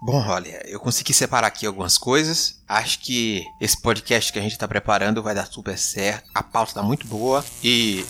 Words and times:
Bom, 0.00 0.24
olha, 0.28 0.62
eu 0.66 0.78
consegui 0.78 1.14
separar 1.14 1.48
aqui 1.48 1.66
algumas 1.66 1.96
coisas. 1.96 2.56
Acho 2.68 3.00
que 3.00 3.44
esse 3.60 3.80
podcast 3.80 4.32
que 4.32 4.38
a 4.38 4.42
gente 4.42 4.58
tá 4.58 4.68
preparando 4.68 5.22
vai 5.22 5.34
dar 5.34 5.46
super 5.46 5.78
certo. 5.78 6.28
A 6.34 6.42
pauta 6.42 6.74
tá 6.74 6.82
muito 6.82 7.06
boa 7.06 7.44
e. 7.62 8.04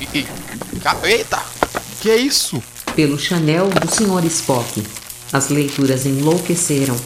e, 0.00 0.18
e... 0.20 0.26
Eita! 1.04 1.42
Que 2.00 2.10
é 2.10 2.16
isso? 2.16 2.62
Pelo 2.94 3.18
Chanel 3.18 3.68
do 3.68 3.90
Sr. 3.90 4.24
Spock. 4.26 4.86
As 5.32 5.48
leituras 5.48 6.06
enlouqueceram. 6.06 6.96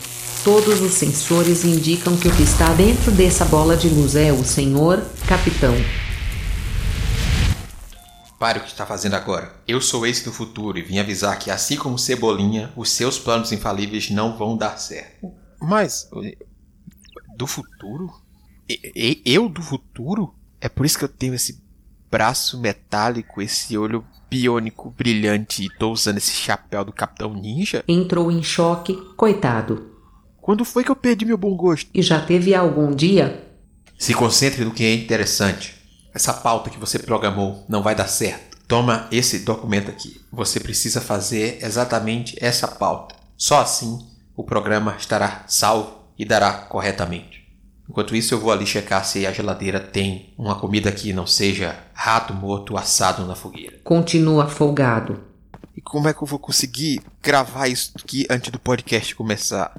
Todos 0.45 0.81
os 0.81 0.93
sensores 0.93 1.65
indicam 1.65 2.17
que 2.17 2.29
o 2.29 2.35
que 2.35 2.43
está 2.43 2.73
dentro 2.75 3.11
dessa 3.11 3.45
bola 3.45 3.77
de 3.77 3.89
luz 3.89 4.15
é 4.15 4.33
o 4.33 4.45
Senhor 4.45 5.03
Capitão. 5.27 5.75
Pare 8.41 8.59
o 8.59 8.63
que 8.63 8.69
está 8.69 8.87
fazendo 8.87 9.17
agora. 9.17 9.55
Eu 9.69 9.83
sou 9.83 10.07
esse 10.07 10.25
do 10.25 10.33
futuro 10.33 10.79
e 10.79 10.83
vim 10.83 10.99
avisar 10.99 11.39
que, 11.39 11.51
assim 11.51 11.77
como 11.77 11.99
Cebolinha, 11.99 12.73
os 12.75 12.89
seus 12.89 13.19
planos 13.19 13.53
infalíveis 13.53 14.09
não 14.09 14.35
vão 14.35 14.57
dar 14.57 14.79
certo. 14.79 15.31
Mas. 15.61 16.09
Do 17.37 17.47
futuro? 17.47 18.11
E, 18.67 19.21
eu 19.27 19.47
do 19.47 19.61
futuro? 19.61 20.35
É 20.59 20.71
por 20.71 20.87
isso 20.87 20.99
que 20.99 21.05
eu 21.05 21.09
tenho 21.09 21.35
esse 21.35 21.63
braço 22.11 22.59
metálico, 22.59 23.43
esse 23.43 23.77
olho 23.77 24.03
biônico 24.31 24.89
brilhante 24.89 25.67
e 25.67 25.79
tô 25.79 25.93
usando 25.93 26.17
esse 26.17 26.33
chapéu 26.33 26.83
do 26.83 26.95
Capitão 26.95 27.35
Ninja? 27.35 27.85
Entrou 27.87 28.33
em 28.33 28.43
choque, 28.43 28.95
coitado. 29.19 29.91
Quando 30.41 30.65
foi 30.65 30.83
que 30.83 30.91
eu 30.91 30.97
perdi 30.97 31.27
meu 31.27 31.37
bom 31.37 31.55
gosto? 31.55 31.91
E 31.93 32.01
já 32.01 32.19
teve 32.19 32.55
algum 32.55 32.91
dia? 32.91 33.47
Se 33.99 34.15
concentre 34.15 34.65
no 34.65 34.71
que 34.71 34.83
é 34.83 34.95
interessante. 34.95 35.80
Essa 36.13 36.33
pauta 36.33 36.71
que 36.71 36.79
você 36.79 36.99
programou 36.99 37.65
não 37.69 37.83
vai 37.83 37.95
dar 37.95 38.09
certo. 38.09 38.59
Toma 38.67 39.07
esse 39.11 39.41
documento 39.41 39.91
aqui. 39.91 40.21
Você 40.33 40.61
precisa 40.61 41.01
fazer 41.01 41.59
exatamente 41.63 42.37
essa 42.41 42.69
pauta. 42.69 43.15
Só 43.37 43.61
assim 43.61 43.99
o 44.37 44.45
programa 44.45 44.97
estará 44.99 45.45
salvo 45.47 45.99
e 46.19 46.25
dará 46.25 46.53
corretamente. 46.53 47.41
Enquanto 47.89 48.15
isso, 48.15 48.35
eu 48.35 48.39
vou 48.39 48.53
ali 48.53 48.67
checar 48.67 49.05
se 49.05 49.27
a 49.27 49.33
geladeira 49.33 49.81
tem 49.81 50.33
uma 50.39 50.55
comida 50.55 50.93
que 50.93 51.13
não 51.13 51.27
seja 51.27 51.77
rato 51.93 52.33
morto 52.33 52.77
assado 52.77 53.27
na 53.27 53.35
fogueira. 53.35 53.79
Continua 53.83 54.47
folgado. 54.47 55.25
E 55.77 55.81
como 55.81 56.09
é 56.09 56.15
que 56.15 56.23
eu 56.23 56.27
vou 56.27 56.39
conseguir 56.39 57.03
gravar 57.21 57.67
isso 57.67 57.93
aqui 57.97 58.27
antes 58.31 58.51
do 58.51 58.61
podcast 58.61 59.15
começar? 59.17 59.77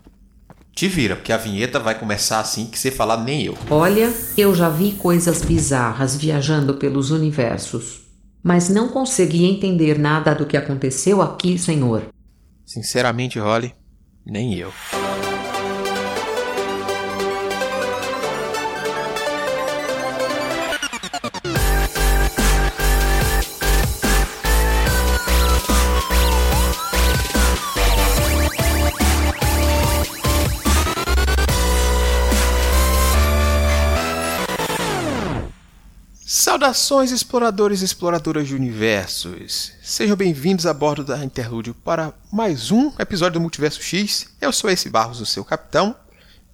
Te 0.73 0.87
vira, 0.87 1.15
porque 1.15 1.33
a 1.33 1.37
vinheta 1.37 1.79
vai 1.79 1.97
começar 1.97 2.39
assim 2.39 2.65
que 2.65 2.79
você 2.79 2.89
falar 2.89 3.17
nem 3.17 3.43
eu. 3.43 3.57
Olha, 3.69 4.11
eu 4.37 4.55
já 4.55 4.69
vi 4.69 4.93
coisas 4.93 5.41
bizarras 5.41 6.15
viajando 6.15 6.75
pelos 6.75 7.11
universos. 7.11 8.01
Mas 8.43 8.69
não 8.69 8.87
consegui 8.87 9.45
entender 9.45 9.99
nada 9.99 10.33
do 10.33 10.45
que 10.45 10.57
aconteceu 10.57 11.21
aqui, 11.21 11.57
senhor. 11.59 12.03
Sinceramente, 12.65 13.37
Holly, 13.37 13.75
nem 14.25 14.55
eu. 14.55 14.71
Saudações, 36.61 37.09
exploradores 37.09 37.81
e 37.81 37.85
exploradoras 37.85 38.47
de 38.47 38.53
universos! 38.53 39.71
Sejam 39.81 40.15
bem-vindos 40.15 40.67
a 40.67 40.73
bordo 40.75 41.03
da 41.03 41.25
Interlúdio 41.25 41.73
para 41.73 42.13
mais 42.31 42.69
um 42.69 42.91
episódio 42.99 43.39
do 43.39 43.41
Multiverso 43.41 43.81
X. 43.81 44.27
Eu 44.39 44.53
sou 44.53 44.69
esse 44.69 44.87
Barros, 44.87 45.19
o 45.19 45.25
seu 45.25 45.43
capitão, 45.43 45.95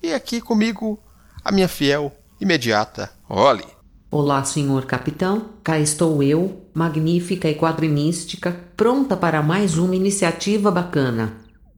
e 0.01 0.13
aqui 0.13 0.39
comigo 0.39 0.97
a 1.43 1.51
minha 1.51 1.67
fiel, 1.67 2.15
imediata, 2.39 3.11
Holly. 3.25 3.65
Olá, 4.09 4.45
senhor 4.45 4.85
capitão. 4.85 5.49
Cá 5.61 5.77
estou 5.77 6.23
eu, 6.23 6.65
magnífica 6.73 7.49
e 7.49 7.55
quadrinística, 7.55 8.57
pronta 8.77 9.17
para 9.17 9.43
mais 9.43 9.77
uma 9.77 9.93
iniciativa 9.93 10.71
bacana. 10.71 11.33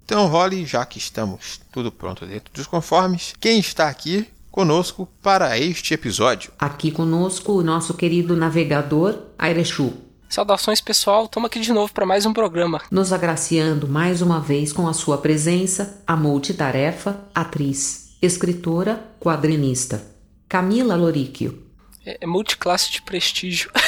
Então, 0.06 0.28
Holly, 0.28 0.68
já 0.68 0.86
que 0.86 1.00
estamos 1.00 1.60
tudo 1.72 1.92
pronto 1.92 2.28
dentro 2.28 2.54
dos 2.54 2.68
conformes, 2.68 3.34
quem 3.40 3.58
está 3.58 3.90
aqui 3.90 4.28
conosco 4.60 5.08
para 5.22 5.58
este 5.58 5.94
episódio. 5.94 6.52
Aqui 6.60 6.92
conosco 6.92 7.54
o 7.54 7.64
nosso 7.64 7.94
querido 7.94 8.36
navegador 8.36 9.18
Airechu. 9.38 9.94
Saudações 10.28 10.82
pessoal, 10.82 11.24
estamos 11.24 11.48
aqui 11.48 11.62
de 11.62 11.72
novo 11.72 11.94
para 11.94 12.06
mais 12.06 12.26
um 12.26 12.34
programa. 12.34 12.82
Nos 12.92 13.14
agraciando 13.14 13.88
mais 13.88 14.22
uma 14.22 14.42
vez 14.42 14.74
com 14.74 14.86
a 14.86 14.92
sua 14.92 15.18
presença, 15.18 16.04
a 16.06 16.18
multitarefa, 16.18 17.22
atriz, 17.34 18.18
escritora, 18.22 19.02
quadrinista, 19.18 20.06
Camila 20.50 20.98
Loríquio. 20.98 21.66
É, 22.06 22.18
é 22.20 22.28
multiclasse 22.28 22.92
de 22.92 23.02
prestígio. 23.02 23.72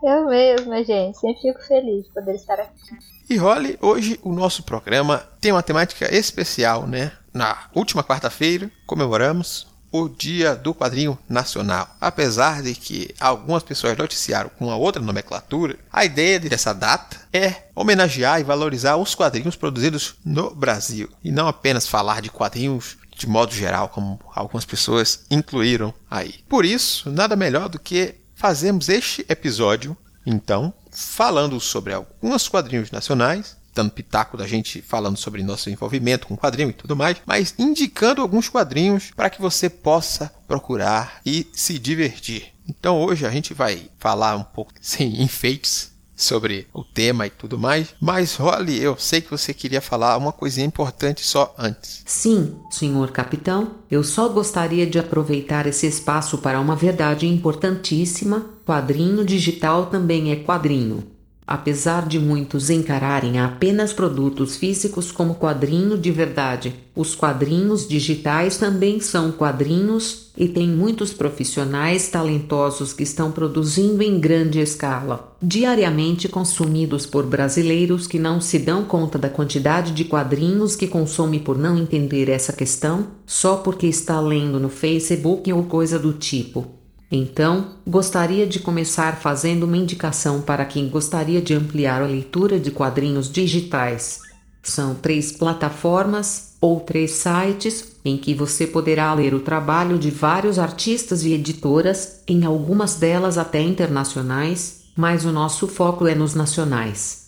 Eu 0.00 0.26
mesma, 0.26 0.84
gente. 0.84 1.18
Sempre 1.18 1.42
fico 1.42 1.60
feliz 1.66 2.04
de 2.04 2.12
poder 2.12 2.36
estar 2.36 2.60
aqui. 2.60 2.96
E 3.28 3.36
Holly, 3.36 3.76
hoje 3.82 4.20
o 4.22 4.32
nosso 4.32 4.62
programa 4.62 5.18
tem 5.40 5.50
uma 5.50 5.62
temática 5.62 6.14
especial, 6.14 6.86
né? 6.86 7.10
Na 7.36 7.68
última 7.74 8.02
quarta-feira 8.02 8.70
comemoramos 8.86 9.66
o 9.92 10.08
Dia 10.08 10.56
do 10.56 10.74
Quadrinho 10.74 11.18
Nacional. 11.28 11.94
Apesar 12.00 12.62
de 12.62 12.74
que 12.74 13.14
algumas 13.20 13.62
pessoas 13.62 13.94
noticiaram 13.94 14.50
com 14.58 14.68
uma 14.68 14.76
outra 14.76 15.02
nomenclatura, 15.02 15.78
a 15.92 16.02
ideia 16.02 16.40
dessa 16.40 16.72
data 16.72 17.18
é 17.30 17.68
homenagear 17.74 18.40
e 18.40 18.42
valorizar 18.42 18.96
os 18.96 19.14
quadrinhos 19.14 19.54
produzidos 19.54 20.14
no 20.24 20.54
Brasil 20.54 21.10
e 21.22 21.30
não 21.30 21.46
apenas 21.46 21.86
falar 21.86 22.22
de 22.22 22.30
quadrinhos 22.30 22.96
de 23.14 23.26
modo 23.26 23.52
geral, 23.52 23.90
como 23.90 24.18
algumas 24.34 24.64
pessoas 24.64 25.26
incluíram 25.30 25.92
aí. 26.10 26.36
Por 26.48 26.64
isso, 26.64 27.10
nada 27.10 27.36
melhor 27.36 27.68
do 27.68 27.78
que 27.78 28.14
fazermos 28.34 28.88
este 28.88 29.26
episódio, 29.28 29.94
então, 30.24 30.72
falando 30.90 31.60
sobre 31.60 31.92
alguns 31.92 32.48
quadrinhos 32.48 32.90
nacionais, 32.90 33.58
dando 33.76 33.92
pitaco 33.92 34.38
da 34.38 34.46
gente 34.46 34.80
falando 34.80 35.18
sobre 35.18 35.42
nosso 35.42 35.68
envolvimento 35.68 36.26
com 36.26 36.36
quadrinho 36.36 36.70
e 36.70 36.72
tudo 36.72 36.96
mais, 36.96 37.18
mas 37.26 37.54
indicando 37.58 38.22
alguns 38.22 38.48
quadrinhos 38.48 39.12
para 39.14 39.28
que 39.28 39.40
você 39.40 39.68
possa 39.68 40.32
procurar 40.48 41.20
e 41.24 41.46
se 41.52 41.78
divertir. 41.78 42.54
Então 42.66 43.00
hoje 43.00 43.26
a 43.26 43.30
gente 43.30 43.52
vai 43.52 43.88
falar 43.98 44.34
um 44.36 44.42
pouco 44.42 44.72
sem 44.80 45.22
enfeites 45.22 45.94
sobre 46.16 46.66
o 46.72 46.82
tema 46.82 47.26
e 47.26 47.30
tudo 47.30 47.58
mais. 47.58 47.94
Mas, 48.00 48.36
Holly, 48.36 48.82
eu 48.82 48.96
sei 48.96 49.20
que 49.20 49.30
você 49.30 49.52
queria 49.52 49.82
falar 49.82 50.16
uma 50.16 50.32
coisinha 50.32 50.66
importante 50.66 51.22
só 51.22 51.54
antes. 51.58 52.02
Sim, 52.06 52.56
senhor 52.70 53.10
capitão. 53.10 53.72
Eu 53.90 54.02
só 54.02 54.26
gostaria 54.30 54.86
de 54.86 54.98
aproveitar 54.98 55.66
esse 55.66 55.86
espaço 55.86 56.38
para 56.38 56.58
uma 56.58 56.74
verdade 56.74 57.26
importantíssima. 57.26 58.46
Quadrinho 58.64 59.26
digital 59.26 59.86
também 59.86 60.32
é 60.32 60.36
quadrinho. 60.36 61.15
Apesar 61.46 62.08
de 62.08 62.18
muitos 62.18 62.70
encararem 62.70 63.38
apenas 63.38 63.92
produtos 63.92 64.56
físicos 64.56 65.12
como 65.12 65.36
quadrinho 65.36 65.96
de 65.96 66.10
verdade, 66.10 66.74
os 66.92 67.14
quadrinhos 67.14 67.86
digitais 67.86 68.56
também 68.56 68.98
são 68.98 69.30
quadrinhos 69.30 70.32
e 70.36 70.48
tem 70.48 70.68
muitos 70.68 71.12
profissionais 71.12 72.08
talentosos 72.08 72.92
que 72.92 73.04
estão 73.04 73.30
produzindo 73.30 74.02
em 74.02 74.18
grande 74.18 74.58
escala, 74.58 75.36
diariamente 75.40 76.28
consumidos 76.28 77.06
por 77.06 77.24
brasileiros 77.24 78.08
que 78.08 78.18
não 78.18 78.40
se 78.40 78.58
dão 78.58 78.82
conta 78.82 79.16
da 79.16 79.28
quantidade 79.28 79.92
de 79.92 80.04
quadrinhos 80.04 80.74
que 80.74 80.88
consome 80.88 81.38
por 81.38 81.56
não 81.56 81.78
entender 81.78 82.28
essa 82.28 82.52
questão, 82.52 83.06
só 83.24 83.58
porque 83.58 83.86
está 83.86 84.20
lendo 84.20 84.58
no 84.58 84.68
Facebook 84.68 85.52
ou 85.52 85.62
coisa 85.62 85.96
do 85.96 86.12
tipo. 86.12 86.66
Então, 87.10 87.68
gostaria 87.86 88.46
de 88.46 88.58
começar 88.58 89.16
fazendo 89.16 89.62
uma 89.62 89.76
indicação 89.76 90.40
para 90.40 90.64
quem 90.64 90.88
gostaria 90.88 91.40
de 91.40 91.54
ampliar 91.54 92.02
a 92.02 92.06
leitura 92.06 92.58
de 92.58 92.70
quadrinhos 92.70 93.30
digitais. 93.30 94.20
São 94.62 94.96
três 94.96 95.30
plataformas 95.30 96.56
ou 96.60 96.80
três 96.80 97.12
sites 97.12 97.96
em 98.04 98.16
que 98.16 98.34
você 98.34 98.66
poderá 98.66 99.14
ler 99.14 99.34
o 99.34 99.40
trabalho 99.40 99.98
de 99.98 100.10
vários 100.10 100.58
artistas 100.58 101.24
e 101.24 101.32
editoras, 101.32 102.22
em 102.26 102.44
algumas 102.44 102.96
delas 102.96 103.38
até 103.38 103.60
internacionais, 103.60 104.86
mas 104.96 105.24
o 105.24 105.30
nosso 105.30 105.68
foco 105.68 106.06
é 106.06 106.14
nos 106.14 106.34
nacionais. 106.34 107.26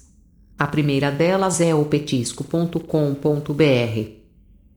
A 0.58 0.66
primeira 0.66 1.12
delas 1.12 1.60
é 1.60 1.72
o 1.72 1.84
petisco.com.br 1.84 4.17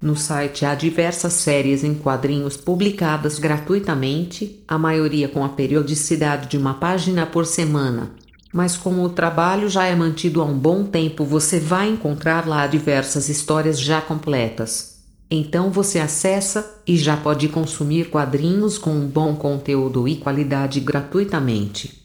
no 0.01 0.15
site 0.15 0.65
há 0.65 0.73
diversas 0.73 1.33
séries 1.33 1.83
em 1.83 1.93
quadrinhos 1.93 2.57
publicadas 2.57 3.37
gratuitamente, 3.37 4.63
a 4.67 4.77
maioria 4.77 5.29
com 5.29 5.45
a 5.45 5.49
periodicidade 5.49 6.49
de 6.49 6.57
uma 6.57 6.73
página 6.73 7.25
por 7.25 7.45
semana. 7.45 8.11
Mas 8.51 8.75
como 8.75 9.03
o 9.03 9.09
trabalho 9.09 9.69
já 9.69 9.85
é 9.85 9.95
mantido 9.95 10.41
há 10.41 10.45
um 10.45 10.57
bom 10.57 10.83
tempo, 10.83 11.23
você 11.23 11.59
vai 11.59 11.89
encontrar 11.89 12.47
lá 12.47 12.65
diversas 12.65 13.29
histórias 13.29 13.79
já 13.79 14.01
completas. 14.01 14.99
Então 15.29 15.69
você 15.69 15.99
acessa 15.99 16.81
e 16.85 16.97
já 16.97 17.15
pode 17.15 17.47
consumir 17.47 18.09
quadrinhos 18.09 18.77
com 18.77 18.89
um 18.89 19.07
bom 19.07 19.35
conteúdo 19.35 20.07
e 20.07 20.17
qualidade 20.17 20.79
gratuitamente. 20.81 22.01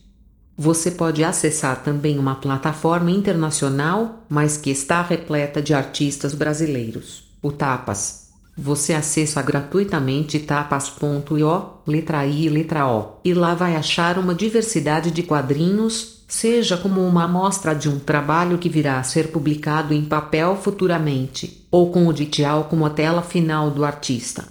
Você 0.56 0.92
pode 0.92 1.24
acessar 1.24 1.82
também 1.82 2.18
uma 2.18 2.36
plataforma 2.36 3.10
internacional, 3.10 4.24
mas 4.28 4.56
que 4.56 4.70
está 4.70 5.02
repleta 5.02 5.60
de 5.60 5.74
artistas 5.74 6.34
brasileiros, 6.34 7.25
o 7.42 7.52
Tapas. 7.52 8.26
Você 8.58 8.94
acessa 8.94 9.42
gratuitamente 9.42 10.38
tapas.io, 10.38 11.64
letra 11.86 12.26
I 12.26 12.46
e 12.46 12.48
letra 12.48 12.86
O, 12.86 13.18
e 13.22 13.34
lá 13.34 13.54
vai 13.54 13.76
achar 13.76 14.18
uma 14.18 14.34
diversidade 14.34 15.10
de 15.10 15.22
quadrinhos, 15.22 16.24
seja 16.26 16.78
como 16.78 17.06
uma 17.06 17.24
amostra 17.24 17.74
de 17.74 17.86
um 17.86 17.98
trabalho 17.98 18.56
que 18.56 18.70
virá 18.70 18.98
a 18.98 19.02
ser 19.02 19.28
publicado 19.28 19.92
em 19.92 20.06
papel 20.06 20.56
futuramente, 20.56 21.66
ou 21.70 21.90
com 21.90 22.06
o 22.06 22.12
digital 22.14 22.64
como 22.64 22.86
a 22.86 22.90
tela 22.90 23.20
final 23.20 23.70
do 23.70 23.84
artista. 23.84 24.44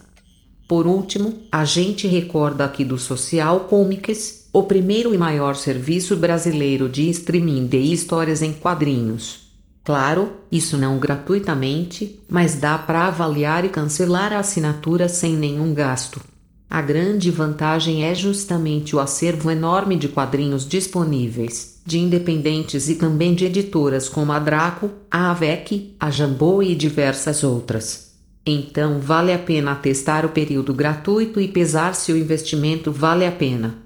Por 0.67 0.85
último, 0.85 1.41
a 1.51 1.65
gente 1.65 2.07
recorda 2.07 2.65
aqui 2.65 2.85
do 2.85 2.99
Social 2.99 3.61
Comics, 3.61 4.45
o 4.53 4.63
primeiro 4.63 5.13
e 5.13 5.17
maior 5.17 5.55
serviço 5.55 6.15
brasileiro 6.15 6.87
de 6.87 7.09
streaming 7.09 7.65
de 7.65 7.77
histórias 7.77 8.43
em 8.43 8.53
quadrinhos. 8.53 9.44
Claro, 9.85 10.31
isso 10.51 10.77
não 10.77 10.97
gratuitamente, 10.97 12.19
mas 12.27 12.55
dá 12.55 12.75
para 12.75 13.05
avaliar 13.05 13.63
e 13.63 13.69
cancelar 13.69 14.33
a 14.33 14.39
assinatura 14.39 15.07
sem 15.07 15.37
nenhum 15.37 15.75
gasto. 15.75 16.19
A 16.67 16.81
grande 16.81 17.29
vantagem 17.29 18.03
é 18.03 18.15
justamente 18.15 18.95
o 18.95 18.99
acervo 18.99 19.51
enorme 19.51 19.95
de 19.95 20.07
quadrinhos 20.07 20.67
disponíveis, 20.67 21.79
de 21.85 21.99
independentes 21.99 22.89
e 22.89 22.95
também 22.95 23.35
de 23.35 23.45
editoras 23.45 24.09
como 24.09 24.31
a 24.31 24.39
Draco, 24.39 24.89
a 25.09 25.29
Avec, 25.29 25.95
a 25.99 26.09
Jambô 26.09 26.63
e 26.63 26.73
diversas 26.73 27.43
outras. 27.43 28.15
Então 28.43 28.99
vale 28.99 29.31
a 29.31 29.37
pena 29.37 29.75
testar 29.75 30.25
o 30.25 30.29
período 30.29 30.73
gratuito 30.73 31.39
e 31.39 31.47
pesar 31.47 31.93
se 31.93 32.11
o 32.11 32.17
investimento 32.17 32.91
vale 32.91 33.23
a 33.23 33.31
pena. 33.31 33.77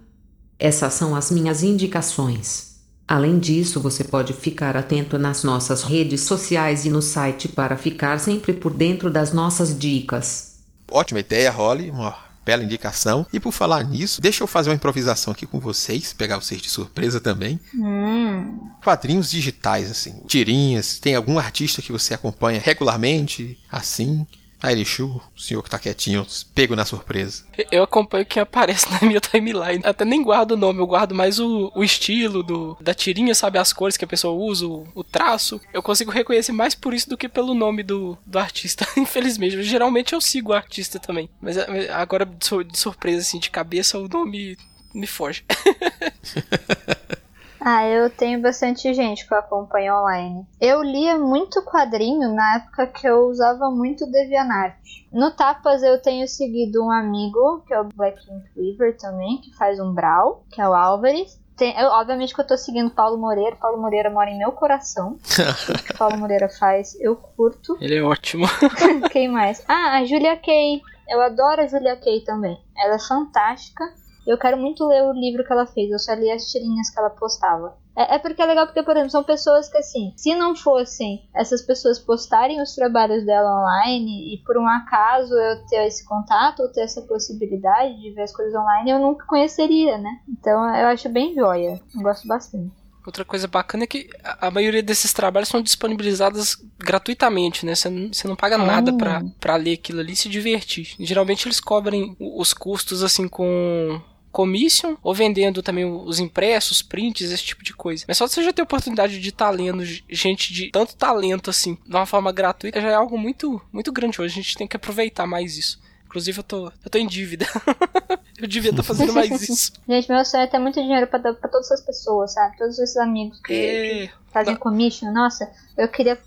Essas 0.58 0.94
são 0.94 1.14
as 1.14 1.30
minhas 1.30 1.62
indicações. 1.62 2.69
Além 3.10 3.40
disso, 3.40 3.82
você 3.82 4.04
pode 4.04 4.34
ficar 4.34 4.78
atento 4.78 5.18
nas 5.18 5.44
nossas 5.44 5.82
redes 5.82 6.22
sociais 6.22 6.86
e 6.86 6.92
no 6.92 7.02
site 7.02 7.48
para 7.48 7.76
ficar 7.76 8.20
sempre 8.20 8.54
por 8.54 8.72
dentro 8.72 9.10
das 9.10 9.34
nossas 9.34 9.76
dicas. 9.76 10.60
Ótima 10.92 11.20
ideia, 11.20 11.50
Holly. 11.50 11.90
Uma 11.90 12.16
bela 12.46 12.64
indicação. 12.64 13.26
E 13.34 13.40
por 13.40 13.52
falar 13.52 13.84
nisso, 13.84 14.22
deixa 14.22 14.44
eu 14.44 14.48
fazer 14.48 14.70
uma 14.70 14.76
improvisação 14.76 15.34
aqui 15.34 15.48
com 15.48 15.60
vocês, 15.60 16.14
pegar 16.14 16.38
vocês 16.38 16.62
de 16.62 16.70
surpresa 16.70 17.20
também. 17.20 17.60
Hum. 17.74 18.70
Quadrinhos 18.84 19.32
digitais, 19.32 19.90
assim, 19.90 20.22
tirinhas. 20.28 21.00
Tem 21.00 21.16
algum 21.16 21.40
artista 21.40 21.82
que 21.82 21.92
você 21.92 22.14
acompanha 22.14 22.62
regularmente, 22.64 23.58
assim? 23.72 24.28
Airishu, 24.62 25.22
o 25.36 25.40
senhor 25.40 25.64
que 25.64 25.70
tá 25.70 25.80
quietinho, 25.80 26.26
pego 26.54 26.76
na 26.76 26.86
surpresa. 26.86 27.44
Eu 27.72 27.84
acompanho 27.84 28.26
quem 28.26 28.42
aparece 28.42 28.88
na 28.92 29.08
minha 29.08 29.20
timeline. 29.20 29.82
Até 29.84 30.04
nem 30.04 30.22
guardo 30.22 30.52
o 30.52 30.58
nome, 30.58 30.80
eu 30.80 30.88
guardo 30.88 31.16
mais 31.16 31.40
o, 31.40 31.72
o 31.74 31.84
estilo 31.84 32.44
do, 32.44 32.78
da 32.82 32.94
tirinha, 32.94 33.34
sabe? 33.34 33.58
As 33.58 33.72
cores 33.72 33.96
que 33.96 34.06
a 34.06 34.08
pessoa 34.08 34.34
usa, 34.34 34.68
o, 34.68 34.88
o 34.94 35.04
traço. 35.04 35.62
Eu 35.74 35.82
consigo 35.82 36.12
reconhecer 36.12 36.52
mais 36.52 36.76
por 36.76 36.94
isso 36.94 37.10
do 37.10 37.18
que 37.18 37.30
pelo 37.30 37.54
nome 37.54 37.84
do, 37.84 38.18
do 38.26 38.38
artista, 38.38 38.86
infelizmente. 38.98 39.64
Geralmente 39.64 40.14
eu 40.14 40.22
sigo 40.22 40.52
o 40.52 40.56
artista 40.56 41.00
também. 41.00 41.30
Mas 41.42 41.58
é, 41.58 41.92
agora, 41.92 42.26
de 42.26 42.78
surpresa, 42.78 43.22
assim, 43.22 43.40
de 43.40 43.50
cabeça, 43.50 43.98
o 43.98 44.08
nome 44.08 44.58
me 44.94 45.08
foge. 45.08 45.44
Ah, 47.62 47.86
eu 47.86 48.10
tenho 48.10 48.42
bastante 48.42 48.94
gente 48.94 49.28
que 49.28 49.34
eu 49.34 49.38
acompanho 49.38 49.96
online. 49.96 50.48
Eu 50.62 50.82
lia 50.82 51.18
muito 51.18 51.62
quadrinho 51.64 52.34
na 52.34 52.56
época 52.56 52.88
que 52.88 53.08
eu 53.08 53.28
usava 53.28 53.70
muito 53.70 54.10
DeviantArt. 54.10 54.76
No 55.12 55.32
Tapas 55.32 55.84
eu 55.84 56.02
tenho 56.02 56.28
seguido 56.28 56.84
um 56.84 56.92
amigo, 56.92 57.64
que 57.68 57.74
é 57.74 57.82
o 57.82 57.90
Black 57.96 58.20
Ink 58.32 58.50
Weaver 58.56 58.98
também, 58.98 59.38
que 59.42 59.56
faz 59.56 59.80
um 59.80 59.94
Brawl, 59.94 60.44
que 60.52 60.62
é 60.62 60.68
o 60.68 60.74
Álvares. 60.74 61.40
Tem, 61.58 61.78
eu, 61.78 61.90
obviamente 61.90 62.34
que 62.34 62.40
eu 62.40 62.48
tô 62.48 62.56
seguindo 62.56 62.90
Paulo 62.90 63.18
Moreira. 63.18 63.58
Paulo 63.58 63.82
Moreira 63.82 64.10
mora 64.10 64.30
em 64.30 64.38
meu 64.38 64.54
coração. 64.54 65.18
o 65.70 65.84
que 65.84 65.94
Paulo 65.98 66.18
Moreira 66.18 66.48
faz, 66.48 66.96
eu 67.02 67.18
curto. 67.18 67.78
Ele 67.82 67.98
é 67.98 68.02
ótimo. 68.02 68.46
Quem 69.12 69.28
mais? 69.28 69.62
Ah, 69.68 69.98
a 69.98 70.06
Julia 70.06 70.38
Kay. 70.38 70.82
Eu 71.10 71.22
adoro 71.22 71.62
a 71.62 71.68
Julia 71.68 71.98
Kay 71.98 72.22
também. 72.22 72.58
Ela 72.78 72.96
é 72.96 73.00
fantástica. 73.00 73.84
Eu 74.30 74.38
quero 74.38 74.58
muito 74.58 74.86
ler 74.86 75.04
o 75.04 75.12
livro 75.12 75.44
que 75.44 75.52
ela 75.52 75.66
fez, 75.66 75.90
eu 75.90 75.98
só 75.98 76.14
li 76.14 76.30
as 76.30 76.46
tirinhas 76.52 76.90
que 76.90 77.00
ela 77.00 77.10
postava. 77.10 77.76
É, 77.98 78.16
é, 78.16 78.20
porque 78.20 78.42
é 78.42 78.46
legal 78.46 78.66
porque, 78.66 78.84
por 78.84 78.92
exemplo, 78.92 79.10
são 79.10 79.24
pessoas 79.24 79.68
que 79.68 79.78
assim, 79.78 80.14
se 80.16 80.36
não 80.36 80.56
fossem 80.56 81.28
essas 81.36 81.62
pessoas 81.62 82.00
postarem 82.00 82.62
os 82.62 82.74
trabalhos 82.76 83.26
dela 83.26 83.62
online 83.62 84.34
e 84.34 84.38
por 84.46 84.58
um 84.58 84.68
acaso 84.68 85.34
eu 85.34 85.66
ter 85.66 85.88
esse 85.88 86.06
contato 86.08 86.62
ou 86.62 86.72
ter 86.72 86.82
essa 86.82 87.02
possibilidade 87.02 88.00
de 88.00 88.12
ver 88.12 88.22
as 88.22 88.32
coisas 88.32 88.54
online, 88.54 88.92
eu 88.92 89.00
nunca 89.00 89.26
conheceria, 89.26 89.98
né? 89.98 90.22
Então 90.30 90.64
eu 90.76 90.88
acho 90.88 91.10
bem 91.10 91.34
joia. 91.34 91.82
Eu 91.96 92.02
gosto 92.02 92.28
bastante. 92.28 92.72
Outra 93.06 93.26
coisa 93.26 93.48
bacana 93.48 93.86
é 93.86 93.88
que 93.88 94.10
a 94.24 94.52
maioria 94.52 94.84
desses 94.84 95.12
trabalhos 95.12 95.50
são 95.50 95.62
disponibilizados 95.62 96.64
gratuitamente, 96.78 97.66
né? 97.66 97.74
Você 97.74 97.90
não, 97.90 98.14
você 98.14 98.28
não 98.28 98.36
paga 98.36 98.58
nada 98.58 98.94
pra, 98.94 99.24
pra 99.40 99.56
ler 99.56 99.74
aquilo 99.74 100.00
ali 100.00 100.14
e 100.14 100.16
se 100.16 100.30
divertir. 100.30 100.96
Geralmente 101.00 101.48
eles 101.48 101.60
cobrem 101.60 102.16
os 102.20 102.54
custos 102.54 103.02
assim 103.02 103.28
com 103.28 104.00
commission 104.32 104.96
ou 105.02 105.14
vendendo 105.14 105.62
também 105.62 105.86
os 105.86 106.20
impressos, 106.20 106.82
prints, 106.82 107.32
esse 107.32 107.44
tipo 107.44 107.64
de 107.64 107.74
coisa. 107.74 108.06
Mas 108.08 108.18
só 108.18 108.28
você 108.28 108.44
já 108.44 108.54
ter 108.54 108.62
oportunidade 108.62 109.20
de 109.20 109.30
estar 109.30 109.46
tá 109.46 109.52
lendo 109.52 109.84
gente 109.84 110.54
de 110.54 110.70
tanto 110.72 110.96
talento 110.96 111.50
assim, 111.50 111.78
de 111.86 111.96
uma 111.96 112.06
forma 112.06 112.32
gratuita, 112.32 112.82
já 112.82 112.90
é 112.90 112.94
algo 112.94 113.18
muito, 113.18 113.62
muito 113.72 113.92
grande 113.92 114.22
hoje. 114.22 114.40
A 114.40 114.44
gente 114.44 114.58
tem 114.58 114.68
que 114.68 114.76
aproveitar 114.76 115.26
mais 115.26 115.58
isso. 115.58 115.80
Inclusive, 116.06 116.40
eu 116.40 116.44
tô, 116.44 116.66
eu 116.84 116.90
tô 116.90 116.98
em 116.98 117.06
dívida. 117.06 117.46
eu 118.40 118.48
devia 118.48 118.72
estar 118.72 118.82
tá 118.82 118.88
fazendo 118.88 119.14
mais 119.14 119.30
isso. 119.48 119.74
Gente, 119.88 120.10
meu 120.10 120.26
sonho 120.26 120.44
é 120.44 120.48
ter 120.48 120.58
muito 120.58 120.82
dinheiro 120.82 121.06
pra, 121.06 121.20
dar 121.20 121.36
pra 121.36 121.48
todas 121.48 121.70
essas 121.70 121.86
pessoas, 121.86 122.34
sabe? 122.34 122.58
Todos 122.58 122.80
esses 122.80 122.98
amigos 122.98 123.40
que, 123.42 123.54
é... 123.54 124.08
que 124.08 124.14
fazem 124.32 124.54
Não. 124.54 124.60
commission. 124.60 125.12
Nossa, 125.12 125.52
eu 125.78 125.88
queria, 125.88 126.20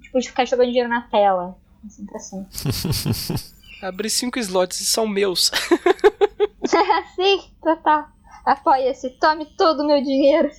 tipo, 0.00 0.22
ficar 0.22 0.44
jogando 0.44 0.66
dinheiro 0.66 0.90
na 0.90 1.02
tela. 1.02 1.56
Sempre 1.88 2.16
assim. 2.16 2.46
Abri 3.82 4.08
cinco 4.10 4.38
slots 4.38 4.80
e 4.80 4.86
são 4.86 5.06
meus. 5.06 5.50
Sim, 7.14 7.42
total. 7.62 8.06
Apoia-se, 8.44 9.10
tome 9.18 9.46
todo 9.56 9.82
o 9.82 9.86
meu 9.86 10.02
dinheiro. 10.02 10.50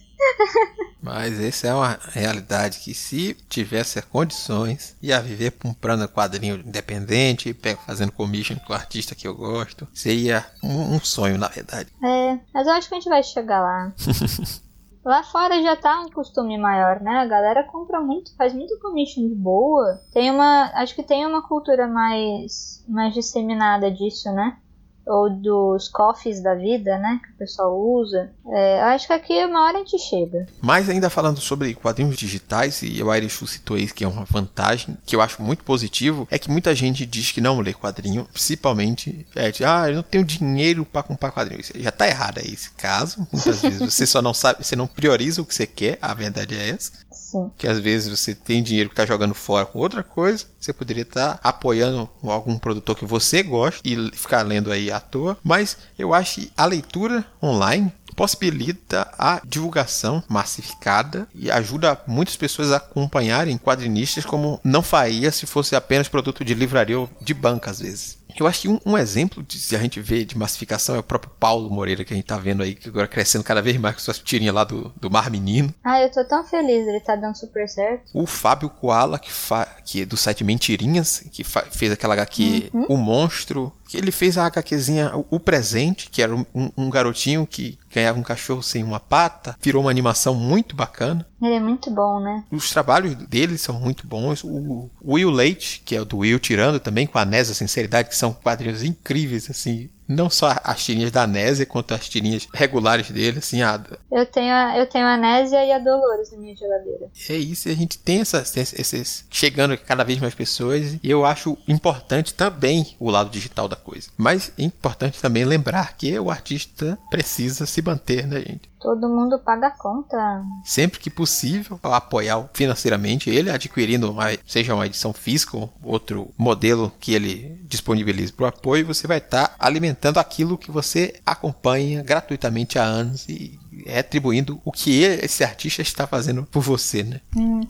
Mas 1.01 1.39
essa 1.39 1.67
é 1.67 1.73
uma 1.73 1.99
realidade 2.11 2.79
que 2.79 2.93
se 2.93 3.35
tivesse 3.47 4.01
condições, 4.01 4.97
ia 5.01 5.21
viver 5.21 5.51
comprando 5.51 6.07
quadrinho 6.07 6.55
independente, 6.65 7.55
fazendo 7.85 8.11
commission 8.11 8.57
com 8.65 8.73
o 8.73 8.75
artista 8.75 9.13
que 9.13 9.27
eu 9.27 9.35
gosto. 9.35 9.87
Seria 9.93 10.43
um, 10.63 10.99
sonho, 10.99 11.37
na 11.37 11.47
verdade. 11.47 11.91
É, 12.03 12.39
mas 12.53 12.65
eu 12.65 12.73
acho 12.73 12.87
que 12.87 12.95
a 12.95 12.99
gente 12.99 13.09
vai 13.09 13.21
chegar 13.21 13.61
lá. 13.61 13.93
Lá 15.05 15.21
fora 15.21 15.61
já 15.61 15.75
tá 15.75 16.01
um 16.01 16.09
costume 16.09 16.57
maior, 16.57 16.99
né? 16.99 17.19
A 17.19 17.27
galera 17.27 17.63
compra 17.63 18.01
muito, 18.01 18.35
faz 18.35 18.55
muito 18.55 18.79
commission 18.79 19.27
de 19.27 19.35
boa. 19.35 20.01
Tem 20.11 20.31
uma, 20.31 20.71
acho 20.73 20.95
que 20.95 21.03
tem 21.03 21.27
uma 21.27 21.47
cultura 21.47 21.87
mais 21.87 22.83
mais 22.87 23.13
disseminada 23.13 23.91
disso, 23.91 24.31
né? 24.31 24.57
Ou 25.05 25.29
dos 25.29 25.87
coffees 25.87 26.41
da 26.41 26.55
vida, 26.55 26.97
né, 26.97 27.19
que 27.23 27.31
o 27.31 27.35
pessoal 27.37 27.77
usa. 27.77 28.31
É, 28.47 28.81
acho 28.81 29.07
que 29.07 29.13
aqui 29.13 29.45
uma 29.45 29.65
hora 29.65 29.77
a 29.77 29.79
gente 29.79 29.99
chega. 29.99 30.45
Mas 30.61 30.89
ainda 30.89 31.09
falando 31.09 31.39
sobre 31.39 31.73
quadrinhos 31.75 32.15
digitais, 32.15 32.81
e 32.81 33.01
o 33.01 33.13
Irishu 33.13 33.45
citou 33.47 33.77
isso 33.77 33.93
que 33.93 34.03
é 34.03 34.07
uma 34.07 34.25
vantagem, 34.25 34.97
que 35.05 35.15
eu 35.15 35.21
acho 35.21 35.41
muito 35.41 35.63
positivo, 35.63 36.27
é 36.31 36.39
que 36.39 36.49
muita 36.49 36.73
gente 36.73 37.05
diz 37.05 37.31
que 37.31 37.41
não 37.41 37.59
lê 37.59 37.73
quadrinho, 37.73 38.25
principalmente, 38.31 39.25
é 39.35 39.51
de, 39.51 39.63
ah, 39.63 39.89
eu 39.89 39.95
não 39.97 40.03
tenho 40.03 40.23
dinheiro 40.23 40.85
para 40.85 41.03
comprar 41.03 41.31
quadrinho. 41.31 41.61
Já 41.75 41.91
tá 41.91 42.07
errado 42.07 42.39
aí 42.39 42.51
esse 42.53 42.71
caso. 42.71 43.27
Muitas 43.31 43.61
vezes 43.61 43.79
você 43.79 44.05
só 44.05 44.21
não 44.21 44.33
sabe, 44.33 44.63
você 44.63 44.75
não 44.75 44.87
prioriza 44.87 45.41
o 45.41 45.45
que 45.45 45.53
você 45.53 45.67
quer, 45.67 45.97
a 46.01 46.13
verdade 46.13 46.55
é 46.55 46.69
essa. 46.69 46.91
Sim. 47.35 47.51
Que 47.57 47.67
às 47.67 47.79
vezes 47.79 48.17
você 48.17 48.33
tem 48.33 48.63
dinheiro 48.63 48.89
que 48.89 48.95
tá 48.95 49.05
jogando 49.05 49.33
fora 49.33 49.65
com 49.65 49.79
outra 49.79 50.01
coisa, 50.03 50.45
você 50.59 50.71
poderia 50.71 51.03
estar 51.03 51.37
tá 51.37 51.39
apoiando 51.49 52.09
algum 52.23 52.57
produtor 52.57 52.95
que 52.95 53.05
você 53.05 53.43
gosta 53.43 53.81
e 53.83 54.11
ficar 54.13 54.41
lendo 54.43 54.71
aí 54.71 54.89
à 54.89 54.99
toa. 54.99 55.37
Mas 55.43 55.77
eu 55.99 56.13
acho 56.13 56.41
que 56.41 56.51
a 56.55 56.65
leitura 56.65 57.25
online 57.43 57.91
possibilita 58.15 59.11
a 59.17 59.41
divulgação 59.45 60.23
massificada 60.29 61.27
e 61.35 61.51
ajuda 61.51 61.99
muitas 62.07 62.37
pessoas 62.37 62.71
a 62.71 62.77
acompanharem 62.77 63.57
quadrinistas 63.57 64.25
como 64.25 64.59
não 64.63 64.81
faria 64.81 65.31
se 65.31 65.45
fosse 65.45 65.75
apenas 65.75 66.07
produto 66.07 66.45
de 66.45 66.53
livraria 66.53 66.97
ou 66.97 67.09
de 67.21 67.33
banca 67.33 67.69
às 67.69 67.79
vezes. 67.79 68.17
Eu 68.37 68.47
acho 68.47 68.61
que 68.61 68.67
um, 68.67 68.79
um, 68.85 68.97
exemplo 68.97 69.43
de 69.43 69.59
se 69.59 69.75
a 69.75 69.79
gente 69.79 69.99
vê 69.99 70.25
de 70.25 70.37
massificação 70.37 70.95
é 70.95 70.99
o 70.99 71.03
próprio 71.03 71.31
Paulo 71.39 71.69
Moreira, 71.69 72.03
que 72.03 72.13
a 72.13 72.15
gente 72.15 72.25
tá 72.25 72.37
vendo 72.37 72.63
aí, 72.63 72.75
que 72.75 72.89
agora 72.89 73.07
crescendo 73.07 73.43
cada 73.43 73.61
vez 73.61 73.77
mais 73.77 73.95
com 73.95 74.01
suas 74.01 74.19
tirinhas 74.19 74.53
lá 74.53 74.63
do, 74.63 74.93
do 74.99 75.09
Mar 75.09 75.29
Menino. 75.29 75.73
Ah, 75.83 76.01
eu 76.01 76.11
tô 76.11 76.23
tão 76.25 76.43
feliz, 76.43 76.87
ele 76.87 76.99
tá 76.99 77.15
dando 77.15 77.35
super 77.35 77.67
certo. 77.67 78.11
O 78.13 78.25
Fábio 78.25 78.69
Koala, 78.69 79.17
que, 79.17 79.31
fa... 79.31 79.65
que 79.85 80.01
é 80.01 80.05
do 80.05 80.17
site 80.17 80.43
Mentirinhas, 80.43 81.23
que 81.31 81.43
fa... 81.43 81.61
fez 81.61 81.91
aquela 81.91 82.13
HQ 82.13 82.69
uhum. 82.73 82.85
O 82.89 82.97
Monstro, 82.97 83.71
que 83.87 83.97
ele 83.97 84.11
fez 84.11 84.37
a 84.37 84.45
HQzinha 84.45 85.11
O 85.29 85.39
Presente, 85.39 86.09
que 86.09 86.21
era 86.21 86.35
um, 86.35 86.45
um, 86.75 86.89
garotinho 86.89 87.45
que 87.45 87.77
ganhava 87.93 88.19
um 88.19 88.23
cachorro 88.23 88.61
sem 88.61 88.83
uma 88.83 88.99
pata, 88.99 89.55
virou 89.61 89.83
uma 89.83 89.91
animação 89.91 90.33
muito 90.33 90.75
bacana. 90.75 91.25
Ele 91.41 91.55
é 91.55 91.59
muito 91.59 91.91
bom, 91.91 92.19
né? 92.19 92.43
Os 92.51 92.69
trabalhos 92.71 93.15
dele 93.15 93.57
são 93.57 93.79
muito 93.79 94.07
bons. 94.07 94.43
O 94.43 94.89
Will 95.03 95.29
Leite, 95.29 95.81
que 95.85 95.95
é 95.95 96.01
o 96.01 96.05
do 96.05 96.17
Will 96.17 96.39
Tirando 96.39 96.79
também, 96.79 97.05
com 97.05 97.17
a 97.17 97.25
Nesa 97.25 97.53
Sinceridade, 97.53 98.09
que 98.09 98.15
são 98.15 98.33
quadrinhos 98.33 98.83
incríveis, 98.83 99.49
assim. 99.49 99.89
Não 100.07 100.29
só 100.29 100.55
as 100.63 100.83
tirinhas 100.83 101.11
da 101.11 101.25
Nésia, 101.25 101.65
quanto 101.65 101.93
as 101.93 102.07
tirinhas 102.07 102.47
regulares 102.53 103.09
dele, 103.09 103.39
assim, 103.39 103.61
a... 103.61 103.81
Eu 104.11 104.25
tenho 104.25 104.53
a, 104.53 104.77
eu 104.77 104.85
tenho 104.87 105.05
a 105.05 105.17
Nésia 105.17 105.65
e 105.65 105.71
a 105.71 105.79
Dolores 105.79 106.31
na 106.31 106.37
minha 106.37 106.55
geladeira. 106.55 107.09
É 107.29 107.33
isso, 107.33 107.69
a 107.69 107.73
gente 107.73 107.97
tem 107.97 108.21
essas, 108.21 108.55
esses 108.55 109.25
chegando 109.29 109.77
cada 109.77 110.03
vez 110.03 110.19
mais 110.19 110.35
pessoas 110.35 110.97
e 111.01 111.09
eu 111.09 111.25
acho 111.25 111.57
importante 111.67 112.33
também 112.33 112.95
o 112.99 113.09
lado 113.09 113.29
digital 113.29 113.67
da 113.67 113.75
coisa. 113.75 114.09
Mas 114.17 114.51
é 114.57 114.63
importante 114.63 115.21
também 115.21 115.43
lembrar 115.43 115.95
que 115.97 116.17
o 116.19 116.29
artista 116.29 116.97
precisa 117.09 117.65
se 117.65 117.81
manter, 117.81 118.27
né, 118.27 118.39
gente? 118.39 118.74
Todo 118.85 119.09
mundo 119.09 119.39
paga 119.39 119.65
a 119.65 119.71
conta. 119.71 120.43
Sempre 120.63 120.99
que 120.99 121.09
possível, 121.09 121.79
apoiar 121.81 122.47
financeiramente 122.53 123.31
ele, 123.31 123.49
adquirindo 123.49 124.11
uma, 124.11 124.25
seja 124.45 124.75
uma 124.75 124.85
edição 124.85 125.11
física 125.11 125.57
ou 125.57 125.73
outro 125.81 126.31
modelo 126.37 126.93
que 126.99 127.15
ele 127.15 127.59
disponibilize 127.63 128.31
para 128.31 128.45
o 128.45 128.47
apoio, 128.49 128.85
você 128.85 129.07
vai 129.07 129.17
estar 129.17 129.47
tá 129.47 129.55
alimentando 129.57 130.19
aquilo 130.19 130.55
que 130.55 130.69
você 130.69 131.19
acompanha 131.25 132.03
gratuitamente 132.03 132.77
há 132.77 132.83
anos 132.83 133.27
e 133.27 133.59
retribuindo 133.87 134.61
o 134.63 134.71
que 134.71 135.01
ele, 135.01 135.25
esse 135.25 135.43
artista 135.43 135.81
está 135.81 136.05
fazendo 136.05 136.43
por 136.43 136.61
você, 136.61 137.01
né? 137.01 137.21
Uhum 137.35 137.65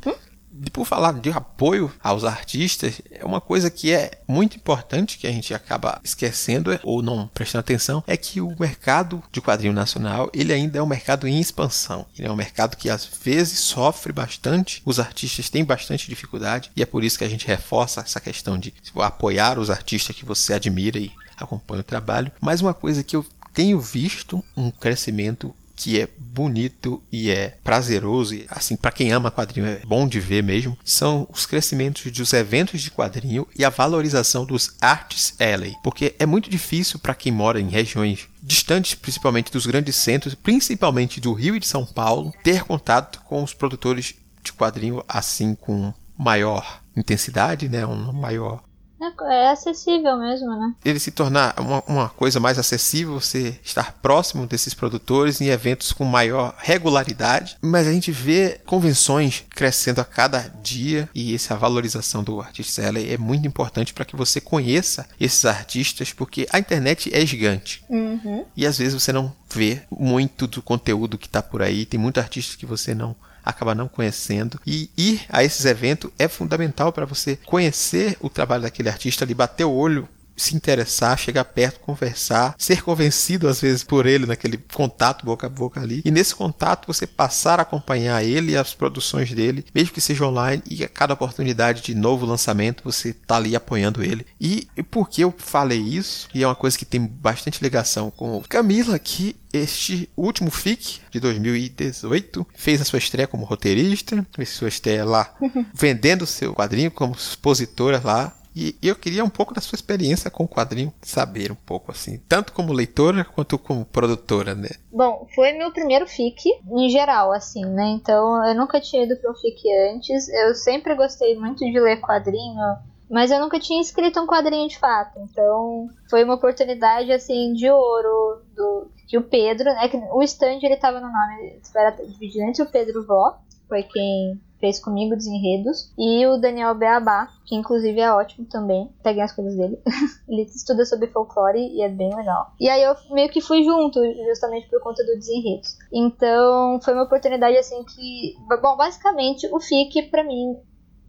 por 0.70 0.86
falar 0.86 1.14
de 1.14 1.30
apoio 1.30 1.92
aos 2.02 2.24
artistas, 2.24 3.02
é 3.12 3.26
uma 3.26 3.42
coisa 3.42 3.70
que 3.70 3.92
é 3.92 4.20
muito 4.28 4.58
importante 4.58 5.18
que 5.18 5.28
a 5.28 5.32
gente 5.32 5.54
acaba 5.54 6.00
esquecendo 6.04 6.78
ou 6.84 7.02
não 7.02 7.28
prestando 7.34 7.62
atenção 7.62 8.04
é 8.08 8.18
que 8.18 8.42
o 8.42 8.56
mercado 8.60 9.24
de 9.32 9.42
quadrinho 9.42 9.74
nacional 9.74 10.30
ele 10.34 10.54
ainda 10.54 10.80
é 10.80 10.82
um 10.82 10.88
mercado 10.88 11.28
em 11.28 11.40
expansão. 11.40 12.06
Ele 12.18 12.28
é 12.28 12.32
um 12.32 12.36
mercado 12.36 12.78
que 12.78 12.90
às 12.90 13.06
vezes 13.06 13.60
sofre 13.60 14.12
bastante, 14.12 14.82
os 14.86 15.00
artistas 15.00 15.50
têm 15.50 15.64
bastante 15.64 16.08
dificuldade 16.08 16.72
e 16.76 16.82
é 16.82 16.86
por 16.86 17.04
isso 17.04 17.18
que 17.18 17.24
a 17.24 17.30
gente 17.30 17.48
reforça 17.48 18.02
essa 18.02 18.20
questão 18.20 18.58
de 18.58 18.74
apoiar 18.96 19.60
os 19.60 19.70
artistas 19.70 20.16
que 20.16 20.26
você 20.26 20.54
admira 20.54 21.00
e 21.00 21.12
acompanha 21.38 21.82
o 21.82 21.84
trabalho. 21.84 22.32
Mas 22.42 22.62
uma 22.62 22.74
coisa 22.74 23.04
que 23.04 23.16
eu 23.16 23.26
tenho 23.54 23.80
visto 23.80 24.44
um 24.56 24.70
crescimento 24.70 25.56
que 25.76 26.00
é 26.00 26.08
bonito 26.36 27.02
e 27.10 27.32
é 27.32 27.58
prazeroso 27.64 28.36
e 28.36 28.46
assim 28.50 28.76
para 28.76 28.92
quem 28.92 29.14
ama 29.14 29.32
quadrinho 29.32 29.66
é 29.66 29.80
bom 29.86 30.06
de 30.06 30.20
ver 30.20 30.44
mesmo 30.44 30.78
são 30.84 31.26
os 31.32 31.46
crescimentos 31.46 32.12
dos 32.12 32.34
eventos 32.34 32.82
de 32.82 32.92
quadrinho 32.92 33.48
e 33.58 33.64
a 33.64 33.70
valorização 33.70 34.44
dos 34.46 34.76
arts 34.82 35.34
alley 35.40 35.74
porque 35.82 36.14
é 36.20 36.26
muito 36.26 36.50
difícil 36.50 37.00
para 37.00 37.16
quem 37.16 37.32
mora 37.32 37.60
em 37.60 37.70
regiões 37.70 38.28
distantes 38.44 38.96
principalmente 38.96 39.50
dos 39.50 39.66
grandes 39.66 39.96
centros 39.96 40.36
principalmente 40.36 41.22
do 41.22 41.32
Rio 41.32 41.56
e 41.56 41.60
de 41.60 41.68
São 41.68 41.86
Paulo 41.86 42.34
ter 42.44 42.66
contato 42.66 43.22
com 43.22 43.42
os 43.42 43.54
produtores 43.54 44.14
de 44.44 44.52
quadrinho 44.52 45.02
assim 45.08 45.56
com 45.56 45.94
maior 46.18 46.82
intensidade 46.98 47.70
né 47.70 47.86
um 47.86 48.12
maior 48.12 48.62
é, 49.02 49.34
é 49.34 49.52
acessível 49.52 50.18
mesmo, 50.18 50.50
né? 50.50 50.74
Ele 50.84 51.00
se 51.00 51.12
tornar 51.12 51.60
uma, 51.60 51.84
uma 51.88 52.10
coisa 52.10 52.40
mais 52.40 52.58
acessível, 52.58 53.20
você 53.20 53.60
estar 53.64 53.94
próximo 54.02 54.48
desses 54.48 54.74
produtores 54.74 55.42
em 55.42 55.48
eventos 55.48 55.92
com 55.92 56.06
maior 56.06 56.56
regularidade. 56.58 57.58
Mas 57.62 57.88
a 57.88 57.92
gente 57.92 58.12
vê 58.12 58.60
convenções 58.66 59.44
crescendo 59.50 60.02
a 60.02 60.06
cada 60.06 60.40
dia 60.62 61.10
e 61.14 61.36
essa 61.36 61.56
valorização 61.56 62.24
do 62.24 62.40
artista 62.40 62.82
ela 62.82 63.00
é 63.00 63.18
muito 63.18 63.48
importante 63.48 63.94
para 63.94 64.06
que 64.06 64.16
você 64.16 64.40
conheça 64.40 65.08
esses 65.20 65.46
artistas, 65.46 66.14
porque 66.14 66.48
a 66.52 66.60
internet 66.60 67.10
é 67.14 67.26
gigante. 67.26 67.84
Uhum. 67.90 68.46
E 68.56 68.66
às 68.66 68.78
vezes 68.78 68.94
você 68.94 69.12
não 69.12 69.34
vê 69.50 69.82
muito 69.92 70.48
do 70.48 70.62
conteúdo 70.62 71.18
que 71.18 71.28
está 71.28 71.42
por 71.42 71.62
aí. 71.62 71.86
Tem 71.86 72.00
muitos 72.00 72.22
artistas 72.22 72.56
que 72.56 72.66
você 72.66 72.94
não 72.94 73.16
acaba 73.46 73.76
não 73.76 73.88
conhecendo. 73.88 74.60
E 74.66 74.90
ir 74.98 75.22
a 75.30 75.44
esses 75.44 75.66
eventos 75.66 76.12
é 76.18 76.28
fundamental 76.28 76.92
para 76.92 77.06
você 77.06 77.38
conhecer 77.46 78.18
o 78.20 78.30
trabalho 78.30 78.64
daquele 78.64 78.90
artista 78.90 79.24
ali, 79.24 79.34
bater 79.34 79.64
o 79.64 79.72
olho 79.72 80.10
se 80.36 80.56
interessar, 80.56 81.18
chegar 81.18 81.46
perto, 81.46 81.80
conversar, 81.80 82.56
ser 82.58 82.82
convencido 82.82 83.48
às 83.48 83.62
vezes 83.62 83.84
por 83.84 84.06
ele 84.06 84.26
naquele 84.26 84.58
contato 84.58 85.26
boca 85.26 85.48
a 85.48 85.50
boca 85.50 85.80
ali. 85.80 86.02
E 86.04 86.12
nesse 86.12 86.36
contato 86.36 86.88
você 86.88 87.08
passar 87.08 87.60
a 87.60 87.64
acompanhar 87.64 88.24
ele 88.24 88.52
e 88.52 88.58
as 88.58 88.74
produções 88.74 89.32
dele, 89.32 89.66
mesmo 89.74 89.94
que 89.94 90.02
seja 90.02 90.26
online, 90.26 90.62
e 90.70 90.84
a 90.84 90.90
cada 90.90 91.14
oportunidade 91.14 91.82
de 91.82 91.96
novo 91.96 92.26
lançamento 92.26 92.84
você 92.84 93.14
tá 93.14 93.38
ali 93.38 93.56
apoiando 93.56 94.04
ele. 94.04 94.26
E, 94.40 94.68
e 94.76 94.84
por 94.84 95.10
que 95.10 95.22
eu 95.22 95.34
falei 95.38 95.80
isso? 95.80 96.28
E 96.34 96.44
é 96.44 96.48
uma 96.48 96.56
coisa 96.56 96.78
que 96.78 96.86
tem 96.86 97.06
bastante 97.06 97.62
ligação 97.62 98.12
com 98.12 98.42
Camila, 98.48 98.98
que 99.00 99.36
este 99.54 100.10
último 100.18 100.52
FIC 100.52 101.00
de 101.10 101.20
2018 101.20 102.46
fez 102.56 102.82
a 102.82 102.86
sua 102.86 103.00
estreia 103.00 103.28
como 103.28 103.46
roteirista, 103.46 104.26
fez 104.36 104.50
sua 104.50 104.68
estreia 104.68 105.06
lá 105.06 105.34
vendendo 105.74 106.26
seu 106.26 106.54
quadrinho 106.54 106.92
como 106.92 107.14
expositora 107.14 108.02
lá 108.04 108.36
e 108.56 108.78
eu 108.82 108.96
queria 108.96 109.24
um 109.24 109.30
pouco 109.30 109.54
da 109.54 109.60
sua 109.60 109.76
experiência 109.76 110.32
com 110.32 110.46
o 110.46 110.48
quadrinho, 110.48 110.94
saber 111.02 111.52
um 111.52 111.56
pouco 111.56 111.92
assim, 111.92 112.20
tanto 112.30 112.54
como 112.54 112.72
leitora 112.72 113.26
quanto 113.26 113.58
como 113.58 113.84
produtora, 113.84 114.56
né? 114.56 114.70
Bom, 114.92 115.28
foi 115.36 115.52
meu 115.52 115.72
primeiro 115.72 116.08
FIC, 116.08 116.62
em 116.72 116.90
geral, 116.90 117.34
assim, 117.34 117.66
né? 117.66 117.88
Então 117.90 118.46
eu 118.48 118.56
nunca 118.56 118.80
tinha 118.80 119.04
ido 119.04 119.18
para 119.18 119.32
um 119.32 119.36
FIC 119.36 119.62
antes. 119.94 120.30
Eu 120.30 120.56
sempre 120.56 120.96
gostei 120.96 121.38
muito 121.38 121.66
de 121.66 121.80
ler 121.80 122.00
quadrinho, 122.00 122.78
mas 123.10 123.30
eu 123.30 123.40
nunca 123.40 123.60
tinha 123.60 123.82
escrito 123.82 124.22
um 124.22 124.28
quadrinho 124.28 124.70
de 124.70 124.80
fato. 124.80 125.20
Então 125.20 125.90
foi 126.10 126.24
uma 126.24 126.36
oportunidade, 126.36 127.12
assim, 127.12 127.54
de 127.54 127.70
ouro 127.70 128.42
do 128.56 128.88
que 129.08 129.18
o 129.18 129.24
Pedro, 129.24 129.70
é 129.70 129.88
que 129.88 129.98
o 129.98 130.24
stand 130.24 130.60
ele 130.64 130.78
tava 130.78 131.00
no 131.00 131.08
nome, 131.08 131.60
era 131.76 131.92
dividido 131.92 132.46
entre 132.46 132.64
o 132.64 132.70
Pedro 132.70 133.06
Vó, 133.06 133.38
foi 133.68 133.84
quem 133.84 134.40
fez 134.60 134.80
comigo 134.80 135.16
desenredos, 135.16 135.92
e 135.98 136.26
o 136.28 136.38
Daniel 136.38 136.76
Beabá, 136.76 137.30
que 137.46 137.56
inclusive 137.56 138.00
é 138.00 138.12
ótimo 138.12 138.48
também. 138.48 138.90
Peguem 139.04 139.24
as 139.24 139.32
coisas 139.32 139.56
dele. 139.56 139.80
ele 140.28 140.44
estuda 140.44 140.86
sobre 140.86 141.08
folclore 141.08 141.60
e 141.60 141.82
é 141.82 141.90
bem 141.90 142.16
legal. 142.16 142.54
E 142.60 142.70
aí 142.70 142.84
eu 142.84 142.96
meio 143.12 143.30
que 143.30 143.42
fui 143.42 143.64
junto, 143.64 144.00
justamente 144.28 144.70
por 144.70 144.82
conta 144.82 145.04
do 145.04 145.16
desenredos. 145.16 145.78
Então 145.92 146.80
foi 146.82 146.94
uma 146.94 147.04
oportunidade 147.04 147.58
assim 147.58 147.84
que. 147.84 148.36
Bom, 148.62 148.76
basicamente 148.78 149.48
o 149.52 149.60
FIC, 149.60 150.10
pra 150.10 150.24
mim, 150.24 150.58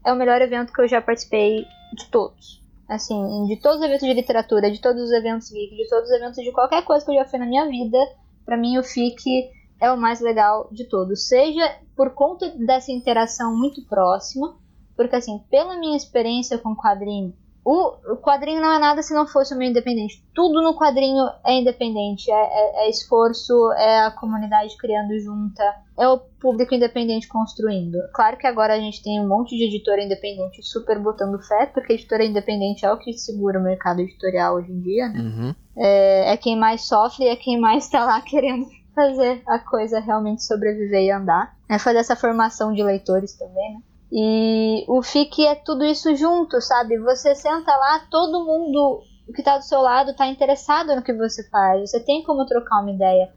é 0.05 0.13
o 0.13 0.17
melhor 0.17 0.41
evento 0.41 0.73
que 0.73 0.81
eu 0.81 0.89
já 0.89 1.01
participei 1.01 1.65
de 1.95 2.11
todos. 2.11 2.65
Assim, 2.89 3.47
de 3.47 3.57
todos 3.57 3.79
os 3.79 3.85
eventos 3.85 4.07
de 4.07 4.15
literatura, 4.15 4.71
de 4.71 4.81
todos 4.81 5.03
os 5.03 5.11
eventos 5.11 5.51
geek, 5.51 5.75
de 5.75 5.89
todos 5.89 6.09
os 6.09 6.15
eventos 6.15 6.37
de 6.37 6.53
qualquer 6.53 6.85
coisa 6.85 7.05
que 7.05 7.11
eu 7.11 7.17
já 7.17 7.25
fiz 7.25 7.41
na 7.41 7.47
minha 7.47 7.67
vida, 7.67 7.99
para 8.45 8.57
mim 8.57 8.79
o 8.79 8.85
FIC 8.85 9.51
é 9.81 9.91
o 9.91 9.97
mais 9.97 10.21
legal 10.21 10.69
de 10.71 10.85
todos. 10.85 11.29
Seja 11.29 11.79
por 11.95 12.11
conta 12.11 12.51
dessa 12.51 12.93
interação 12.93 13.57
muito 13.57 13.83
próxima, 13.87 14.57
porque 14.97 15.17
assim, 15.17 15.39
pela 15.51 15.79
minha 15.79 15.97
experiência 15.97 16.59
com 16.59 16.75
quadrinho, 16.75 17.35
o, 17.69 18.13
o 18.13 18.17
quadrinho 18.19 18.63
não 18.63 18.73
é 18.73 18.79
nada 18.79 19.03
se 19.03 19.13
não 19.13 19.27
fosse 19.27 19.53
o 19.53 19.59
meio 19.59 19.71
independente. 19.71 20.25
Tudo 20.33 20.63
no 20.63 20.77
quadrinho 20.77 21.29
é 21.45 21.59
independente, 21.59 22.31
é, 22.31 22.35
é, 22.35 22.87
é, 22.87 22.89
esforço, 22.89 23.73
é 23.73 24.07
a 24.07 24.11
comunidade 24.13 24.77
criando 24.77 25.19
junta, 25.19 25.65
é 25.99 26.07
o 26.07 26.17
público 26.17 26.77
independente 26.77 27.27
construindo. 27.27 27.99
Claro 28.15 28.37
que 28.37 28.47
agora 28.47 28.75
a 28.75 28.79
gente 28.79 29.03
tem 29.03 29.21
um 29.21 29.27
monte 29.27 29.57
de 29.57 29.65
editora 29.65 30.01
independente 30.01 30.63
super 30.63 31.01
botando 31.01 31.43
fé, 31.43 31.67
porque 31.67 31.95
editora 31.95 32.25
independente 32.25 32.87
é 32.87 32.93
o 32.93 32.99
que 32.99 33.13
segura 33.15 33.59
o 33.59 33.65
mercado 33.65 34.01
editorial 34.01 34.55
hoje 34.55 34.71
em 34.71 34.81
dia, 34.81 35.09
né? 35.09 35.21
Uhum. 35.21 35.55
É, 35.77 36.35
é 36.35 36.37
quem 36.37 36.57
mais 36.57 36.87
sofre, 36.87 37.27
é 37.27 37.35
quem 37.35 37.59
mais 37.59 37.87
está 37.87 38.05
lá 38.05 38.21
querendo 38.23 38.69
fazer 38.97 39.43
a 39.47 39.59
coisa 39.59 40.01
realmente 40.01 40.43
sobreviver 40.43 41.03
e 41.03 41.13
andar. 41.13 41.55
É 41.69 41.79
fazer 41.79 41.99
essa 41.99 42.17
formação 42.17 42.73
de 42.73 42.83
leitores 42.83 43.35
também, 43.37 43.75
né? 43.75 43.81
E 44.11 44.85
o 44.89 45.03
FIC 45.03 45.47
é 45.47 45.55
tudo 45.55 45.85
isso 45.85 46.15
junto, 46.17 46.61
sabe? 46.61 46.99
Você 46.99 47.35
senta 47.35 47.77
lá, 47.77 48.01
todo 48.11 48.45
mundo 48.45 49.03
que 49.35 49.43
tá 49.43 49.59
do 49.59 49.65
seu 49.65 49.81
lado 49.81 50.15
tá 50.15 50.27
interessado 50.27 50.95
no 50.95 51.03
que 51.03 51.13
você 51.13 51.47
faz. 51.51 51.91
Você 51.91 52.01
tem 52.01 52.23
como 52.23 52.47
trocar 52.47 52.81
uma 52.81 52.93
ideia. 52.93 53.29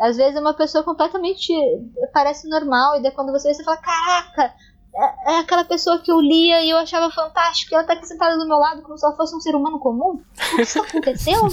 Às 0.00 0.16
vezes 0.16 0.40
uma 0.40 0.54
pessoa 0.54 0.84
completamente 0.84 1.52
parece 2.12 2.48
normal, 2.48 2.96
e 2.96 3.02
daí 3.02 3.10
quando 3.10 3.32
você 3.32 3.48
vê, 3.48 3.54
você 3.54 3.64
fala: 3.64 3.76
Caraca, 3.78 4.54
é, 4.96 5.32
é 5.32 5.38
aquela 5.38 5.64
pessoa 5.64 5.98
que 5.98 6.10
eu 6.10 6.20
lia 6.20 6.62
e 6.62 6.70
eu 6.70 6.78
achava 6.78 7.10
fantástico, 7.10 7.72
e 7.72 7.74
ela 7.74 7.84
tá 7.84 7.94
aqui 7.94 8.06
sentada 8.06 8.36
do 8.38 8.46
meu 8.46 8.58
lado 8.58 8.82
como 8.82 8.96
se 8.96 9.04
ela 9.04 9.16
fosse 9.16 9.34
um 9.34 9.40
ser 9.40 9.54
humano 9.54 9.78
comum. 9.78 10.20
O 10.52 10.56
que 10.56 10.62
está 10.62 10.80
acontecendo? 10.80 11.48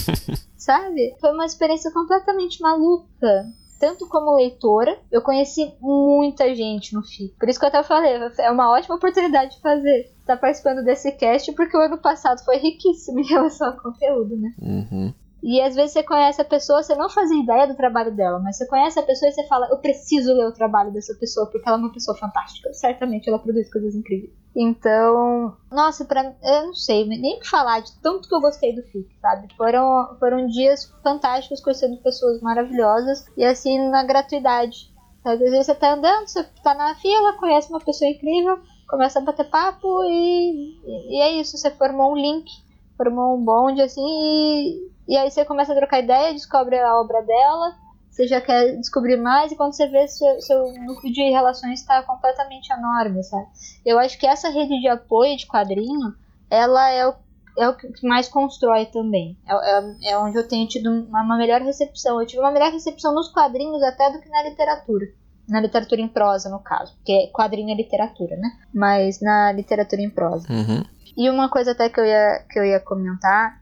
Sabe? 0.56 1.16
Foi 1.20 1.32
uma 1.32 1.46
experiência 1.46 1.90
completamente 1.92 2.60
maluca. 2.60 3.46
Tanto 3.78 4.06
como 4.08 4.36
leitora, 4.36 4.98
eu 5.10 5.22
conheci 5.22 5.72
muita 5.80 6.54
gente 6.54 6.94
no 6.94 7.02
FIC. 7.02 7.34
Por 7.38 7.48
isso 7.48 7.58
que 7.58 7.64
eu 7.64 7.70
até 7.70 7.82
falei, 7.82 8.12
é 8.38 8.50
uma 8.50 8.70
ótima 8.70 8.96
oportunidade 8.96 9.56
de 9.56 9.62
fazer. 9.62 10.00
Estar 10.20 10.34
tá 10.34 10.36
participando 10.36 10.84
desse 10.84 11.10
cast, 11.12 11.50
porque 11.52 11.74
o 11.74 11.80
ano 11.80 11.96
passado 11.96 12.44
foi 12.44 12.58
riquíssimo 12.58 13.20
em 13.20 13.26
relação 13.26 13.68
ao 13.68 13.76
conteúdo, 13.78 14.36
né? 14.36 14.52
Uhum. 14.60 15.14
E 15.42 15.60
às 15.60 15.74
vezes 15.74 15.92
você 15.92 16.02
conhece 16.02 16.40
a 16.40 16.44
pessoa, 16.44 16.82
você 16.82 16.94
não 16.94 17.08
fazia 17.08 17.42
ideia 17.42 17.66
do 17.66 17.74
trabalho 17.74 18.14
dela, 18.14 18.38
mas 18.38 18.56
você 18.56 18.66
conhece 18.66 18.98
a 18.98 19.02
pessoa 19.02 19.28
e 19.28 19.32
você 19.32 19.46
fala, 19.46 19.68
eu 19.70 19.78
preciso 19.78 20.34
ler 20.34 20.46
o 20.46 20.52
trabalho 20.52 20.92
dessa 20.92 21.14
pessoa, 21.14 21.46
porque 21.46 21.66
ela 21.66 21.78
é 21.78 21.80
uma 21.80 21.92
pessoa 21.92 22.16
fantástica. 22.16 22.72
Certamente 22.74 23.28
ela 23.28 23.38
produz 23.38 23.70
coisas 23.72 23.94
incríveis. 23.94 24.32
Então, 24.54 25.56
nossa, 25.70 26.04
pra, 26.04 26.34
eu 26.42 26.66
não 26.66 26.74
sei 26.74 27.06
nem 27.06 27.38
que 27.38 27.48
falar 27.48 27.80
de 27.80 27.92
tanto 28.00 28.28
que 28.28 28.34
eu 28.34 28.40
gostei 28.40 28.74
do 28.74 28.82
FIC, 28.82 29.08
sabe? 29.20 29.48
Foram, 29.56 30.16
foram 30.18 30.46
dias 30.46 30.92
fantásticos 31.02 31.60
conhecendo 31.60 31.96
pessoas 31.98 32.40
maravilhosas 32.42 33.24
e 33.36 33.44
assim 33.44 33.78
na 33.88 34.02
gratuidade. 34.02 34.92
Às 35.24 35.38
vezes 35.38 35.66
você 35.66 35.74
tá 35.74 35.94
andando, 35.94 36.26
você 36.26 36.42
tá 36.62 36.74
na 36.74 36.94
fila, 36.96 37.34
conhece 37.34 37.70
uma 37.70 37.80
pessoa 37.80 38.10
incrível, 38.10 38.58
começa 38.88 39.20
a 39.20 39.22
bater 39.22 39.48
papo 39.48 40.02
e, 40.04 40.80
e 40.84 41.20
é 41.20 41.40
isso, 41.40 41.56
você 41.56 41.70
formou 41.70 42.12
um 42.12 42.16
link, 42.16 42.50
formou 42.96 43.36
um 43.36 43.44
bonde 43.44 43.80
assim 43.80 44.02
e 44.02 44.90
E 45.10 45.16
aí 45.16 45.28
você 45.28 45.44
começa 45.44 45.72
a 45.72 45.76
trocar 45.76 45.98
ideia, 45.98 46.32
descobre 46.32 46.78
a 46.78 46.94
obra 46.94 47.20
dela, 47.22 47.74
você 48.08 48.28
já 48.28 48.40
quer 48.40 48.76
descobrir 48.76 49.16
mais, 49.16 49.50
e 49.50 49.56
quando 49.56 49.72
você 49.72 49.88
vê, 49.88 50.06
seu, 50.06 50.40
seu 50.40 50.72
núcleo 50.84 51.12
de 51.12 51.30
relações 51.30 51.80
está 51.80 52.00
completamente 52.04 52.72
enorme, 52.72 53.20
sabe? 53.24 53.48
Eu 53.84 53.98
acho 53.98 54.16
que 54.16 54.24
essa 54.24 54.48
rede 54.50 54.80
de 54.80 54.86
apoio 54.86 55.36
de 55.36 55.48
quadrinho, 55.48 56.14
ela 56.48 56.90
é 56.90 57.08
o, 57.08 57.14
é 57.58 57.68
o 57.68 57.76
que 57.76 58.06
mais 58.06 58.28
constrói 58.28 58.86
também. 58.86 59.36
É, 59.48 59.52
é, 59.52 60.12
é 60.12 60.18
onde 60.18 60.38
eu 60.38 60.46
tenho 60.46 60.68
tido 60.68 60.88
uma, 60.88 61.22
uma 61.22 61.36
melhor 61.36 61.60
recepção. 61.60 62.20
Eu 62.20 62.26
tive 62.26 62.40
uma 62.40 62.52
melhor 62.52 62.70
recepção 62.70 63.12
nos 63.12 63.32
quadrinhos 63.32 63.82
até 63.82 64.12
do 64.12 64.20
que 64.20 64.28
na 64.28 64.44
literatura 64.44 65.06
na 65.48 65.60
literatura 65.60 66.00
em 66.00 66.06
prosa, 66.06 66.48
no 66.48 66.60
caso, 66.60 66.94
porque 66.94 67.28
quadrinho 67.34 67.72
é 67.72 67.74
literatura, 67.74 68.36
né? 68.36 68.52
Mas 68.72 69.20
na 69.20 69.50
literatura 69.50 70.00
em 70.00 70.08
prosa. 70.08 70.46
Uhum. 70.48 70.84
E 71.16 71.28
uma 71.28 71.48
coisa 71.48 71.72
até 71.72 71.88
que 71.88 71.98
eu 71.98 72.04
ia, 72.04 72.46
que 72.48 72.56
eu 72.56 72.64
ia 72.64 72.78
comentar 72.78 73.59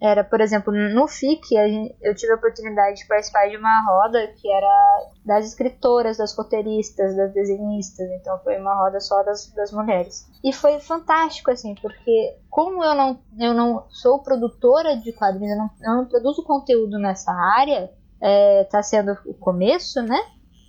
era, 0.00 0.24
por 0.24 0.40
exemplo, 0.40 0.72
no 0.72 1.06
FIC, 1.06 1.50
gente, 1.50 1.94
eu 2.00 2.14
tive 2.14 2.32
a 2.32 2.36
oportunidade 2.36 2.96
de 2.96 3.06
participar 3.06 3.48
de 3.48 3.56
uma 3.56 3.84
roda 3.84 4.28
que 4.28 4.50
era 4.50 5.04
das 5.24 5.46
escritoras, 5.46 6.16
das 6.16 6.34
roteiristas, 6.34 7.14
das 7.14 7.32
desenhistas, 7.34 8.08
então 8.12 8.38
foi 8.38 8.56
uma 8.58 8.74
roda 8.74 8.98
só 8.98 9.22
das, 9.22 9.52
das 9.52 9.70
mulheres. 9.72 10.26
E 10.42 10.52
foi 10.52 10.80
fantástico, 10.80 11.50
assim, 11.50 11.74
porque 11.74 12.38
como 12.48 12.82
eu 12.82 12.94
não, 12.94 13.20
eu 13.38 13.52
não 13.52 13.84
sou 13.90 14.22
produtora 14.22 14.96
de 14.96 15.12
quadrinhos, 15.12 15.52
eu 15.52 15.58
não, 15.58 15.70
eu 15.82 16.02
não 16.02 16.06
produzo 16.06 16.42
conteúdo 16.44 16.98
nessa 16.98 17.32
área, 17.32 17.90
é, 18.22 18.64
tá 18.64 18.82
sendo 18.82 19.16
o 19.26 19.34
começo, 19.34 20.00
né? 20.02 20.18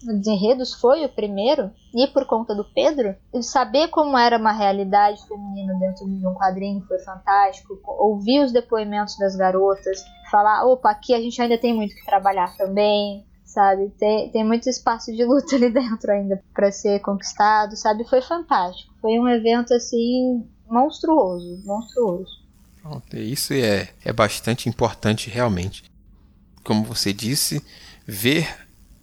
Dos 0.02 0.28
enredos 0.28 0.74
foi 0.74 1.06
o 1.06 1.10
primeiro, 1.10 1.72
e 1.94 2.08
por 2.08 2.26
conta 2.26 2.56
do 2.56 2.64
Pedro, 2.64 3.16
saber 3.42 3.90
como 3.90 4.18
era 4.18 4.38
uma 4.38 4.52
realidade 4.52 5.26
feminina 5.28 5.74
dentro 5.76 6.06
de 6.06 6.26
um 6.26 6.34
quadrinho 6.34 6.86
foi 6.88 7.00
fantástico. 7.00 7.80
Ouvir 7.86 8.44
os 8.44 8.52
depoimentos 8.52 9.18
das 9.18 9.36
garotas, 9.36 10.04
falar: 10.30 10.66
opa, 10.66 10.90
aqui 10.90 11.14
a 11.14 11.20
gente 11.20 11.42
ainda 11.42 11.58
tem 11.58 11.74
muito 11.74 11.96
que 11.96 12.06
trabalhar 12.06 12.56
também, 12.58 13.26
sabe? 13.44 13.90
Tem, 14.00 14.30
tem 14.32 14.44
muito 14.44 14.70
espaço 14.70 15.14
de 15.14 15.24
luta 15.26 15.56
ali 15.56 15.70
dentro 15.74 16.12
ainda 16.12 16.42
para 16.54 16.72
ser 16.72 17.00
conquistado, 17.02 17.76
sabe? 17.76 18.08
Foi 18.08 18.22
fantástico. 18.22 18.94
Foi 19.02 19.20
um 19.20 19.28
evento 19.28 19.74
assim 19.74 20.48
monstruoso, 20.68 21.62
monstruoso. 21.66 22.42
Isso 23.14 23.54
é, 23.54 23.90
é 24.04 24.12
bastante 24.12 24.68
importante 24.68 25.30
realmente. 25.30 25.84
Como 26.64 26.84
você 26.84 27.12
disse, 27.14 27.64
ver 28.08 28.48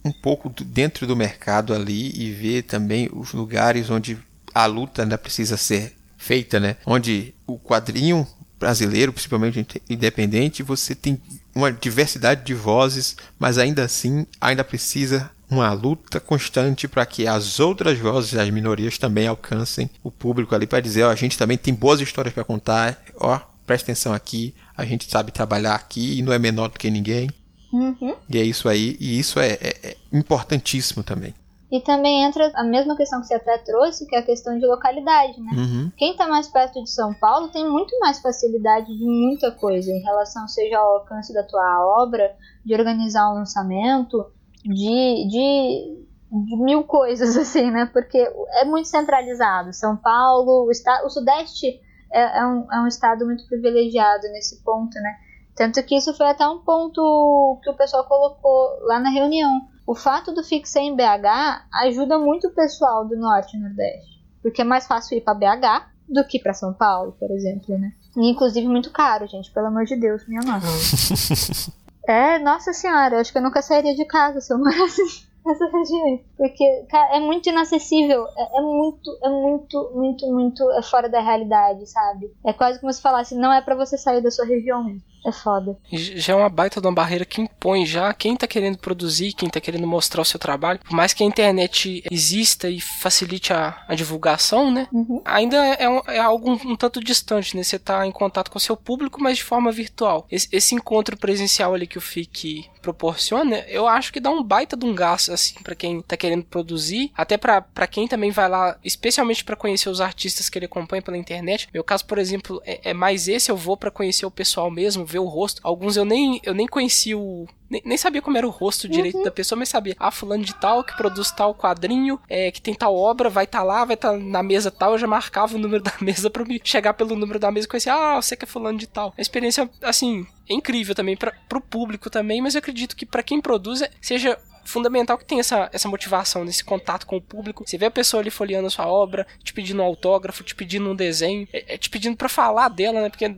um 0.09 0.13
pouco 0.13 0.49
dentro 0.63 1.07
do 1.07 1.15
mercado 1.15 1.73
ali 1.73 2.11
e 2.15 2.31
ver 2.31 2.63
também 2.63 3.09
os 3.13 3.31
lugares 3.33 3.89
onde 3.89 4.17
a 4.53 4.65
luta 4.65 5.03
ainda 5.03 5.17
precisa 5.17 5.55
ser 5.55 5.95
feita, 6.17 6.59
né? 6.59 6.75
Onde 6.85 7.33
o 7.47 7.57
quadrinho 7.57 8.27
brasileiro, 8.59 9.13
principalmente 9.13 9.81
independente, 9.89 10.61
você 10.61 10.93
tem 10.93 11.19
uma 11.55 11.71
diversidade 11.71 12.43
de 12.43 12.53
vozes, 12.53 13.15
mas 13.39 13.57
ainda 13.57 13.83
assim 13.83 14.25
ainda 14.41 14.63
precisa 14.63 15.31
uma 15.49 15.71
luta 15.73 16.19
constante 16.19 16.87
para 16.87 17.05
que 17.05 17.25
as 17.25 17.59
outras 17.59 17.97
vozes 17.97 18.33
das 18.33 18.49
minorias 18.49 18.97
também 18.97 19.27
alcancem 19.27 19.89
o 20.03 20.11
público 20.11 20.53
ali 20.53 20.67
para 20.67 20.79
dizer, 20.79 21.03
ó, 21.03 21.11
a 21.11 21.15
gente 21.15 21.37
também 21.37 21.57
tem 21.57 21.73
boas 21.73 22.01
histórias 22.01 22.33
para 22.33 22.43
contar, 22.43 23.01
ó, 23.15 23.39
presta 23.65 23.91
atenção 23.91 24.13
aqui, 24.13 24.53
a 24.77 24.85
gente 24.85 25.09
sabe 25.09 25.31
trabalhar 25.31 25.75
aqui 25.75 26.19
e 26.19 26.21
não 26.21 26.33
é 26.33 26.37
menor 26.37 26.69
do 26.69 26.77
que 26.77 26.89
ninguém. 26.89 27.29
Uhum. 27.71 28.15
E 28.29 28.37
é 28.37 28.43
isso 28.43 28.67
aí, 28.67 28.97
e 28.99 29.19
isso 29.19 29.39
é, 29.39 29.53
é, 29.53 29.69
é, 29.83 29.97
importantíssimo 30.11 31.03
também. 31.03 31.33
E 31.71 31.79
também 31.81 32.23
entra 32.23 32.51
a 32.55 32.63
mesma 32.63 32.97
questão 32.97 33.21
que 33.21 33.27
você 33.27 33.35
até 33.35 33.59
trouxe, 33.59 34.07
que 34.07 34.15
é 34.15 34.19
a 34.19 34.25
questão 34.25 34.57
de 34.57 34.65
localidade, 34.65 35.39
né? 35.39 35.51
Uhum. 35.53 35.91
Quem 35.95 36.13
está 36.13 36.27
mais 36.27 36.47
perto 36.47 36.83
de 36.83 36.89
São 36.89 37.13
Paulo 37.13 37.49
tem 37.49 37.69
muito 37.69 37.97
mais 37.99 38.19
facilidade 38.19 38.87
de 38.87 39.05
muita 39.05 39.51
coisa 39.51 39.91
em 39.91 40.01
relação, 40.01 40.47
seja 40.47 40.79
ao 40.79 40.97
alcance 40.97 41.31
da 41.31 41.43
tua 41.43 42.01
obra, 42.01 42.35
de 42.65 42.73
organizar 42.73 43.31
um 43.31 43.35
lançamento, 43.35 44.31
de, 44.63 45.27
de, 45.29 46.05
de 46.31 46.63
mil 46.63 46.83
coisas, 46.85 47.37
assim, 47.37 47.69
né? 47.69 47.87
Porque 47.93 48.17
é 48.17 48.65
muito 48.65 48.87
centralizado. 48.87 49.71
São 49.71 49.95
Paulo, 49.95 50.65
o, 50.65 50.71
estado, 50.71 51.05
o 51.05 51.09
Sudeste 51.09 51.79
é, 52.11 52.39
é, 52.39 52.47
um, 52.47 52.73
é 52.73 52.81
um 52.81 52.87
estado 52.87 53.25
muito 53.25 53.45
privilegiado 53.47 54.23
nesse 54.29 54.63
ponto, 54.63 54.95
né? 54.95 55.15
Tanto 55.59 55.83
que 55.83 55.97
isso 55.97 56.13
foi 56.13 56.25
até 56.27 56.47
um 56.47 56.59
ponto 56.59 57.59
que 57.61 57.69
o 57.69 57.75
pessoal 57.75 58.05
colocou 58.05 58.79
lá 58.83 58.97
na 58.97 59.09
reunião. 59.09 59.67
O 59.85 59.93
fato 59.93 60.31
do 60.31 60.41
FIC 60.41 60.65
ser 60.65 60.79
em 60.79 60.95
BH 60.95 61.67
ajuda 61.83 62.17
muito 62.17 62.47
o 62.47 62.53
pessoal 62.53 63.05
do 63.05 63.17
Norte 63.17 63.57
e 63.57 63.59
Nordeste. 63.59 64.23
Porque 64.41 64.61
é 64.61 64.63
mais 64.63 64.87
fácil 64.87 65.17
ir 65.17 65.21
para 65.21 65.33
BH 65.33 65.85
do 66.07 66.25
que 66.25 66.39
para 66.39 66.53
São 66.53 66.73
Paulo, 66.73 67.11
por 67.19 67.29
exemplo, 67.31 67.77
né? 67.77 67.91
E, 68.15 68.29
inclusive 68.29 68.65
muito 68.69 68.89
caro, 68.89 69.27
gente, 69.27 69.51
pelo 69.51 69.67
amor 69.67 69.83
de 69.83 69.97
Deus, 69.97 70.25
minha 70.29 70.39
nossa. 70.39 71.73
é, 72.07 72.39
nossa 72.39 72.71
senhora, 72.71 73.15
eu 73.15 73.19
acho 73.19 73.33
que 73.33 73.37
eu 73.37 73.43
nunca 73.43 73.61
sairia 73.61 73.93
de 73.93 74.05
casa 74.05 74.39
se 74.39 74.53
eu 74.53 74.57
morasse 74.57 75.27
nessa 75.45 75.65
região. 75.65 76.21
Porque, 76.37 76.85
cara, 76.89 77.17
é 77.17 77.19
muito 77.19 77.49
inacessível. 77.49 78.25
É, 78.37 78.59
é, 78.59 78.61
muito, 78.61 79.19
é 79.21 79.29
muito, 79.29 79.91
muito, 79.93 80.27
muito 80.31 80.71
é 80.71 80.81
fora 80.83 81.09
da 81.09 81.19
realidade, 81.19 81.85
sabe? 81.85 82.33
É 82.45 82.53
quase 82.53 82.79
como 82.79 82.93
se 82.93 83.01
falasse, 83.01 83.35
não 83.35 83.51
é 83.51 83.61
para 83.61 83.75
você 83.75 83.97
sair 83.97 84.21
da 84.21 84.31
sua 84.31 84.45
região 84.45 84.85
mesmo. 84.85 85.09
É 85.25 85.31
foda. 85.31 85.77
Já 85.91 86.33
é 86.33 86.35
uma 86.35 86.49
baita 86.49 86.79
de 86.79 86.87
uma 86.87 86.93
barreira 86.93 87.25
que 87.25 87.41
impõe 87.41 87.85
já 87.85 88.13
quem 88.13 88.35
tá 88.35 88.47
querendo 88.47 88.77
produzir, 88.77 89.33
quem 89.33 89.49
tá 89.49 89.59
querendo 89.59 89.85
mostrar 89.85 90.21
o 90.21 90.25
seu 90.25 90.39
trabalho. 90.39 90.79
Por 90.79 90.93
mais 90.93 91.13
que 91.13 91.23
a 91.23 91.25
internet 91.25 92.03
exista 92.09 92.69
e 92.69 92.79
facilite 92.79 93.51
a, 93.53 93.83
a 93.87 93.95
divulgação, 93.95 94.71
né? 94.71 94.87
Uhum. 94.91 95.21
Ainda 95.25 95.57
é, 95.57 95.83
é, 95.83 96.15
é 96.15 96.19
algo 96.19 96.51
um, 96.51 96.71
um, 96.71 96.75
tanto 96.75 97.03
distante, 97.03 97.55
né? 97.55 97.63
Você 97.63 97.77
tá 97.77 98.05
em 98.05 98.11
contato 98.11 98.49
com 98.49 98.57
o 98.57 98.61
seu 98.61 98.77
público, 98.77 99.21
mas 99.21 99.37
de 99.37 99.43
forma 99.43 99.71
virtual. 99.71 100.25
Esse, 100.31 100.47
esse 100.51 100.75
encontro 100.75 101.17
presencial 101.17 101.73
ali 101.73 101.87
que 101.87 101.97
o 101.97 102.01
FIC 102.01 102.69
proporciona, 102.81 103.57
eu 103.67 103.87
acho 103.87 104.11
que 104.11 104.19
dá 104.19 104.29
um 104.29 104.43
baita 104.43 104.75
de 104.77 104.85
um 104.85 104.95
gasto, 104.95 105.31
assim, 105.33 105.55
para 105.61 105.75
quem 105.75 106.01
tá 106.01 106.15
querendo 106.15 106.45
produzir. 106.45 107.11
Até 107.15 107.37
para 107.37 107.87
quem 107.87 108.07
também 108.07 108.31
vai 108.31 108.47
lá, 108.47 108.77
especialmente 108.83 109.43
para 109.43 109.55
conhecer 109.55 109.89
os 109.89 110.01
artistas 110.01 110.49
que 110.49 110.57
ele 110.57 110.65
acompanha 110.65 111.01
pela 111.01 111.17
internet. 111.17 111.67
Meu 111.73 111.83
caso, 111.83 112.05
por 112.05 112.17
exemplo, 112.17 112.61
é, 112.65 112.91
é 112.91 112.93
mais 112.93 113.27
esse. 113.27 113.51
Eu 113.51 113.57
vou 113.57 113.75
para 113.75 113.91
conhecer 113.91 114.25
o 114.25 114.31
pessoal 114.31 114.71
mesmo, 114.71 115.05
ver 115.09 115.19
o 115.19 115.25
rosto. 115.25 115.61
Alguns 115.63 115.97
eu 115.97 116.05
nem, 116.05 116.39
eu 116.43 116.53
nem 116.53 116.67
conheci 116.67 117.15
o, 117.15 117.47
nem, 117.69 117.81
nem, 117.85 117.97
sabia 117.97 118.21
como 118.21 118.37
era 118.37 118.47
o 118.47 118.51
rosto 118.51 118.87
direito 118.87 119.17
uhum. 119.17 119.23
da 119.23 119.31
pessoa, 119.31 119.57
mas 119.57 119.69
sabia. 119.69 119.95
Ah, 119.99 120.11
fulano 120.11 120.43
de 120.43 120.53
tal, 120.55 120.83
que 120.83 120.95
produz 120.95 121.31
tal 121.31 121.53
quadrinho, 121.53 122.19
é, 122.29 122.51
que 122.51 122.61
tem 122.61 122.73
tal 122.73 122.95
obra, 122.95 123.29
vai 123.29 123.43
estar 123.45 123.59
tá 123.59 123.63
lá, 123.63 123.85
vai 123.85 123.95
estar 123.95 124.11
tá 124.11 124.17
na 124.17 124.43
mesa 124.43 124.71
tal. 124.71 124.93
Eu 124.93 124.97
já 124.97 125.07
marcava 125.07 125.55
o 125.55 125.59
número 125.59 125.81
da 125.83 125.93
mesa 126.01 126.29
pra 126.29 126.45
me 126.45 126.59
chegar 126.63 126.93
pelo 126.93 127.15
número 127.15 127.39
da 127.39 127.51
mesa 127.51 127.65
e 127.65 127.69
conhecer, 127.69 127.89
ah, 127.89 128.15
você 128.15 128.35
que 128.35 128.45
é 128.45 128.47
fulano 128.47 128.77
de 128.77 128.87
tal. 128.87 129.13
A 129.17 129.21
experiência, 129.21 129.69
assim, 129.81 130.25
é 130.49 130.53
incrível 130.53 130.95
também 130.95 131.15
para 131.15 131.33
pro 131.47 131.61
público 131.61 132.09
também, 132.09 132.41
mas 132.41 132.55
eu 132.55 132.59
acredito 132.59 132.95
que 132.95 133.05
para 133.05 133.23
quem 133.23 133.41
produz 133.41 133.81
é, 133.81 133.91
seja 134.01 134.37
fundamental 134.63 135.17
que 135.17 135.25
tenha 135.25 135.41
essa, 135.41 135.69
essa 135.71 135.87
motivação, 135.87 136.43
nesse 136.43 136.63
contato 136.63 137.05
com 137.05 137.17
o 137.17 137.21
público. 137.21 137.63
Você 137.65 137.77
vê 137.77 137.85
a 137.85 137.91
pessoa 137.91 138.21
ali 138.21 138.29
folheando 138.29 138.67
a 138.67 138.69
sua 138.69 138.87
obra, 138.87 139.25
te 139.43 139.53
pedindo 139.53 139.81
um 139.81 139.85
autógrafo, 139.85 140.43
te 140.43 140.55
pedindo 140.55 140.89
um 140.89 140.95
desenho, 140.95 141.47
é, 141.53 141.75
é 141.75 141.77
te 141.77 141.89
pedindo 141.89 142.15
para 142.15 142.29
falar 142.29 142.69
dela, 142.69 143.01
né? 143.01 143.09
Porque 143.09 143.33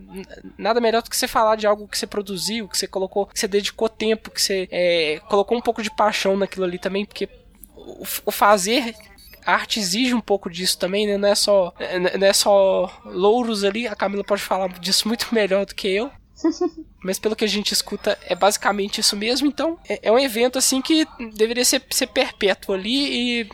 nada 0.58 0.80
melhor 0.80 1.02
do 1.02 1.10
que 1.10 1.16
você 1.16 1.28
falar 1.28 1.56
de 1.56 1.66
algo 1.66 1.88
que 1.88 1.98
você 1.98 2.06
produziu, 2.06 2.68
que 2.68 2.78
você 2.78 2.86
colocou, 2.86 3.26
que 3.26 3.38
você 3.38 3.48
dedicou 3.48 3.88
tempo, 3.88 4.30
que 4.30 4.40
você 4.40 4.68
é, 4.70 5.20
colocou 5.28 5.56
um 5.56 5.62
pouco 5.62 5.82
de 5.82 5.90
paixão 5.90 6.36
naquilo 6.36 6.64
ali 6.64 6.78
também, 6.78 7.04
porque 7.04 7.28
o, 7.74 8.04
o 8.26 8.30
fazer 8.30 8.94
a 9.44 9.54
arte 9.54 9.80
exige 9.80 10.14
um 10.14 10.20
pouco 10.20 10.48
disso 10.48 10.78
também, 10.78 11.06
né? 11.06 11.16
Não 11.16 11.28
é 11.28 11.34
só, 11.34 11.74
não 12.18 12.26
é 12.26 12.32
só 12.32 13.00
louros 13.04 13.64
ali. 13.64 13.86
A 13.86 13.94
Camila 13.94 14.24
pode 14.24 14.42
falar 14.42 14.68
disso 14.78 15.08
muito 15.08 15.28
melhor 15.34 15.66
do 15.66 15.74
que 15.74 15.88
eu. 15.88 16.10
Mas 17.02 17.18
pelo 17.18 17.36
que 17.36 17.44
a 17.44 17.48
gente 17.48 17.72
escuta, 17.72 18.18
é 18.26 18.34
basicamente 18.34 19.00
isso 19.00 19.16
mesmo. 19.16 19.46
Então, 19.46 19.78
é, 19.88 20.00
é 20.02 20.12
um 20.12 20.18
evento 20.18 20.58
assim 20.58 20.80
que 20.80 21.06
deveria 21.34 21.64
ser, 21.64 21.82
ser 21.90 22.06
perpétuo 22.08 22.74
ali 22.74 23.40
e 23.40 23.48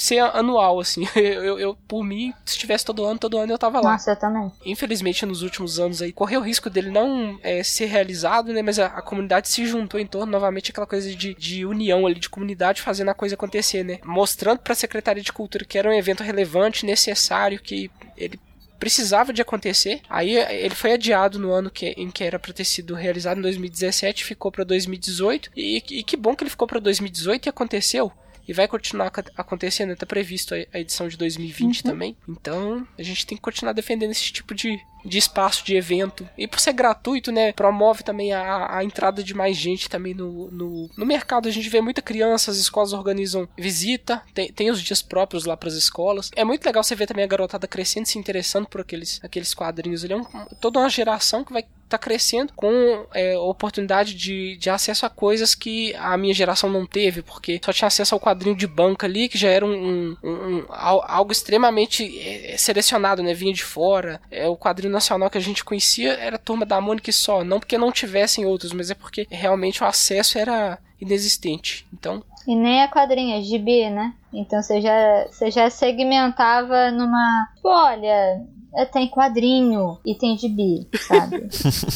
ser 0.00 0.18
anual, 0.18 0.80
assim. 0.80 1.06
Eu, 1.14 1.44
eu, 1.44 1.58
eu, 1.58 1.76
por 1.86 2.02
mim, 2.02 2.32
se 2.46 2.58
tivesse 2.58 2.84
todo 2.84 3.04
ano, 3.04 3.18
todo 3.18 3.36
ano 3.36 3.52
eu 3.52 3.58
tava 3.58 3.80
lá. 3.80 3.92
Nossa, 3.92 4.12
eu 4.12 4.16
também. 4.16 4.50
Infelizmente, 4.64 5.26
nos 5.26 5.42
últimos 5.42 5.78
anos 5.78 6.00
aí, 6.00 6.12
correu 6.12 6.40
o 6.40 6.42
risco 6.42 6.70
dele 6.70 6.90
não 6.90 7.38
é, 7.42 7.62
ser 7.62 7.86
realizado, 7.86 8.52
né? 8.52 8.62
Mas 8.62 8.78
a, 8.78 8.86
a, 8.86 9.02
comunidade 9.02 9.48
se 9.48 9.66
juntou 9.66 10.00
em 10.00 10.06
torno, 10.06 10.32
novamente, 10.32 10.70
aquela 10.70 10.86
coisa 10.86 11.14
de, 11.14 11.34
de 11.34 11.66
união 11.66 12.06
ali, 12.06 12.18
de 12.18 12.28
comunidade 12.28 12.80
fazendo 12.80 13.10
a 13.10 13.14
coisa 13.14 13.34
acontecer, 13.34 13.84
né? 13.84 13.98
Mostrando 14.04 14.60
pra 14.60 14.74
Secretaria 14.74 15.22
de 15.22 15.32
Cultura 15.32 15.64
que 15.64 15.78
era 15.78 15.88
um 15.88 15.92
evento 15.92 16.22
relevante, 16.22 16.86
necessário, 16.86 17.60
que 17.60 17.90
ele 18.16 18.40
precisava 18.80 19.32
de 19.32 19.42
acontecer. 19.42 20.00
Aí 20.08 20.36
ele 20.36 20.74
foi 20.74 20.94
adiado 20.94 21.38
no 21.38 21.52
ano 21.52 21.70
que, 21.70 21.88
em 21.90 22.10
que 22.10 22.24
era 22.24 22.38
para 22.38 22.52
ter 22.52 22.64
sido 22.64 22.94
realizado 22.94 23.38
em 23.38 23.42
2017, 23.42 24.24
ficou 24.24 24.50
para 24.50 24.64
2018. 24.64 25.50
E, 25.54 25.76
e 25.90 26.02
que 26.02 26.16
bom 26.16 26.34
que 26.34 26.42
ele 26.42 26.50
ficou 26.50 26.66
para 26.66 26.80
2018 26.80 27.46
e 27.46 27.50
aconteceu 27.50 28.10
e 28.48 28.52
vai 28.52 28.66
continuar 28.66 29.12
acontecendo, 29.36 29.92
está 29.92 30.04
previsto 30.04 30.54
a 30.54 30.80
edição 30.80 31.06
de 31.06 31.16
2020 31.16 31.76
uhum. 31.76 31.82
também. 31.84 32.16
Então, 32.28 32.84
a 32.98 33.02
gente 33.02 33.24
tem 33.24 33.36
que 33.36 33.42
continuar 33.42 33.72
defendendo 33.72 34.10
esse 34.10 34.32
tipo 34.32 34.54
de, 34.56 34.76
de 35.04 35.18
espaço 35.18 35.64
de 35.64 35.76
evento. 35.76 36.28
E 36.36 36.46
por 36.46 36.60
ser 36.60 36.72
gratuito, 36.72 37.32
né, 37.32 37.52
promove 37.52 38.02
também 38.02 38.32
a, 38.32 38.76
a 38.78 38.84
entrada 38.84 39.22
de 39.22 39.34
mais 39.34 39.56
gente 39.56 39.88
também 39.88 40.14
no, 40.14 40.50
no, 40.50 40.90
no 40.96 41.06
mercado. 41.06 41.48
A 41.48 41.52
gente 41.52 41.68
vê 41.68 41.80
muita 41.80 42.02
criança, 42.02 42.50
as 42.50 42.56
escolas 42.56 42.92
organizam 42.92 43.48
visita, 43.56 44.22
tem, 44.34 44.52
tem 44.52 44.70
os 44.70 44.82
dias 44.82 45.02
próprios 45.02 45.44
lá 45.44 45.56
para 45.56 45.68
as 45.68 45.74
escolas. 45.74 46.30
É 46.34 46.44
muito 46.44 46.64
legal 46.64 46.82
você 46.82 46.94
ver 46.94 47.06
também 47.06 47.24
a 47.24 47.28
garotada 47.28 47.66
crescendo, 47.66 48.06
se 48.06 48.18
interessando 48.18 48.68
por 48.68 48.80
aqueles, 48.80 49.20
aqueles 49.22 49.54
quadrinhos. 49.54 50.04
Ele 50.04 50.14
é 50.14 50.16
um, 50.16 50.24
toda 50.60 50.78
uma 50.78 50.88
geração 50.88 51.44
que 51.44 51.52
vai 51.52 51.64
tá 51.90 51.98
crescendo 51.98 52.52
com 52.54 53.04
é, 53.12 53.36
oportunidade 53.36 54.14
de, 54.14 54.56
de 54.56 54.70
acesso 54.70 55.04
a 55.04 55.10
coisas 55.10 55.56
que 55.56 55.92
a 55.96 56.16
minha 56.16 56.32
geração 56.32 56.70
não 56.70 56.86
teve, 56.86 57.20
porque 57.20 57.60
só 57.62 57.72
tinha 57.72 57.88
acesso 57.88 58.14
ao 58.14 58.20
quadrinho 58.20 58.54
de 58.54 58.66
banca 58.66 59.06
ali, 59.06 59.28
que 59.28 59.36
já 59.36 59.48
era 59.48 59.66
um, 59.66 60.16
um, 60.22 60.30
um 60.30 60.64
algo 60.70 61.32
extremamente 61.32 62.16
é, 62.20 62.56
selecionado, 62.56 63.22
né? 63.22 63.34
Vinha 63.34 63.52
de 63.52 63.64
fora. 63.64 64.20
É, 64.30 64.46
o 64.46 64.56
quadrinho 64.56 64.89
nacional 64.90 65.30
que 65.30 65.38
a 65.38 65.40
gente 65.40 65.64
conhecia 65.64 66.12
era 66.14 66.36
a 66.36 66.38
Turma 66.38 66.66
da 66.66 66.80
Mônica 66.80 67.10
só, 67.12 67.42
não 67.44 67.58
porque 67.58 67.78
não 67.78 67.92
tivessem 67.92 68.44
outros, 68.44 68.72
mas 68.72 68.90
é 68.90 68.94
porque 68.94 69.26
realmente 69.30 69.82
o 69.82 69.86
acesso 69.86 70.38
era 70.38 70.78
inexistente. 71.00 71.86
Então, 71.92 72.22
e 72.46 72.54
nem 72.54 72.86
quadrinho, 72.88 73.36
é 73.38 73.42
gibi, 73.42 73.90
né? 73.90 74.14
Então 74.32 74.62
você 74.62 74.80
já, 74.80 75.26
você 75.30 75.50
já 75.50 75.68
segmentava 75.70 76.90
numa. 76.90 77.48
Olha, 77.62 78.42
é, 78.74 78.84
tem 78.84 79.08
quadrinho 79.08 79.98
e 80.04 80.14
tem 80.14 80.36
gibi, 80.36 80.88
sabe? 81.06 81.48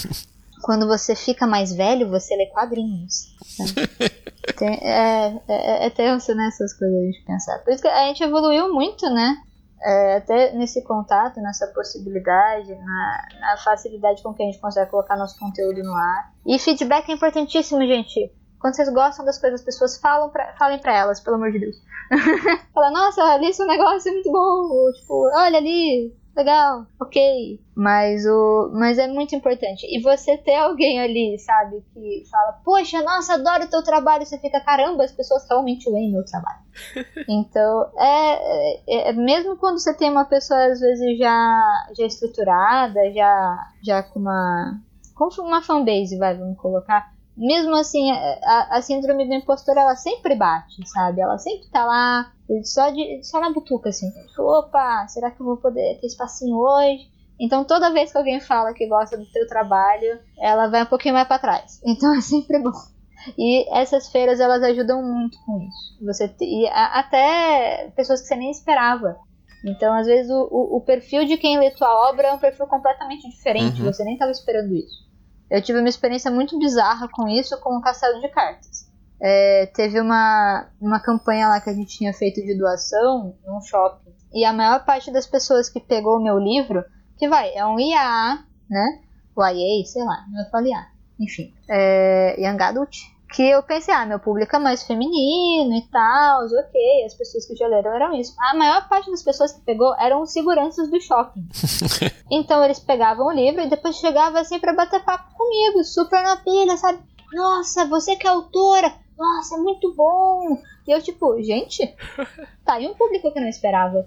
Quando 0.62 0.86
você 0.86 1.14
fica 1.14 1.46
mais 1.46 1.74
velho, 1.74 2.08
você 2.08 2.34
lê 2.36 2.46
quadrinhos. 2.46 3.34
Tem, 4.56 4.78
é, 4.82 5.40
é, 5.48 5.86
é 5.86 5.90
tenso, 5.90 6.34
né, 6.34 6.46
essas 6.48 6.72
coisas 6.72 6.96
a 6.96 7.04
gente 7.04 7.24
pensar. 7.24 7.58
Por 7.58 7.72
isso 7.72 7.82
que 7.82 7.88
a 7.88 8.06
gente 8.06 8.22
evoluiu 8.22 8.72
muito, 8.72 9.08
né? 9.10 9.36
É, 9.82 10.16
até 10.16 10.52
nesse 10.52 10.82
contato, 10.82 11.40
nessa 11.40 11.66
possibilidade, 11.68 12.74
na, 12.74 13.28
na, 13.40 13.56
facilidade 13.58 14.22
com 14.22 14.32
que 14.32 14.42
a 14.42 14.46
gente 14.46 14.58
consegue 14.58 14.90
colocar 14.90 15.16
nosso 15.16 15.38
conteúdo 15.38 15.82
no 15.82 15.92
ar. 15.92 16.32
E 16.46 16.58
feedback 16.58 17.10
é 17.10 17.12
importantíssimo, 17.12 17.80
gente. 17.86 18.32
Quando 18.58 18.76
vocês 18.76 18.88
gostam 18.88 19.26
das 19.26 19.38
coisas, 19.38 19.60
as 19.60 19.64
pessoas 19.64 19.98
falam 19.98 20.30
pra, 20.30 20.54
falem 20.54 20.78
pra 20.78 20.96
elas, 20.96 21.20
pelo 21.20 21.36
amor 21.36 21.52
de 21.52 21.58
Deus. 21.58 21.76
Fala, 22.72 22.90
nossa, 22.90 23.22
ali 23.22 23.52
seu 23.52 23.66
negócio 23.66 24.08
é 24.08 24.12
muito 24.12 24.32
bom. 24.32 24.38
Ou, 24.38 24.92
tipo, 24.94 25.30
olha 25.34 25.58
ali, 25.58 26.16
legal, 26.36 26.86
ok. 27.00 27.60
Mas 27.74 28.24
o. 28.26 28.70
Mas 28.72 28.98
é 28.98 29.06
muito 29.06 29.34
importante. 29.34 29.86
E 29.88 30.00
você 30.02 30.36
ter 30.38 30.56
alguém 30.56 31.00
ali, 31.00 31.38
sabe, 31.38 31.84
que 31.92 32.24
fala, 32.30 32.60
poxa, 32.64 33.02
nossa, 33.02 33.34
adoro 33.34 33.64
o 33.64 33.70
teu 33.70 33.82
trabalho, 33.82 34.24
você 34.24 34.38
fica, 34.38 34.60
caramba, 34.60 35.04
as 35.04 35.12
pessoas 35.12 35.46
realmente 35.48 35.88
leem 35.90 36.12
meu 36.12 36.24
trabalho. 36.24 36.60
então, 37.28 37.90
é, 37.98 38.78
é, 38.86 39.10
é, 39.10 39.12
Mesmo 39.12 39.56
quando 39.56 39.78
você 39.78 39.94
tem 39.94 40.10
uma 40.10 40.24
pessoa, 40.24 40.66
às 40.66 40.80
vezes, 40.80 41.18
já, 41.18 41.86
já 41.96 42.06
estruturada, 42.06 43.12
já, 43.12 43.70
já 43.82 44.02
com 44.02 44.20
uma. 44.20 44.80
Com 45.14 45.28
uma 45.42 45.62
fanbase, 45.62 46.18
vai, 46.18 46.36
vamos 46.36 46.58
colocar 46.58 47.14
mesmo 47.36 47.74
assim, 47.74 48.12
a, 48.12 48.76
a, 48.76 48.82
síndrome 48.82 49.26
do 49.26 49.34
impostor, 49.34 49.76
ela 49.76 49.96
sempre 49.96 50.36
bate, 50.36 50.88
sabe? 50.88 51.20
Ela 51.20 51.36
sempre 51.36 51.68
tá 51.68 51.84
lá, 51.84 52.32
só, 52.62 52.90
de, 52.90 53.22
só 53.22 53.40
na 53.40 53.50
butuca, 53.50 53.88
assim. 53.88 54.10
Tipo, 54.28 54.42
opa, 54.42 55.06
será 55.08 55.30
que 55.30 55.40
eu 55.40 55.46
vou 55.46 55.56
poder 55.56 55.98
ter 56.00 56.06
espacinho 56.06 56.56
hoje? 56.56 57.08
Então, 57.38 57.64
toda 57.64 57.92
vez 57.92 58.12
que 58.12 58.18
alguém 58.18 58.40
fala 58.40 58.74
que 58.74 58.86
gosta 58.86 59.16
do 59.16 59.26
teu 59.26 59.46
trabalho, 59.46 60.20
ela 60.38 60.68
vai 60.68 60.82
um 60.82 60.86
pouquinho 60.86 61.14
mais 61.14 61.26
para 61.26 61.38
trás. 61.38 61.80
Então, 61.84 62.14
é 62.14 62.20
sempre 62.20 62.58
bom. 62.58 62.72
E 63.38 63.66
essas 63.74 64.10
feiras, 64.10 64.38
elas 64.38 64.62
ajudam 64.62 65.02
muito 65.02 65.38
com 65.44 65.58
isso. 65.60 66.04
Você 66.04 66.34
e 66.40 66.68
a, 66.68 67.00
até 67.00 67.90
pessoas 67.96 68.20
que 68.20 68.28
você 68.28 68.36
nem 68.36 68.50
esperava. 68.50 69.16
Então, 69.64 69.94
às 69.94 70.06
vezes, 70.06 70.30
o, 70.30 70.48
o, 70.50 70.76
o, 70.76 70.80
perfil 70.82 71.24
de 71.24 71.38
quem 71.38 71.58
lê 71.58 71.70
tua 71.70 72.10
obra 72.10 72.28
é 72.28 72.32
um 72.34 72.38
perfil 72.38 72.66
completamente 72.66 73.28
diferente. 73.30 73.80
Uhum. 73.80 73.90
Você 73.90 74.04
nem 74.04 74.12
estava 74.12 74.30
esperando 74.30 74.74
isso. 74.74 75.04
Eu 75.50 75.62
tive 75.62 75.78
uma 75.78 75.88
experiência 75.88 76.30
muito 76.30 76.58
bizarra 76.58 77.08
com 77.08 77.26
isso, 77.28 77.58
com 77.60 77.78
o 77.78 77.80
castelo 77.80 78.20
de 78.20 78.28
cartas. 78.28 78.83
É, 79.26 79.70
teve 79.74 79.98
uma, 79.98 80.68
uma 80.78 81.00
campanha 81.00 81.48
lá 81.48 81.58
que 81.58 81.70
a 81.70 81.72
gente 81.72 81.96
tinha 81.96 82.12
feito 82.12 82.42
de 82.42 82.58
doação 82.58 83.34
num 83.46 83.60
shopping. 83.62 84.12
E 84.34 84.44
a 84.44 84.52
maior 84.52 84.84
parte 84.84 85.10
das 85.10 85.26
pessoas 85.26 85.70
que 85.70 85.80
pegou 85.80 86.18
o 86.18 86.22
meu 86.22 86.38
livro, 86.38 86.84
que 87.16 87.26
vai, 87.26 87.54
é 87.54 87.64
um 87.64 87.80
IA, 87.80 88.44
né? 88.68 89.00
O 89.34 89.42
IA, 89.42 89.86
sei 89.86 90.04
lá, 90.04 90.26
não 90.30 90.50
falo 90.50 90.66
IA. 90.66 90.86
Enfim, 91.18 91.54
é, 91.70 92.36
Young 92.38 92.62
Adult 92.62 93.14
que 93.34 93.42
eu 93.42 93.64
pensei, 93.64 93.92
ah, 93.92 94.06
meu 94.06 94.20
público 94.20 94.54
é 94.54 94.58
mais 94.60 94.84
feminino 94.84 95.74
e 95.74 95.82
tal, 95.90 96.44
ok, 96.44 97.04
as 97.04 97.14
pessoas 97.14 97.44
que 97.44 97.56
já 97.56 97.66
leram 97.66 97.92
eram 97.92 98.14
isso. 98.14 98.32
A 98.38 98.54
maior 98.54 98.88
parte 98.88 99.10
das 99.10 99.24
pessoas 99.24 99.50
que 99.50 99.60
pegou 99.62 99.92
eram 99.98 100.24
seguranças 100.24 100.88
do 100.88 101.00
shopping. 101.00 101.44
então 102.30 102.62
eles 102.62 102.78
pegavam 102.78 103.26
o 103.26 103.32
livro 103.32 103.60
e 103.60 103.68
depois 103.68 103.96
chegavam 103.96 104.40
assim 104.40 104.60
para 104.60 104.72
bater 104.72 105.04
papo 105.04 105.34
comigo, 105.34 105.82
super 105.82 106.22
na 106.22 106.36
pilha, 106.36 106.76
sabe? 106.76 107.00
Nossa, 107.32 107.86
você 107.86 108.14
que 108.14 108.26
é 108.26 108.30
autora, 108.30 108.92
nossa, 109.18 109.56
é 109.56 109.58
muito 109.58 109.94
bom. 109.94 110.58
E 110.86 110.90
eu, 110.90 111.02
tipo, 111.02 111.40
gente, 111.42 111.94
tá, 112.64 112.80
e 112.80 112.86
um 112.86 112.94
público 112.94 113.30
que 113.32 113.38
eu 113.38 113.42
não 113.42 113.48
esperava. 113.48 114.06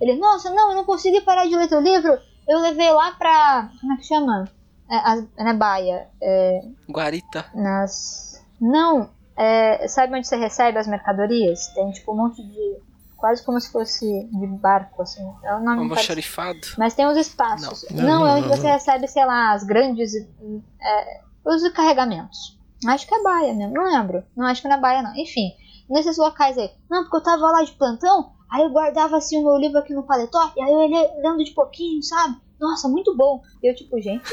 Ele, 0.00 0.16
nossa, 0.16 0.50
não, 0.50 0.70
eu 0.70 0.76
não 0.76 0.84
consegui 0.84 1.20
parar 1.20 1.46
de 1.46 1.56
ler 1.56 1.68
teu 1.68 1.80
livro. 1.80 2.18
Eu 2.48 2.60
levei 2.60 2.90
lá 2.92 3.12
pra. 3.12 3.70
Como 3.80 3.92
é 3.92 3.96
que 3.96 4.04
chama? 4.04 4.48
É, 4.90 4.96
a, 4.96 5.44
na 5.44 5.54
Baia. 5.54 6.08
É, 6.22 6.62
Guarita. 6.88 7.46
Nas 7.54 8.28
não, 8.60 9.10
é, 9.36 9.86
sabe 9.86 10.16
onde 10.16 10.26
você 10.26 10.36
recebe 10.36 10.78
as 10.78 10.86
mercadorias? 10.86 11.68
Tem 11.68 11.90
tipo 11.92 12.12
um 12.12 12.16
monte 12.16 12.42
de. 12.42 12.88
Quase 13.16 13.44
como 13.44 13.60
se 13.60 13.72
fosse 13.72 14.28
de 14.30 14.46
barco, 14.46 15.02
assim. 15.02 15.28
É 15.42 15.52
o 15.54 15.60
nome 15.60 15.80
Almoxarifado. 15.80 16.68
Mas 16.78 16.94
tem 16.94 17.04
uns 17.04 17.16
espaços. 17.16 17.84
Não, 17.90 18.04
não, 18.04 18.18
não 18.20 18.26
é 18.28 18.34
onde 18.34 18.48
você 18.48 18.68
recebe, 18.68 19.08
sei 19.08 19.24
lá, 19.24 19.52
as 19.52 19.64
grandes. 19.64 20.14
É, 20.14 21.20
os 21.44 21.68
carregamentos. 21.70 22.57
Acho 22.86 23.06
que 23.06 23.14
é 23.14 23.22
Baia 23.22 23.54
mesmo, 23.54 23.74
não 23.74 23.84
lembro. 23.84 24.24
Não 24.36 24.46
acho 24.46 24.62
que 24.62 24.68
não 24.68 24.76
é 24.76 24.80
Baia, 24.80 25.02
não. 25.02 25.14
Enfim, 25.16 25.52
nesses 25.88 26.16
locais 26.16 26.56
aí. 26.56 26.70
Não, 26.90 27.02
porque 27.02 27.16
eu 27.16 27.22
tava 27.22 27.50
lá 27.50 27.62
de 27.62 27.72
plantão, 27.72 28.32
aí 28.50 28.62
eu 28.62 28.70
guardava 28.70 29.16
assim 29.16 29.38
o 29.38 29.44
meu 29.44 29.56
livro 29.56 29.78
aqui 29.78 29.92
no 29.92 30.06
paletó, 30.06 30.52
e 30.56 30.62
aí 30.62 30.72
eu 30.72 30.88
ia 30.88 31.12
lendo 31.22 31.44
de 31.44 31.52
pouquinho, 31.52 32.02
sabe? 32.02 32.36
Nossa, 32.60 32.88
muito 32.88 33.16
bom. 33.16 33.42
E 33.62 33.70
eu, 33.70 33.74
tipo, 33.74 34.00
gente. 34.00 34.24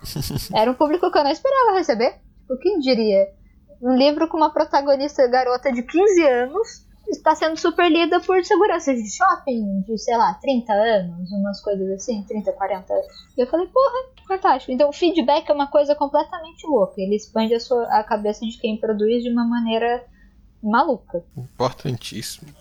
era 0.54 0.70
um 0.70 0.74
público 0.74 1.10
que 1.10 1.18
eu 1.18 1.24
não 1.24 1.30
esperava 1.30 1.76
receber. 1.76 2.20
O 2.48 2.56
que 2.56 2.78
diria? 2.78 3.34
um 3.80 3.94
livro 3.94 4.28
com 4.28 4.36
uma 4.36 4.52
protagonista 4.52 5.26
garota 5.26 5.72
de 5.72 5.82
15 5.82 6.22
anos 6.26 6.85
está 7.08 7.34
sendo 7.34 7.56
super 7.56 7.90
lida 7.90 8.20
por 8.20 8.44
seguranças 8.44 9.02
de 9.02 9.10
shopping 9.10 9.82
de, 9.82 9.98
sei 9.98 10.16
lá, 10.16 10.34
30 10.34 10.72
anos, 10.72 11.30
umas 11.32 11.60
coisas 11.60 11.88
assim, 11.90 12.22
30, 12.24 12.52
40 12.52 12.92
anos. 12.92 13.06
E 13.36 13.40
eu 13.40 13.46
falei, 13.46 13.66
porra, 13.68 14.10
fantástico. 14.26 14.72
Então, 14.72 14.92
feedback 14.92 15.48
é 15.48 15.52
uma 15.52 15.68
coisa 15.68 15.94
completamente 15.94 16.66
louca. 16.66 16.94
Ele 16.98 17.16
expande 17.16 17.54
a, 17.54 17.60
sua, 17.60 17.84
a 17.84 18.02
cabeça 18.02 18.44
de 18.44 18.58
quem 18.58 18.76
produz 18.76 19.22
de 19.22 19.30
uma 19.30 19.44
maneira 19.44 20.04
maluca. 20.62 21.24
Importantíssimo. 21.36 22.52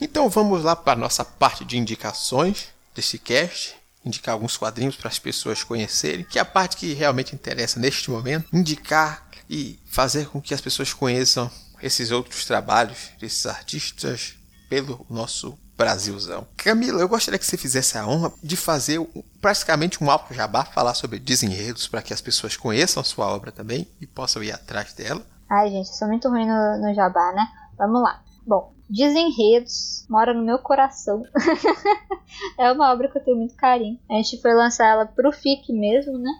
Então 0.00 0.28
vamos 0.28 0.62
lá 0.62 0.76
para 0.76 0.92
a 0.92 0.96
nossa 0.96 1.24
parte 1.24 1.64
de 1.64 1.78
indicações 1.78 2.68
desse 2.94 3.18
cast 3.18 3.74
indicar 4.04 4.34
alguns 4.34 4.56
quadrinhos 4.56 4.96
para 4.96 5.08
as 5.08 5.18
pessoas 5.18 5.64
conhecerem, 5.64 6.24
que 6.24 6.38
é 6.38 6.42
a 6.42 6.44
parte 6.44 6.76
que 6.76 6.92
realmente 6.92 7.34
interessa 7.34 7.80
neste 7.80 8.10
momento, 8.10 8.46
indicar 8.52 9.23
e 9.48 9.78
fazer 9.86 10.28
com 10.28 10.40
que 10.40 10.54
as 10.54 10.60
pessoas 10.60 10.92
conheçam 10.92 11.50
esses 11.82 12.10
outros 12.10 12.44
trabalhos 12.44 13.10
desses 13.18 13.44
artistas 13.46 14.34
pelo 14.68 15.04
nosso 15.10 15.58
Brasilzão. 15.76 16.46
Camila, 16.56 17.00
eu 17.00 17.08
gostaria 17.08 17.38
que 17.38 17.44
você 17.44 17.56
fizesse 17.56 17.98
a 17.98 18.06
honra 18.06 18.32
de 18.42 18.56
fazer 18.56 19.00
praticamente 19.40 20.02
um 20.02 20.10
álbum 20.10 20.32
jabá, 20.32 20.64
falar 20.64 20.94
sobre 20.94 21.18
desenredos 21.18 21.88
para 21.88 22.00
que 22.00 22.14
as 22.14 22.20
pessoas 22.20 22.56
conheçam 22.56 23.00
a 23.00 23.04
sua 23.04 23.26
obra 23.26 23.50
também 23.50 23.86
e 24.00 24.06
possam 24.06 24.42
ir 24.42 24.52
atrás 24.52 24.92
dela. 24.92 25.22
Ai, 25.50 25.70
gente, 25.70 25.88
eu 25.88 25.94
sou 25.94 26.08
muito 26.08 26.28
ruim 26.28 26.46
no, 26.46 26.78
no 26.80 26.94
jabá, 26.94 27.32
né? 27.32 27.46
Vamos 27.76 28.00
lá. 28.02 28.22
Bom, 28.46 28.74
Desenredos, 28.88 30.06
mora 30.08 30.34
no 30.34 30.44
meu 30.44 30.58
coração. 30.58 31.22
é 32.58 32.70
uma 32.70 32.92
obra 32.92 33.08
que 33.08 33.16
eu 33.16 33.24
tenho 33.24 33.38
muito 33.38 33.54
carinho. 33.54 33.98
A 34.10 34.14
gente 34.14 34.40
foi 34.42 34.52
lançar 34.52 34.86
ela 34.86 35.06
pro 35.06 35.32
FIC 35.32 35.72
mesmo, 35.72 36.18
né? 36.18 36.30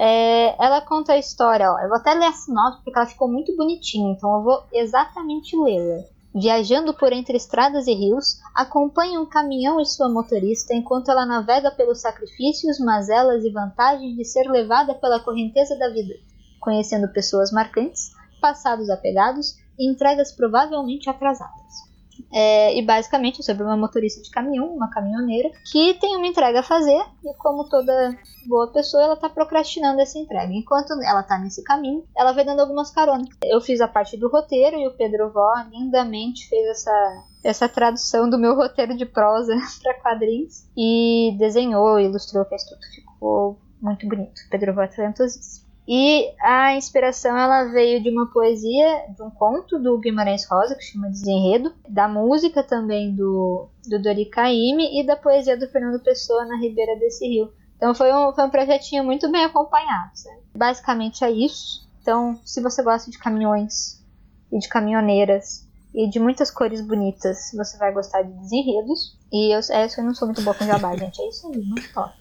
É, 0.00 0.54
ela 0.64 0.80
conta 0.80 1.14
a 1.14 1.18
história, 1.18 1.72
ó. 1.72 1.80
Eu 1.80 1.88
vou 1.88 1.96
até 1.96 2.14
ler 2.14 2.26
a 2.26 2.32
sinopse 2.32 2.84
porque 2.84 2.96
ela 2.96 3.08
ficou 3.08 3.28
muito 3.28 3.56
bonitinha, 3.56 4.12
então 4.12 4.32
eu 4.36 4.42
vou 4.44 4.62
exatamente 4.72 5.56
lê-la. 5.56 6.04
Viajando 6.32 6.94
por 6.94 7.12
entre 7.12 7.36
estradas 7.36 7.88
e 7.88 7.94
rios, 7.94 8.38
acompanha 8.54 9.20
um 9.20 9.26
caminhão 9.26 9.80
e 9.80 9.84
sua 9.84 10.08
motorista 10.08 10.72
enquanto 10.72 11.10
ela 11.10 11.26
navega 11.26 11.72
pelos 11.72 12.00
sacrifícios, 12.00 12.78
mazelas 12.78 13.44
e 13.44 13.50
vantagens 13.50 14.14
de 14.14 14.24
ser 14.24 14.48
levada 14.48 14.94
pela 14.94 15.18
correnteza 15.18 15.76
da 15.76 15.88
vida, 15.88 16.14
conhecendo 16.60 17.12
pessoas 17.12 17.50
marcantes, 17.50 18.12
passados 18.40 18.88
apegados 18.90 19.56
e 19.76 19.90
entregas 19.90 20.30
provavelmente 20.30 21.10
atrasadas. 21.10 21.87
É, 22.32 22.78
e 22.78 22.82
basicamente 22.82 23.40
é 23.40 23.42
sobre 23.42 23.62
uma 23.62 23.76
motorista 23.76 24.22
de 24.22 24.30
caminhão, 24.30 24.72
uma 24.72 24.90
caminhoneira, 24.90 25.50
que 25.70 25.94
tem 25.94 26.16
uma 26.16 26.26
entrega 26.26 26.60
a 26.60 26.62
fazer 26.62 27.02
e 27.24 27.34
como 27.38 27.68
toda 27.68 28.16
boa 28.46 28.72
pessoa, 28.72 29.02
ela 29.02 29.16
tá 29.16 29.28
procrastinando 29.28 30.00
essa 30.00 30.18
entrega. 30.18 30.52
Enquanto 30.52 30.92
ela 31.02 31.22
tá 31.22 31.38
nesse 31.38 31.62
caminho, 31.62 32.04
ela 32.16 32.32
vai 32.32 32.44
dando 32.44 32.60
algumas 32.60 32.90
caronas. 32.90 33.28
Eu 33.42 33.60
fiz 33.60 33.80
a 33.80 33.88
parte 33.88 34.16
do 34.16 34.28
roteiro 34.28 34.78
e 34.78 34.86
o 34.86 34.94
Pedro 34.94 35.30
Vó 35.30 35.52
lindamente 35.70 36.48
fez 36.48 36.66
essa 36.68 37.24
essa 37.44 37.68
tradução 37.68 38.28
do 38.28 38.38
meu 38.38 38.54
roteiro 38.54 38.96
de 38.96 39.06
prosa 39.06 39.54
para 39.82 39.94
quadrinhos 39.94 40.66
e 40.76 41.36
desenhou, 41.38 41.98
ilustrou, 42.00 42.44
fez 42.44 42.64
tudo. 42.64 42.80
Ficou 42.94 43.58
muito 43.80 44.06
bonito. 44.08 44.40
Pedro 44.50 44.74
Vó 44.74 44.82
é 44.82 44.88
talentosíssimo. 44.88 45.67
E 45.90 46.34
a 46.42 46.74
inspiração 46.74 47.34
ela 47.34 47.64
veio 47.72 48.02
de 48.02 48.10
uma 48.10 48.30
poesia, 48.30 49.06
de 49.08 49.22
um 49.22 49.30
conto 49.30 49.78
do 49.78 49.98
Guimarães 49.98 50.44
Rosa, 50.44 50.74
que 50.74 50.82
chama 50.82 51.08
Desenredo, 51.08 51.72
da 51.88 52.06
música 52.06 52.62
também 52.62 53.14
do, 53.14 53.70
do 53.88 53.98
Dori 53.98 54.26
Caymmi 54.26 55.00
e 55.00 55.06
da 55.06 55.16
poesia 55.16 55.56
do 55.56 55.66
Fernando 55.66 56.02
Pessoa 56.02 56.44
na 56.44 56.58
Ribeira 56.58 56.94
desse 56.96 57.26
rio. 57.26 57.50
Então 57.76 57.94
foi 57.94 58.12
um, 58.12 58.34
foi 58.34 58.44
um 58.44 58.50
projetinho 58.50 59.02
muito 59.02 59.30
bem 59.32 59.44
acompanhado. 59.44 60.10
Sabe? 60.12 60.40
Basicamente 60.54 61.24
é 61.24 61.30
isso. 61.30 61.88
Então, 62.02 62.38
se 62.44 62.60
você 62.60 62.82
gosta 62.82 63.10
de 63.10 63.18
caminhões 63.18 64.04
e 64.52 64.58
de 64.58 64.68
caminhoneiras 64.68 65.67
e 65.94 66.08
de 66.08 66.20
muitas 66.20 66.50
cores 66.50 66.80
bonitas, 66.80 67.50
você 67.54 67.76
vai 67.78 67.92
gostar 67.92 68.22
de 68.22 68.32
desenredos. 68.40 69.16
E 69.32 69.54
eu, 69.54 69.60
é, 69.70 69.86
eu 69.86 70.04
não 70.04 70.14
sou 70.14 70.28
muito 70.28 70.42
boa 70.42 70.54
com 70.54 70.66
jabá, 70.66 70.94
gente. 70.96 71.20
É 71.20 71.28
isso 71.28 71.46
aí, 71.48 71.62
não 71.64 71.76
top. 71.92 72.14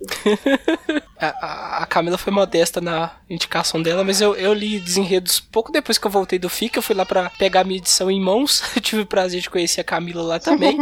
a, 1.20 1.84
a 1.84 1.86
Camila 1.86 2.18
foi 2.18 2.34
modesta 2.34 2.82
na 2.82 3.12
indicação 3.30 3.82
dela, 3.82 4.04
mas 4.04 4.22
eu, 4.22 4.36
eu 4.36 4.54
li 4.54 4.80
desenredos 4.80 5.40
pouco 5.40 5.72
depois 5.72 5.98
que 5.98 6.08
eu 6.08 6.12
voltei 6.12 6.40
do 6.40 6.50
FIC. 6.50 6.78
Eu 6.78 6.84
fui 6.84 6.96
lá 6.96 7.06
para 7.06 7.30
pegar 7.32 7.64
minha 7.64 7.78
edição 7.78 8.10
em 8.10 8.22
mãos. 8.22 8.64
Eu 8.76 8.82
tive 8.82 9.02
o 9.02 9.06
prazer 9.06 9.42
de 9.42 9.50
conhecer 9.50 9.82
a 9.82 9.84
Camila 9.84 10.24
lá 10.24 10.40
também. 10.40 10.78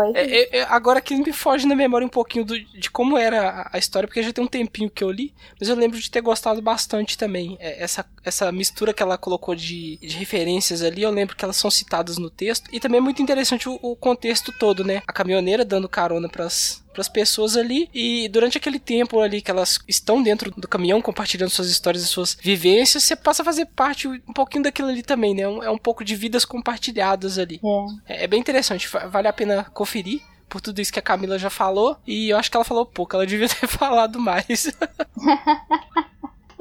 Foi. 0.00 0.12
É, 0.14 0.24
é, 0.24 0.58
é, 0.58 0.62
agora 0.68 1.00
que 1.00 1.14
me 1.14 1.32
foge 1.32 1.66
na 1.66 1.74
memória 1.74 2.06
um 2.06 2.10
pouquinho 2.10 2.44
do, 2.44 2.58
de 2.58 2.90
como 2.90 3.18
era 3.18 3.68
a, 3.70 3.78
história, 3.78 4.06
porque 4.06 4.22
já 4.22 4.32
tem 4.32 4.42
um 4.42 4.48
tempinho 4.48 4.90
que 4.90 5.04
eu 5.04 5.10
li, 5.10 5.34
mas 5.58 5.68
eu 5.68 5.76
lembro 5.76 5.98
de 5.98 6.10
ter 6.10 6.20
gostado 6.20 6.62
bastante 6.62 7.18
também. 7.18 7.56
É, 7.60 7.82
essa, 7.82 8.04
essa 8.24 8.50
mistura 8.50 8.94
que 8.94 9.02
ela 9.02 9.18
colocou 9.18 9.54
de, 9.54 9.98
de 9.98 10.16
referências 10.16 10.82
ali, 10.82 11.02
eu 11.02 11.10
lembro 11.10 11.36
que 11.36 11.44
elas 11.44 11.56
são 11.56 11.70
citadas 11.70 12.16
no 12.16 12.30
texto. 12.30 12.68
E 12.72 12.80
também 12.80 12.98
é 12.98 13.02
muito 13.02 13.20
interessante 13.20 13.68
o, 13.68 13.78
o 13.82 13.94
contexto 13.94 14.52
todo, 14.58 14.84
né? 14.84 15.02
A 15.06 15.12
caminhoneira 15.12 15.64
dando 15.64 15.88
carona 15.88 16.28
pras, 16.28 16.82
para 16.92 17.00
as 17.00 17.08
pessoas 17.08 17.56
ali 17.56 17.88
e 17.94 18.28
durante 18.28 18.58
aquele 18.58 18.78
tempo 18.78 19.20
ali 19.20 19.40
que 19.40 19.50
elas 19.50 19.78
estão 19.86 20.22
dentro 20.22 20.50
do 20.50 20.68
caminhão 20.68 21.00
compartilhando 21.00 21.50
suas 21.50 21.68
histórias 21.68 22.02
e 22.02 22.06
suas 22.06 22.36
vivências, 22.40 23.04
você 23.04 23.16
passa 23.16 23.42
a 23.42 23.44
fazer 23.44 23.66
parte 23.66 24.08
um 24.08 24.32
pouquinho 24.32 24.64
daquilo 24.64 24.88
ali 24.88 25.02
também, 25.02 25.34
né? 25.34 25.42
É 25.42 25.70
um 25.70 25.78
pouco 25.78 26.04
de 26.04 26.14
vidas 26.16 26.44
compartilhadas 26.44 27.38
ali. 27.38 27.60
É, 28.06 28.24
é 28.24 28.26
bem 28.26 28.40
interessante, 28.40 28.88
vale 28.88 29.28
a 29.28 29.32
pena 29.32 29.64
conferir 29.64 30.20
por 30.48 30.60
tudo 30.60 30.80
isso 30.80 30.92
que 30.92 30.98
a 30.98 31.02
Camila 31.02 31.38
já 31.38 31.48
falou 31.48 31.96
e 32.06 32.30
eu 32.30 32.36
acho 32.36 32.50
que 32.50 32.56
ela 32.56 32.64
falou 32.64 32.84
pouco, 32.84 33.14
ela 33.14 33.24
devia 33.26 33.48
ter 33.48 33.66
falado 33.66 34.18
mais. 34.18 34.70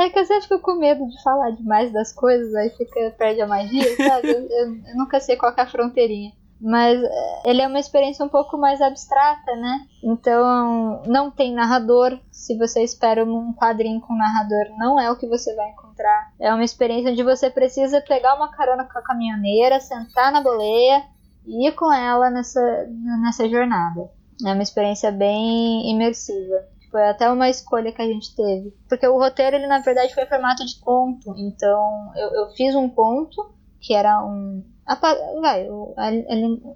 É 0.02 0.10
que 0.10 0.18
eu 0.18 0.24
sempre 0.24 0.44
fico 0.44 0.60
com 0.62 0.76
medo 0.76 1.06
de 1.10 1.22
falar 1.22 1.52
demais 1.52 1.92
das 1.92 2.14
coisas, 2.14 2.56
aí 2.56 2.70
fica, 2.70 3.14
perde 3.18 3.42
a 3.42 3.46
magia, 3.46 3.98
sabe? 3.98 4.30
Eu, 4.30 4.48
eu, 4.50 4.76
eu 4.88 4.96
nunca 4.96 5.20
sei 5.20 5.36
qual 5.36 5.54
é 5.54 5.60
a 5.60 5.68
fronteirinha 5.68 6.32
mas 6.60 7.02
eh, 7.02 7.42
ele 7.46 7.62
é 7.62 7.68
uma 7.68 7.80
experiência 7.80 8.24
um 8.24 8.30
pouco 8.30 8.58
mais 8.58 8.82
abstrata, 8.82 9.56
né? 9.56 9.86
Então 10.04 11.02
não 11.06 11.32
tem 11.32 11.54
narrador. 11.54 12.20
Se 12.32 12.58
você 12.58 12.84
espera 12.84 13.24
um 13.24 13.54
quadrinho 13.54 14.02
com 14.02 14.16
narrador, 14.16 14.78
não 14.78 15.00
é 15.00 15.10
o 15.12 15.16
que 15.16 15.28
você 15.28 15.56
vai 15.56 15.70
encontrar. 15.70 16.34
É 16.40 16.54
uma 16.54 16.64
experiência 16.64 17.12
onde 17.12 17.24
você 17.24 17.50
precisa 17.50 18.02
pegar 18.02 18.36
uma 18.36 18.52
carona 18.52 18.84
com 18.84 19.00
a 19.00 19.04
caminhoneira, 19.04 19.80
sentar 19.80 20.32
na 20.32 20.42
boleia 20.42 21.04
e 21.46 21.68
ir 21.68 21.72
com 21.74 21.92
ela 21.92 22.30
nessa, 22.30 22.62
nessa 23.24 23.48
jornada. 23.48 24.10
É 24.46 24.54
uma 24.54 24.64
experiência 24.64 25.12
bem 25.12 25.90
imersiva. 25.92 26.66
Foi 26.92 27.08
até 27.08 27.30
uma 27.32 27.50
escolha 27.50 27.92
que 27.92 28.02
a 28.02 28.06
gente 28.06 28.36
teve. 28.36 28.74
Porque 28.88 29.08
o 29.08 29.18
roteiro, 29.18 29.56
ele 29.56 29.68
na 29.68 29.80
verdade 29.80 30.14
foi 30.14 30.24
em 30.24 30.30
formato 30.30 30.66
de 30.66 30.80
conto. 30.80 31.34
Então 31.38 32.12
eu, 32.16 32.30
eu 32.32 32.50
fiz 32.52 32.74
um 32.76 32.90
conto, 32.90 33.54
que 33.80 33.94
era 33.94 34.26
um, 34.26 34.64
vai, 34.96 35.68
a, 35.68 36.04
a, 36.04 36.08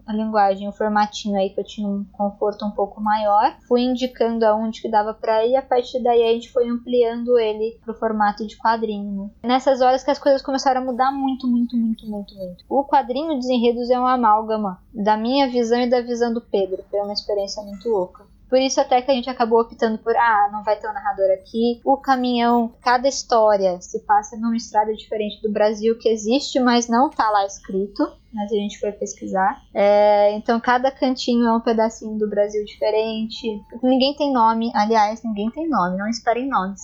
a, 0.08 0.14
linguagem, 0.14 0.68
o 0.68 0.72
formatinho 0.72 1.38
aí 1.38 1.50
que 1.50 1.60
eu 1.60 1.64
tinha 1.64 1.88
um 1.88 2.06
conforto 2.12 2.66
um 2.66 2.72
pouco 2.72 3.02
maior, 3.02 3.56
fui 3.68 3.82
indicando 3.82 4.46
aonde 4.46 4.82
que 4.82 4.90
dava 4.90 5.14
para 5.14 5.46
ir, 5.46 5.56
a 5.56 5.62
partir 5.62 6.02
daí 6.02 6.24
a 6.24 6.34
gente 6.34 6.52
foi 6.52 6.68
ampliando 6.68 7.40
ele 7.40 7.80
pro 7.84 7.94
formato 7.94 8.46
de 8.46 8.58
quadrinho. 8.58 9.32
Nessas 9.44 9.82
horas 9.82 10.04
que 10.04 10.12
as 10.12 10.20
coisas 10.20 10.42
começaram 10.42 10.82
a 10.82 10.86
mudar 10.86 11.12
muito, 11.12 11.48
muito, 11.48 11.76
muito, 11.76 12.06
muito, 12.08 12.36
muito. 12.36 12.66
O 12.70 12.84
quadrinho 12.84 13.40
Desenredos 13.40 13.90
é 13.90 14.00
um 14.00 14.08
amálgama 14.08 14.80
da 14.94 15.18
minha 15.18 15.50
visão 15.50 15.82
e 15.82 15.90
da 15.90 16.02
visão 16.02 16.34
do 16.34 16.42
Pedro, 16.42 16.84
foi 16.90 17.00
uma 17.00 17.14
experiência 17.14 17.64
muito 17.64 17.90
louca. 17.90 18.33
Por 18.54 18.62
isso 18.62 18.80
até 18.80 19.02
que 19.02 19.10
a 19.10 19.16
gente 19.16 19.28
acabou 19.28 19.62
optando 19.62 19.98
por, 19.98 20.16
ah, 20.16 20.48
não 20.52 20.62
vai 20.62 20.76
ter 20.76 20.88
um 20.88 20.94
narrador 20.94 21.26
aqui. 21.32 21.82
O 21.84 21.98
caminhão, 21.98 22.72
cada 22.84 23.08
história 23.08 23.82
se 23.82 24.06
passa 24.06 24.38
numa 24.38 24.56
estrada 24.56 24.94
diferente 24.94 25.42
do 25.42 25.52
Brasil 25.52 25.98
que 25.98 26.08
existe, 26.08 26.60
mas 26.60 26.88
não 26.88 27.10
tá 27.10 27.32
lá 27.32 27.48
escrito. 27.48 28.08
Mas 28.32 28.52
a 28.52 28.56
gente 28.56 28.80
foi 28.80 28.92
pesquisar. 28.92 29.60
É, 29.74 30.36
então 30.36 30.60
cada 30.60 30.92
cantinho 30.92 31.48
é 31.48 31.52
um 31.52 31.62
pedacinho 31.62 32.16
do 32.20 32.30
Brasil 32.30 32.64
diferente. 32.64 33.60
Ninguém 33.82 34.16
tem 34.16 34.32
nome, 34.32 34.72
aliás, 34.76 35.24
ninguém 35.24 35.50
tem 35.50 35.68
nome, 35.68 35.98
não 35.98 36.08
esperem 36.08 36.48
nomes. 36.48 36.80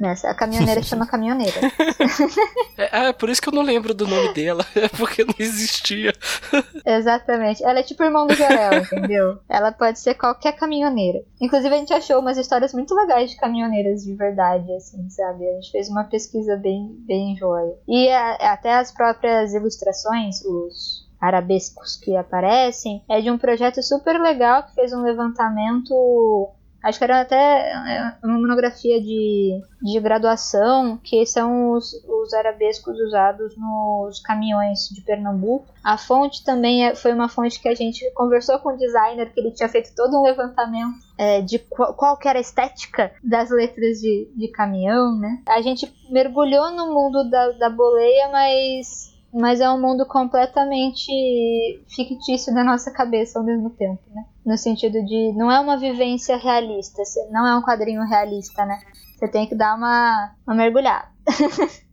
Nessa, 0.00 0.30
a 0.30 0.34
caminhoneira 0.34 0.82
chama 0.82 1.06
caminhoneira. 1.06 1.60
É, 2.78 3.08
é, 3.08 3.12
por 3.12 3.28
isso 3.28 3.42
que 3.42 3.50
eu 3.50 3.52
não 3.52 3.60
lembro 3.60 3.92
do 3.92 4.06
nome 4.06 4.32
dela. 4.32 4.64
É 4.74 4.88
porque 4.88 5.22
não 5.22 5.34
existia. 5.38 6.14
Exatamente. 6.86 7.62
Ela 7.62 7.80
é 7.80 7.82
tipo 7.82 8.02
irmão 8.02 8.26
do 8.26 8.32
Jorel, 8.32 8.82
entendeu? 8.82 9.38
Ela 9.46 9.70
pode 9.70 9.98
ser 9.98 10.14
qualquer 10.14 10.52
caminhoneira. 10.52 11.22
Inclusive, 11.38 11.74
a 11.74 11.78
gente 11.78 11.92
achou 11.92 12.20
umas 12.20 12.38
histórias 12.38 12.72
muito 12.72 12.94
legais 12.94 13.30
de 13.30 13.36
caminhoneiras 13.36 14.02
de 14.02 14.14
verdade, 14.14 14.72
assim, 14.72 15.10
sabe? 15.10 15.46
A 15.46 15.54
gente 15.56 15.70
fez 15.70 15.90
uma 15.90 16.04
pesquisa 16.04 16.56
bem, 16.56 16.88
bem 17.06 17.36
joia. 17.36 17.74
E 17.86 18.08
a, 18.08 18.52
até 18.52 18.72
as 18.72 18.90
próprias 18.90 19.52
ilustrações, 19.52 20.42
os 20.42 21.06
arabescos 21.20 21.96
que 21.96 22.16
aparecem, 22.16 23.04
é 23.10 23.20
de 23.20 23.30
um 23.30 23.36
projeto 23.36 23.82
super 23.82 24.18
legal 24.18 24.62
que 24.62 24.74
fez 24.74 24.94
um 24.94 25.02
levantamento 25.02 26.48
Acho 26.82 26.98
que 26.98 27.04
era 27.04 27.20
até 27.20 27.72
é, 27.72 28.14
uma 28.24 28.38
monografia 28.38 29.00
de, 29.00 29.60
de 29.82 30.00
graduação, 30.00 30.98
que 31.02 31.26
são 31.26 31.72
os, 31.72 31.92
os 32.08 32.32
arabescos 32.32 32.98
usados 32.98 33.54
nos 33.56 34.20
caminhões 34.20 34.88
de 34.90 35.02
Pernambuco. 35.02 35.66
A 35.84 35.98
fonte 35.98 36.42
também 36.42 36.86
é, 36.86 36.94
foi 36.94 37.12
uma 37.12 37.28
fonte 37.28 37.60
que 37.60 37.68
a 37.68 37.74
gente 37.74 38.08
conversou 38.12 38.58
com 38.60 38.70
o 38.70 38.76
designer, 38.76 39.32
que 39.32 39.40
ele 39.40 39.50
tinha 39.50 39.68
feito 39.68 39.94
todo 39.94 40.18
um 40.18 40.22
levantamento 40.22 40.98
é, 41.18 41.42
de 41.42 41.58
qual, 41.58 41.92
qual 41.94 42.18
era 42.24 42.38
a 42.38 42.42
estética 42.42 43.12
das 43.22 43.50
letras 43.50 43.98
de, 43.98 44.30
de 44.34 44.48
caminhão, 44.48 45.18
né? 45.18 45.42
A 45.48 45.60
gente 45.60 45.92
mergulhou 46.08 46.70
no 46.70 46.94
mundo 46.94 47.28
da, 47.28 47.50
da 47.52 47.68
boleia, 47.70 48.30
mas 48.32 49.09
mas 49.32 49.60
é 49.60 49.70
um 49.70 49.80
mundo 49.80 50.04
completamente 50.06 51.12
fictício 51.88 52.52
da 52.54 52.64
nossa 52.64 52.90
cabeça 52.90 53.38
ao 53.38 53.44
mesmo 53.44 53.70
tempo, 53.70 54.02
né? 54.12 54.24
No 54.44 54.58
sentido 54.58 55.04
de 55.04 55.32
não 55.36 55.50
é 55.50 55.60
uma 55.60 55.76
vivência 55.76 56.36
realista, 56.36 57.02
não 57.30 57.46
é 57.46 57.56
um 57.56 57.62
quadrinho 57.62 58.02
realista, 58.02 58.64
né? 58.64 58.80
Você 59.16 59.28
tem 59.28 59.46
que 59.46 59.54
dar 59.54 59.76
uma, 59.76 60.34
uma 60.46 60.56
mergulhada. 60.56 61.08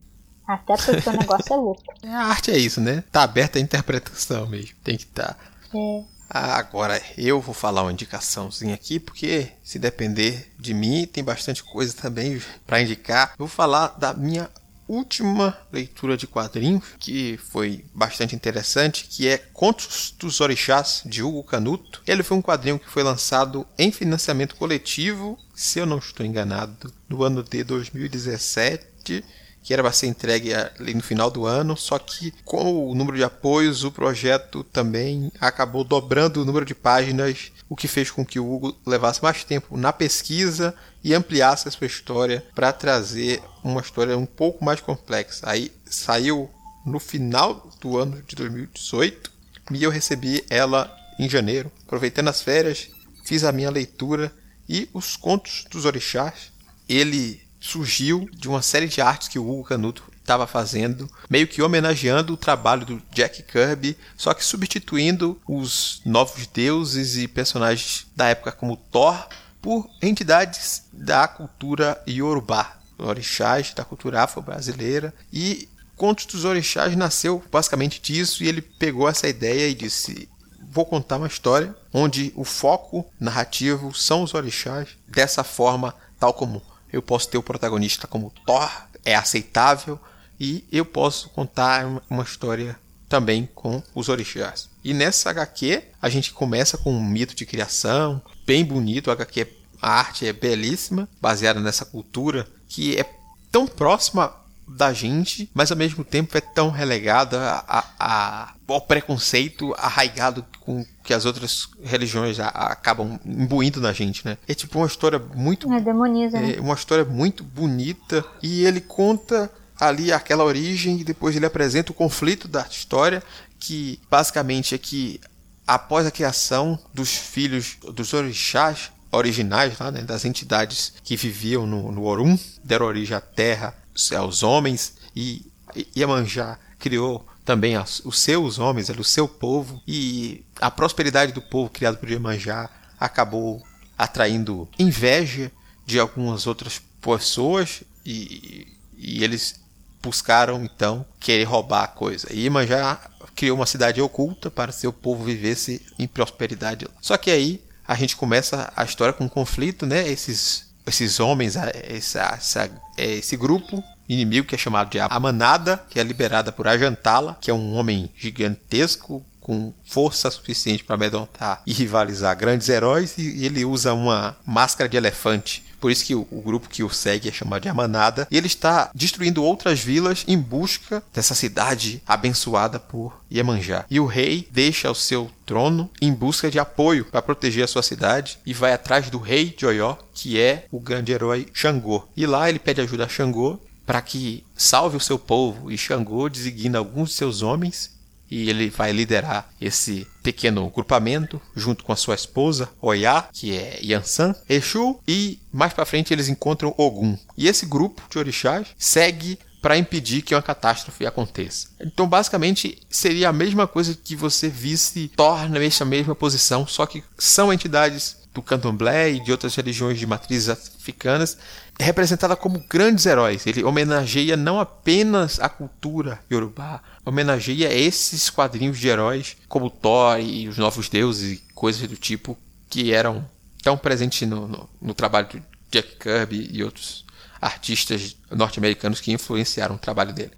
Até 0.48 0.78
porque 0.78 1.10
o 1.10 1.14
negócio 1.14 1.54
é 1.54 1.58
louco. 1.58 1.84
É, 2.02 2.10
a 2.10 2.28
arte 2.28 2.52
é 2.52 2.58
isso, 2.58 2.80
né? 2.80 3.04
Tá 3.12 3.24
aberta 3.24 3.60
a 3.60 3.62
interpretação 3.62 4.48
mesmo. 4.48 4.78
Tem 4.82 4.96
que 4.96 5.04
estar. 5.04 5.34
Tá. 5.34 5.38
É. 5.76 6.04
Ah, 6.30 6.58
agora 6.58 7.02
eu 7.18 7.40
vou 7.40 7.54
falar 7.54 7.84
uma 7.84 7.92
indicaçãozinha 7.92 8.76
aqui, 8.76 9.00
porque 9.00 9.50
se 9.64 9.80
depender 9.80 10.54
de 10.60 10.74
mim, 10.74 11.06
tem 11.06 11.24
bastante 11.24 11.64
coisa 11.64 11.96
também 11.96 12.42
para 12.66 12.82
indicar. 12.82 13.34
Vou 13.38 13.48
falar 13.48 13.98
da 13.98 14.14
minha 14.14 14.50
última 14.88 15.58
leitura 15.72 16.16
de 16.16 16.28
quadrinho, 16.28 16.82
que 17.00 17.38
foi 17.38 17.84
bastante 17.94 18.36
interessante, 18.36 19.06
que 19.10 19.28
é 19.28 19.38
Contos 19.38 20.14
dos 20.18 20.40
Orixás, 20.42 21.02
de 21.06 21.22
Hugo 21.22 21.44
Canuto. 21.44 22.02
Ele 22.08 22.24
foi 22.24 22.38
um 22.38 22.42
quadrinho 22.42 22.80
que 22.80 22.90
foi 22.90 23.04
lançado 23.04 23.68
em 23.78 23.92
financiamento 23.92 24.56
coletivo, 24.56 25.38
se 25.54 25.80
eu 25.80 25.86
não 25.86 25.98
estou 25.98 26.26
enganado, 26.26 26.94
no 27.10 27.24
ano 27.24 27.44
de 27.44 27.64
2017 27.64 29.24
que 29.68 29.74
era 29.74 29.84
para 29.84 29.92
ser 29.92 30.08
entregue 30.08 30.54
ali 30.54 30.94
no 30.94 31.04
final 31.04 31.30
do 31.30 31.46
ano, 31.46 31.76
só 31.76 32.00
que 32.00 32.32
com 32.46 32.90
o 32.90 32.96
número 32.96 33.18
de 33.18 33.24
apoios, 33.26 33.84
o 33.84 33.92
projeto 33.92 34.64
também 34.64 35.30
acabou 35.42 35.84
dobrando 35.84 36.42
o 36.42 36.46
número 36.46 36.66
de 36.66 36.74
páginas, 36.74 37.52
o 37.68 37.76
que 37.76 37.86
fez 37.86 38.10
com 38.10 38.26
que 38.26 38.40
o 38.40 38.50
Hugo 38.50 38.78
levasse 38.86 39.22
mais 39.22 39.44
tempo 39.44 39.76
na 39.76 39.92
pesquisa 39.92 40.74
e 41.04 41.14
ampliasse 41.14 41.68
a 41.68 41.72
sua 41.72 41.86
história 41.86 42.46
para 42.56 42.72
trazer 42.72 43.44
uma 43.62 43.82
história 43.82 44.18
um 44.18 44.26
pouco 44.26 44.64
mais 44.64 44.80
complexa. 44.80 45.50
Aí 45.50 45.70
saiu 45.86 46.50
no 46.86 46.98
final 46.98 47.70
do 47.82 47.98
ano 47.98 48.24
de 48.26 48.38
2018 48.38 49.30
e 49.72 49.84
eu 49.84 49.92
recebi 49.92 50.46
ela 50.50 50.90
em 51.20 51.28
janeiro, 51.28 51.70
aproveitando 51.86 52.30
as 52.30 52.42
férias, 52.42 52.88
fiz 53.26 53.44
a 53.44 53.52
minha 53.52 53.70
leitura 53.70 54.34
e 54.70 54.88
os 54.94 55.18
contos 55.18 55.66
dos 55.70 55.84
orixás. 55.84 56.54
Ele 56.88 57.46
surgiu 57.68 58.30
de 58.34 58.48
uma 58.48 58.62
série 58.62 58.88
de 58.88 59.02
artes 59.02 59.28
que 59.28 59.38
o 59.38 59.50
Hugo 59.50 59.66
Canuto 59.66 60.04
estava 60.20 60.48
fazendo, 60.48 61.10
meio 61.30 61.48
que 61.48 61.62
homenageando 61.62 62.34
o 62.34 62.38
trabalho 62.38 62.86
do 62.86 63.02
Jack 63.12 63.44
Kirby, 63.44 63.98
só 64.18 64.34
que 64.34 64.44
substituindo 64.44 65.40
os 65.48 66.02
novos 66.06 66.48
deuses 66.48 67.18
e 67.18 67.28
personagens 67.28 68.08
da 68.16 68.28
época 68.28 68.52
como 68.52 68.78
Thor 68.78 69.28
por 69.62 69.90
entidades 70.02 70.84
da 70.92 71.28
cultura 71.28 72.02
Yorubá, 72.08 72.78
orixás 72.98 73.74
da 73.74 73.86
cultura 73.86 74.24
afro-brasileira 74.24 75.14
e 75.32 75.70
Contos 75.98 76.28
dos 76.28 76.46
Orixás 76.46 76.96
nasceu 76.96 77.44
basicamente 77.52 78.00
disso 78.00 78.44
e 78.44 78.48
ele 78.48 78.62
pegou 78.62 79.10
essa 79.10 79.28
ideia 79.28 79.68
e 79.68 79.74
disse: 79.74 80.30
vou 80.70 80.86
contar 80.86 81.18
uma 81.18 81.26
história 81.26 81.76
onde 81.92 82.32
o 82.36 82.44
foco 82.44 83.04
narrativo 83.20 83.92
são 83.96 84.22
os 84.22 84.36
orixás. 84.36 84.90
Dessa 85.08 85.44
forma, 85.44 85.96
tal 86.20 86.36
como 86.36 86.62
eu 86.92 87.02
posso 87.02 87.30
ter 87.30 87.38
o 87.38 87.44
protagonista 87.44 88.08
como 88.08 88.34
Thor, 88.46 88.70
é 89.04 89.16
aceitável, 89.16 90.00
e 90.40 90.64
eu 90.72 90.86
posso 90.86 91.30
contar 91.30 91.86
uma 92.10 92.24
história 92.24 92.78
também 93.10 93.48
com 93.56 93.82
os 93.96 94.10
orixás. 94.10 94.70
E 94.84 94.94
nessa 94.94 95.30
HQ, 95.30 95.84
a 96.02 96.10
gente 96.10 96.32
começa 96.32 96.78
com 96.78 96.94
um 96.94 97.04
mito 97.04 97.36
de 97.36 97.46
criação, 97.46 98.22
bem 98.46 98.64
bonito, 98.64 99.10
a 99.10 99.14
HQ, 99.14 99.48
a 99.82 99.92
arte 99.92 100.28
é 100.28 100.34
belíssima, 100.34 101.08
baseada 101.22 101.60
nessa 101.60 101.86
cultura 101.86 102.48
que 102.68 102.98
é 102.98 103.06
tão 103.52 103.68
próxima 103.68 104.34
da 104.68 104.92
gente, 104.92 105.50
mas 105.54 105.72
ao 105.72 105.78
mesmo 105.78 106.04
tempo 106.04 106.38
é 106.38 106.42
tão 106.42 106.70
relegada 106.70 107.64
a, 107.68 107.86
a, 107.98 108.54
ao 108.68 108.82
preconceito 108.82 109.74
arraigado 109.78 110.46
com 110.60 110.86
que 111.08 111.14
as 111.14 111.24
outras 111.24 111.70
religiões 111.82 112.38
a, 112.38 112.50
acabam 112.50 113.18
imbuindo 113.26 113.80
na 113.80 113.94
gente, 113.94 114.26
né? 114.26 114.38
É 114.46 114.54
tipo 114.54 114.78
uma 114.78 114.86
história 114.86 115.18
muito 115.18 115.72
é, 115.72 115.80
demoniza, 115.80 116.38
né? 116.38 116.56
é 116.58 116.60
uma 116.60 116.74
história 116.76 117.06
muito 117.06 117.46
bonita 117.46 118.26
e 118.44 118.66
ele 118.66 118.82
conta 118.82 119.50
ali 119.80 120.12
aquela 120.12 120.44
origem 120.44 121.00
e 121.00 121.06
depois 121.06 121.34
ele 121.34 121.46
apresenta 121.46 121.94
o 121.94 121.96
conflito 121.96 122.46
da 122.50 122.68
história 122.70 123.24
que 123.58 124.02
basicamente 124.12 124.76
é 124.76 124.78
que 124.78 125.22
após 125.66 126.06
a 126.06 126.12
criação 126.12 126.78
dos 126.94 127.16
filhos 127.16 127.78
dos 127.94 128.12
orixás 128.12 128.92
originais, 129.10 129.80
lá, 129.80 129.90
né, 129.90 130.02
das 130.02 130.26
entidades 130.26 130.92
que 131.06 131.16
viviam 131.16 131.66
no, 131.66 131.90
no 131.90 132.04
Orum, 132.04 132.38
deram 132.66 132.86
origem 132.86 133.16
à 133.16 133.22
terra 133.22 133.74
aos 134.18 134.44
homens 134.44 134.98
e 135.16 135.50
Iemanjá 135.96 136.60
criou 136.78 137.26
também 137.48 137.78
os 137.78 138.20
seus 138.20 138.60
homens, 138.60 138.90
o 138.90 139.04
seu 139.06 139.26
povo 139.26 139.82
e 139.88 140.44
a 140.60 140.70
prosperidade 140.70 141.32
do 141.32 141.42
povo 141.42 141.70
criado 141.70 141.96
por 141.96 142.12
Iemanjá 142.12 142.70
acabou 143.00 143.66
atraindo 143.98 144.68
inveja 144.78 145.50
de 145.86 145.98
algumas 145.98 146.46
outras 146.46 146.82
pessoas 147.00 147.84
e, 148.06 148.68
e 148.98 149.24
eles 149.24 149.62
buscaram 150.04 150.62
então 150.66 151.06
querer 151.22 151.46
roubar 151.46 151.86
a 151.86 151.88
coisa. 151.88 152.28
E 152.34 152.42
Iemanjá 152.42 153.00
criou 153.34 153.56
uma 153.56 153.66
cidade 153.66 154.02
oculta 154.02 154.52
para 154.52 154.74
seu 154.74 154.92
povo 154.92 155.24
vivesse 155.24 155.82
em 155.98 156.06
prosperidade. 156.06 156.86
Só 157.00 157.16
que 157.16 157.32
aí 157.32 157.64
a 157.88 157.96
gente 157.96 158.18
começa 158.18 158.74
a 158.76 158.84
história 158.84 159.14
com 159.14 159.24
um 159.24 159.30
conflito, 159.30 159.86
né? 159.86 160.06
Esses 160.06 160.68
esses 160.86 161.20
homens, 161.20 161.56
essa, 161.58 162.20
essa, 162.22 162.70
é, 162.98 163.16
esse 163.16 163.36
grupo 163.36 163.84
inimigo 164.08 164.48
que 164.48 164.56
é 164.56 164.58
chamado 164.58 164.90
de 164.90 165.00
Amanada, 165.00 165.84
que 165.90 166.00
é 166.00 166.04
liberada 166.04 166.52
por 166.52 166.68
Ajantala, 166.68 167.38
que 167.42 167.52
é 167.52 167.54
um 167.54 167.76
homem 167.76 168.10
gigantesco 168.18 169.26
com 169.40 169.74
força 169.86 170.30
suficiente 170.30 170.84
para 170.84 170.96
amedrontar 170.96 171.62
e 171.66 171.72
rivalizar 171.72 172.36
grandes 172.38 172.68
heróis, 172.68 173.18
e 173.18 173.46
ele 173.46 173.64
usa 173.64 173.94
uma 173.94 174.36
máscara 174.46 174.90
de 174.90 174.98
elefante. 174.98 175.64
Por 175.80 175.92
isso 175.92 176.06
que 176.06 176.16
o, 176.16 176.26
grupo 176.44 176.68
que 176.68 176.84
o 176.84 176.90
segue 176.90 177.30
é 177.30 177.32
chamado 177.32 177.62
de 177.62 177.70
Amanada. 177.70 178.28
E 178.32 178.38
ele 178.38 178.48
está 178.48 178.90
destruindo 178.94 179.44
outras 179.44 179.80
vilas 179.80 180.26
em 180.28 180.38
busca 180.38 181.04
dessa 181.14 181.36
cidade 181.36 182.02
abençoada 182.06 182.80
por 182.80 183.22
Iemanjá. 183.32 183.86
E 183.90 184.00
o 184.00 184.06
rei 184.06 184.48
deixa 184.52 184.90
o 184.90 184.96
seu 184.96 185.30
trono 185.46 185.90
em 186.02 186.12
busca 186.12 186.50
de 186.50 186.60
apoio 186.60 187.06
para 187.06 187.22
proteger 187.22 187.64
a 187.64 187.68
sua 187.68 187.84
cidade 187.84 188.40
e 188.46 188.54
vai 188.54 188.74
atrás 188.74 189.10
do 189.10 189.20
rei 189.20 189.54
de 189.56 189.66
Oió, 189.66 189.96
que 190.14 190.40
é 190.40 190.66
o 190.72 190.80
grande 190.80 191.12
herói 191.12 191.48
Xangô. 191.54 192.08
E 192.18 192.26
lá 192.26 192.50
ele 192.50 192.60
pede 192.60 192.82
ajuda 192.82 193.06
a 193.06 193.10
Xangô 193.10 193.60
para 193.88 194.02
que 194.02 194.44
salve 194.54 194.98
o 194.98 195.00
seu 195.00 195.18
povo 195.18 195.72
e 195.72 195.78
Xangô 195.78 196.28
designa 196.28 196.78
alguns 196.78 197.10
de 197.10 197.16
seus 197.16 197.42
homens 197.42 197.96
e 198.30 198.50
ele 198.50 198.70
vai 198.70 198.92
liderar 198.92 199.50
esse 199.62 200.06
pequeno 200.22 200.70
grupamento 200.70 201.42
junto 201.56 201.86
com 201.86 201.94
a 201.94 201.96
sua 201.96 202.14
esposa 202.14 202.70
Oya, 202.82 203.30
que 203.32 203.56
é 203.58 203.80
Yansan, 203.82 204.36
Exu 204.50 205.00
e 205.08 205.40
mais 205.54 205.72
para 205.72 205.86
frente 205.86 206.14
eles 206.14 206.28
encontram 206.28 206.76
Ogum. 206.78 207.18
E 207.38 207.48
esse 207.48 207.66
grupo 207.66 208.02
de 208.10 208.20
orixás 208.20 208.68
segue 208.78 209.40
para 209.62 209.78
impedir 209.78 210.22
que 210.22 210.36
uma 210.36 210.42
catástrofe 210.42 211.06
aconteça. 211.06 211.70
Então, 211.80 212.08
basicamente, 212.08 212.78
seria 212.90 213.30
a 213.30 213.34
mesma 213.34 213.68
coisa 213.68 213.96
que 213.96 214.16
você 214.16 214.50
visse 214.50 215.12
torna 215.16 215.64
essa 215.64 215.84
mesma 215.84 216.14
posição, 216.14 216.68
só 216.68 216.86
que 216.86 217.04
são 217.18 217.52
entidades 217.52 218.18
do 218.38 218.42
candomblé 218.44 219.14
e 219.14 219.20
de 219.20 219.32
outras 219.32 219.56
religiões 219.56 219.98
de 219.98 220.06
matrizes 220.06 220.48
africanas 220.48 221.40
é 221.80 221.84
representada 221.84 222.36
como 222.36 222.64
grandes 222.70 223.08
heróis. 223.08 223.48
Ele 223.48 223.64
homenageia 223.64 224.38
não 224.38 224.60
apenas 224.60 225.40
a 225.40 225.50
cultura 225.50 226.20
iorubá, 226.30 226.82
homenageia 227.04 227.74
esses 227.74 228.30
quadrinhos 228.30 228.78
de 228.78 228.88
heróis 228.88 229.36
como 229.50 229.72
Thor 229.72 230.20
e 230.20 230.48
os 230.48 230.58
Novos 230.58 230.88
Deuses 230.88 231.40
e 231.40 231.44
coisas 231.56 231.88
do 231.90 231.96
tipo 231.96 232.38
que 232.70 232.94
eram 232.94 233.28
tão 233.64 233.76
presentes 233.76 234.28
no, 234.28 234.48
no, 234.48 234.70
no 234.80 234.94
trabalho 234.94 235.28
de 235.28 235.44
Jack 235.72 235.96
Kirby 235.96 236.50
e 236.54 236.64
outros 236.64 237.06
artistas 237.42 238.16
norte-americanos 238.30 239.02
que 239.02 239.12
influenciaram 239.12 239.76
o 239.76 239.80
trabalho 239.80 240.14
dele. 240.14 240.34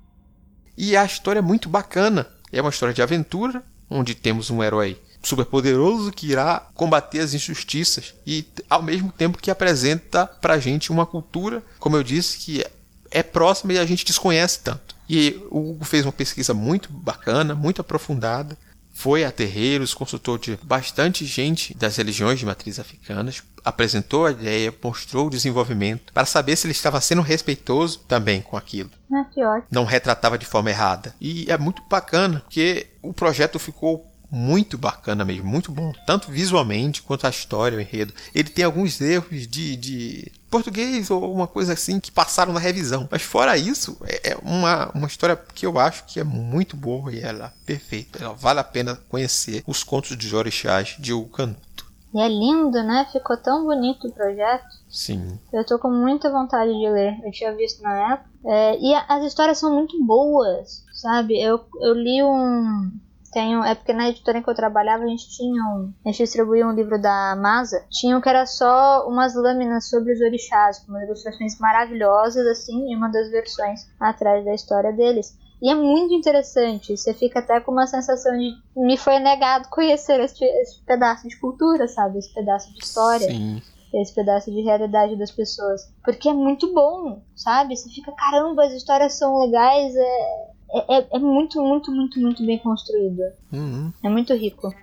E 0.77 0.95
a 0.95 1.03
história 1.03 1.39
é 1.39 1.41
muito 1.41 1.67
bacana. 1.67 2.25
É 2.51 2.61
uma 2.61 2.69
história 2.69 2.95
de 2.95 3.01
aventura, 3.01 3.61
onde 3.89 4.15
temos 4.15 4.49
um 4.49 4.63
herói 4.63 4.97
superpoderoso 5.21 6.11
que 6.11 6.27
irá 6.27 6.67
combater 6.73 7.19
as 7.19 7.33
injustiças 7.33 8.13
e 8.25 8.45
ao 8.69 8.81
mesmo 8.81 9.11
tempo 9.11 9.37
que 9.37 9.51
apresenta 9.51 10.25
pra 10.25 10.59
gente 10.59 10.91
uma 10.91 11.05
cultura, 11.05 11.63
como 11.79 11.97
eu 11.97 12.03
disse, 12.03 12.37
que 12.37 12.65
é 13.11 13.23
próxima 13.23 13.73
e 13.73 13.79
a 13.79 13.85
gente 13.85 14.05
desconhece 14.05 14.59
tanto. 14.59 14.95
E 15.09 15.41
o 15.49 15.71
Hugo 15.71 15.85
fez 15.85 16.05
uma 16.05 16.11
pesquisa 16.11 16.53
muito 16.53 16.91
bacana, 16.91 17.55
muito 17.55 17.81
aprofundada, 17.81 18.57
foi 18.93 19.23
a 19.23 19.31
terreiros, 19.31 19.93
consultou 19.93 20.37
de 20.37 20.59
bastante 20.61 21.25
gente 21.25 21.73
das 21.73 21.95
religiões 21.95 22.37
de 22.37 22.45
matriz 22.45 22.79
africanas, 22.79 23.41
apresentou 23.63 24.25
a 24.25 24.31
ideia, 24.31 24.75
mostrou 24.83 25.27
o 25.27 25.29
desenvolvimento, 25.29 26.11
para 26.11 26.25
saber 26.25 26.55
se 26.55 26.67
ele 26.67 26.73
estava 26.73 26.99
sendo 26.99 27.21
respeitoso 27.21 27.99
também 28.07 28.41
com 28.41 28.57
aquilo. 28.57 28.89
Ah, 29.11 29.25
Não 29.71 29.85
retratava 29.85 30.37
de 30.37 30.45
forma 30.45 30.69
errada. 30.69 31.15
E 31.19 31.49
é 31.49 31.57
muito 31.57 31.81
bacana, 31.89 32.41
porque 32.41 32.87
o 33.01 33.13
projeto 33.13 33.57
ficou 33.57 34.05
muito 34.31 34.77
bacana 34.77 35.25
mesmo, 35.25 35.45
muito 35.45 35.71
bom, 35.71 35.91
tanto 36.05 36.31
visualmente 36.31 37.01
quanto 37.01 37.25
a 37.25 37.29
história, 37.29 37.77
o 37.77 37.81
enredo. 37.81 38.13
Ele 38.33 38.49
tem 38.49 38.63
alguns 38.63 38.99
erros 39.01 39.47
de, 39.47 39.75
de 39.75 40.31
português 40.49 41.09
ou 41.09 41.33
uma 41.33 41.47
coisa 41.47 41.73
assim 41.73 41.99
que 41.99 42.11
passaram 42.11 42.53
na 42.53 42.59
revisão, 42.59 43.07
mas 43.09 43.21
fora 43.21 43.57
isso, 43.57 43.97
é, 44.03 44.31
é 44.31 44.37
uma, 44.41 44.89
uma 44.93 45.07
história 45.07 45.35
que 45.35 45.65
eu 45.65 45.79
acho 45.79 46.05
que 46.05 46.19
é 46.19 46.23
muito 46.23 46.77
boa 46.77 47.13
e 47.13 47.19
ela 47.19 47.47
é 47.47 47.65
perfeita. 47.65 48.23
Ela 48.23 48.33
vale 48.33 48.59
a 48.59 48.63
pena 48.63 48.99
conhecer 49.09 49.63
os 49.65 49.83
contos 49.83 50.17
de 50.17 50.35
orixás 50.35 50.95
de 50.99 51.13
Hugo 51.13 51.29
Canuto. 51.29 51.69
E 52.13 52.19
é 52.19 52.27
lindo, 52.27 52.81
né? 52.83 53.07
Ficou 53.11 53.37
tão 53.37 53.65
bonito 53.65 54.07
o 54.07 54.11
projeto. 54.11 54.65
Sim. 54.89 55.39
Eu 55.53 55.63
tô 55.63 55.77
com 55.77 55.91
muita 55.91 56.31
vontade 56.31 56.71
de 56.71 56.89
ler. 56.89 57.19
Eu 57.23 57.31
tinha 57.31 57.55
visto 57.55 57.83
na 57.83 58.13
época. 58.13 58.29
É, 58.45 58.79
e 58.79 58.95
as 58.95 59.23
histórias 59.25 59.59
são 59.59 59.75
muito 59.75 60.03
boas, 60.03 60.83
sabe? 60.91 61.39
Eu, 61.39 61.63
eu 61.81 61.93
li 61.93 62.23
um, 62.23 62.91
tenho, 63.31 63.63
é 63.63 63.75
porque 63.75 63.93
na 63.93 64.09
editora 64.09 64.37
em 64.37 64.43
que 64.43 64.49
eu 64.49 64.55
trabalhava 64.55 65.03
a 65.03 65.07
gente 65.07 65.29
tinha 65.29 65.63
um. 65.63 65.93
A 66.05 66.09
gente 66.09 66.23
distribuía 66.23 66.67
um 66.67 66.73
livro 66.73 67.01
da 67.01 67.35
Masa. 67.35 67.85
Tinha 67.89 68.17
um 68.17 68.21
que 68.21 68.29
era 68.29 68.45
só 68.45 69.07
umas 69.07 69.35
lâminas 69.35 69.89
sobre 69.89 70.13
os 70.13 70.21
orixás, 70.21 70.79
com 70.79 70.91
umas 70.91 71.03
ilustrações 71.03 71.59
maravilhosas, 71.59 72.45
assim, 72.47 72.91
e 72.91 72.95
uma 72.95 73.09
das 73.09 73.29
versões 73.29 73.81
atrás 73.99 74.43
da 74.45 74.53
história 74.53 74.91
deles. 74.91 75.37
E 75.61 75.69
é 75.69 75.75
muito 75.75 76.13
interessante, 76.13 76.95
você 76.95 77.13
fica 77.13 77.39
até 77.39 77.59
com 77.59 77.73
uma 77.73 77.85
sensação 77.85 78.31
de 78.37 78.53
me 78.77 78.97
foi 78.97 79.19
negado 79.19 79.67
conhecer 79.71 80.19
este 80.21 80.45
pedaço 80.85 81.27
de 81.27 81.37
cultura, 81.37 81.87
sabe? 81.87 82.19
Esse 82.19 82.33
pedaço 82.33 82.73
de 82.73 82.83
história. 82.83 83.27
Sim 83.27 83.61
esse 83.93 84.13
pedaço 84.13 84.51
de 84.51 84.61
realidade 84.61 85.15
das 85.15 85.31
pessoas. 85.31 85.91
Porque 86.03 86.29
é 86.29 86.33
muito 86.33 86.73
bom, 86.73 87.21
sabe? 87.35 87.75
Você 87.75 87.89
fica, 87.89 88.11
caramba, 88.11 88.65
as 88.65 88.73
histórias 88.73 89.13
são 89.13 89.39
legais, 89.39 89.95
é, 89.95 90.51
é, 90.73 90.97
é, 90.97 91.07
é, 91.13 91.19
muito, 91.19 91.61
muito, 91.61 91.91
muito, 91.91 92.19
muito 92.19 92.45
bem 92.45 92.59
construído. 92.59 93.21
Uhum. 93.51 93.91
É 94.03 94.09
muito 94.09 94.33
rico. 94.33 94.73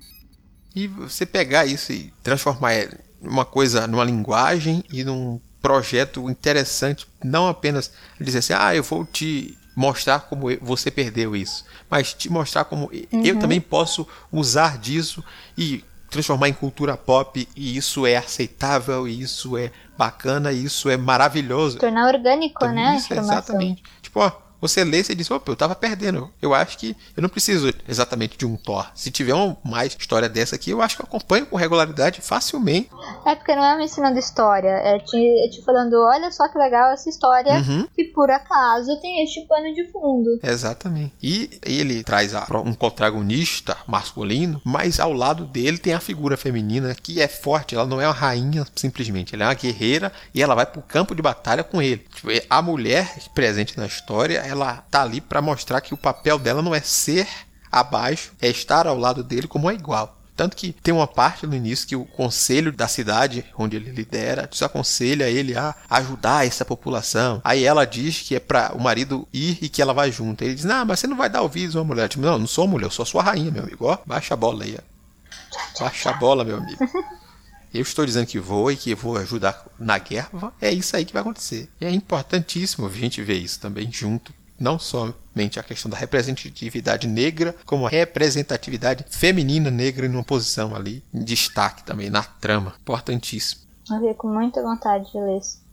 E 0.74 0.86
você 0.86 1.24
pegar 1.24 1.64
isso 1.64 1.92
e 1.92 2.12
transformar 2.22 2.72
uma 3.20 3.44
coisa 3.44 3.86
numa 3.86 4.04
linguagem 4.04 4.84
e 4.92 5.02
num 5.04 5.40
projeto 5.60 6.28
interessante, 6.30 7.06
não 7.24 7.48
apenas 7.48 7.90
dizer 8.20 8.38
assim, 8.38 8.52
ah, 8.52 8.74
eu 8.74 8.82
vou 8.82 9.04
te 9.04 9.56
mostrar 9.74 10.20
como 10.20 10.46
você 10.60 10.90
perdeu 10.90 11.36
isso, 11.36 11.64
mas 11.90 12.14
te 12.14 12.30
mostrar 12.30 12.64
como 12.64 12.86
uhum. 12.86 13.24
eu 13.24 13.38
também 13.38 13.60
posso 13.60 14.06
usar 14.32 14.78
disso 14.78 15.22
e 15.56 15.84
transformar 16.10 16.48
em 16.48 16.52
cultura 16.52 16.96
pop 16.96 17.46
e 17.54 17.76
isso 17.76 18.06
é 18.06 18.16
aceitável, 18.16 19.06
e 19.06 19.20
isso 19.20 19.56
é 19.56 19.70
bacana, 19.98 20.52
e 20.52 20.64
isso 20.64 20.88
é 20.88 20.96
maravilhoso. 20.96 21.78
Tornar 21.78 22.06
orgânico, 22.06 22.64
então, 22.64 22.74
né? 22.74 22.96
Isso, 22.96 23.12
exatamente. 23.12 23.82
Tipo, 24.00 24.20
ó, 24.20 24.32
você 24.60 24.82
lê 24.84 25.02
e 25.08 25.14
diz, 25.14 25.30
opa, 25.30 25.50
eu 25.52 25.56
tava 25.56 25.74
perdendo. 25.74 26.30
Eu 26.40 26.54
acho 26.54 26.78
que 26.78 26.96
eu 27.16 27.22
não 27.22 27.28
preciso 27.28 27.72
exatamente 27.88 28.36
de 28.38 28.46
um 28.46 28.56
Thor. 28.56 28.86
Se 28.94 29.10
tiver 29.10 29.34
uma 29.34 29.56
mais 29.64 29.96
história 29.98 30.28
dessa 30.28 30.56
aqui, 30.56 30.70
eu 30.70 30.80
acho 30.82 30.96
que 30.96 31.02
eu 31.02 31.06
acompanho 31.06 31.46
com 31.46 31.56
regularidade 31.56 32.20
facilmente. 32.20 32.88
É 33.26 33.34
porque 33.34 33.54
não 33.54 33.64
é 33.64 33.76
me 33.76 33.84
ensinando 33.84 34.18
história, 34.18 34.68
é 34.68 34.98
te, 34.98 35.16
é 35.16 35.48
te 35.50 35.62
falando, 35.64 35.94
olha 35.94 36.30
só 36.30 36.48
que 36.48 36.58
legal 36.58 36.92
essa 36.92 37.08
história 37.08 37.52
Uhum. 37.56 37.86
que 37.94 38.04
por 38.04 38.30
acaso 38.30 38.98
tem 39.00 39.22
este 39.22 39.42
pano 39.46 39.72
de 39.74 39.84
fundo. 39.92 40.38
Exatamente. 40.42 41.12
E 41.22 41.58
ele 41.62 42.02
traz 42.02 42.34
a- 42.34 42.46
um 42.64 42.72
protagonista 43.10 43.76
masculino, 43.86 44.60
mas 44.64 44.98
ao 45.00 45.12
lado 45.12 45.44
dele 45.44 45.78
tem 45.78 45.94
a 45.94 46.00
figura 46.00 46.36
feminina 46.36 46.94
que 46.94 47.20
é 47.20 47.28
forte. 47.28 47.74
Ela 47.74 47.86
não 47.86 48.00
é 48.00 48.06
uma 48.06 48.12
rainha 48.14 48.64
simplesmente, 48.74 49.34
ela 49.34 49.44
é 49.44 49.46
uma 49.48 49.54
guerreira 49.54 50.12
e 50.34 50.42
ela 50.42 50.54
vai 50.54 50.66
pro 50.66 50.82
campo 50.82 51.14
de 51.14 51.22
batalha 51.22 51.62
com 51.64 51.80
ele. 51.80 52.04
Tipo, 52.14 52.28
a 52.48 52.62
mulher 52.62 53.14
presente 53.34 53.76
na 53.78 53.86
história, 53.86 54.45
ela 54.46 54.84
tá 54.90 55.02
ali 55.02 55.20
para 55.20 55.42
mostrar 55.42 55.80
que 55.80 55.94
o 55.94 55.98
papel 55.98 56.38
dela 56.38 56.62
não 56.62 56.74
é 56.74 56.80
ser 56.80 57.28
abaixo, 57.70 58.32
é 58.40 58.48
estar 58.48 58.86
ao 58.86 58.98
lado 58.98 59.22
dele 59.22 59.48
como 59.48 59.66
uma 59.66 59.74
igual. 59.74 60.16
Tanto 60.36 60.54
que 60.54 60.72
tem 60.72 60.92
uma 60.92 61.06
parte 61.06 61.46
no 61.46 61.54
início 61.54 61.88
que 61.88 61.96
o 61.96 62.04
conselho 62.04 62.70
da 62.70 62.86
cidade, 62.86 63.42
onde 63.56 63.76
ele 63.76 63.90
lidera, 63.90 64.46
desaconselha 64.46 65.30
ele 65.30 65.56
a 65.56 65.74
ajudar 65.88 66.46
essa 66.46 66.62
população. 66.62 67.40
Aí 67.42 67.64
ela 67.64 67.86
diz 67.86 68.20
que 68.20 68.34
é 68.34 68.40
para 68.40 68.72
o 68.74 68.80
marido 68.80 69.26
ir 69.32 69.58
e 69.62 69.68
que 69.70 69.80
ela 69.80 69.94
vai 69.94 70.12
junto. 70.12 70.44
Ele 70.44 70.54
diz: 70.54 70.64
Não, 70.64 70.84
mas 70.84 71.00
você 71.00 71.06
não 71.06 71.16
vai 71.16 71.30
dar 71.30 71.40
ouvidos 71.40 71.74
a 71.74 71.78
uma 71.78 71.86
mulher. 71.86 72.08
Tipo, 72.08 72.22
não, 72.22 72.38
não 72.38 72.46
sou 72.46 72.68
mulher, 72.68 72.84
eu 72.86 72.90
sou 72.90 73.06
sua 73.06 73.22
rainha, 73.22 73.50
meu 73.50 73.62
amigo. 73.62 73.86
Ó, 73.86 73.96
baixa 74.04 74.34
a 74.34 74.36
bola 74.36 74.64
aí. 74.64 74.76
ó. 74.78 75.82
Baixa 75.82 76.10
a 76.10 76.12
bola, 76.12 76.44
meu 76.44 76.58
amigo. 76.58 76.78
Eu 77.72 77.82
estou 77.82 78.06
dizendo 78.06 78.26
que 78.26 78.38
vou 78.38 78.70
e 78.70 78.76
que 78.76 78.94
vou 78.94 79.16
ajudar 79.18 79.66
na 79.78 79.98
guerra. 79.98 80.52
É 80.60 80.72
isso 80.72 80.96
aí 80.96 81.04
que 81.04 81.12
vai 81.12 81.22
acontecer. 81.22 81.68
E 81.80 81.84
é 81.84 81.90
importantíssimo 81.90 82.86
a 82.86 82.90
gente 82.90 83.22
ver 83.22 83.38
isso 83.38 83.60
também 83.60 83.90
junto. 83.90 84.32
Não 84.58 84.78
somente 84.78 85.60
a 85.60 85.62
questão 85.62 85.90
da 85.90 85.98
representatividade 85.98 87.06
negra, 87.06 87.54
como 87.66 87.86
a 87.86 87.90
representatividade 87.90 89.04
feminina 89.10 89.70
negra 89.70 90.06
em 90.06 90.10
uma 90.10 90.24
posição 90.24 90.74
ali, 90.74 91.04
em 91.12 91.22
destaque 91.22 91.84
também 91.84 92.08
na 92.08 92.22
trama. 92.22 92.74
Importantíssimo. 92.80 93.62
Eu 93.90 93.96
fiquei 93.96 94.14
com 94.14 94.28
muita 94.28 94.62
vontade 94.62 95.10
de 95.12 95.18
ler 95.18 95.38
isso. 95.38 95.66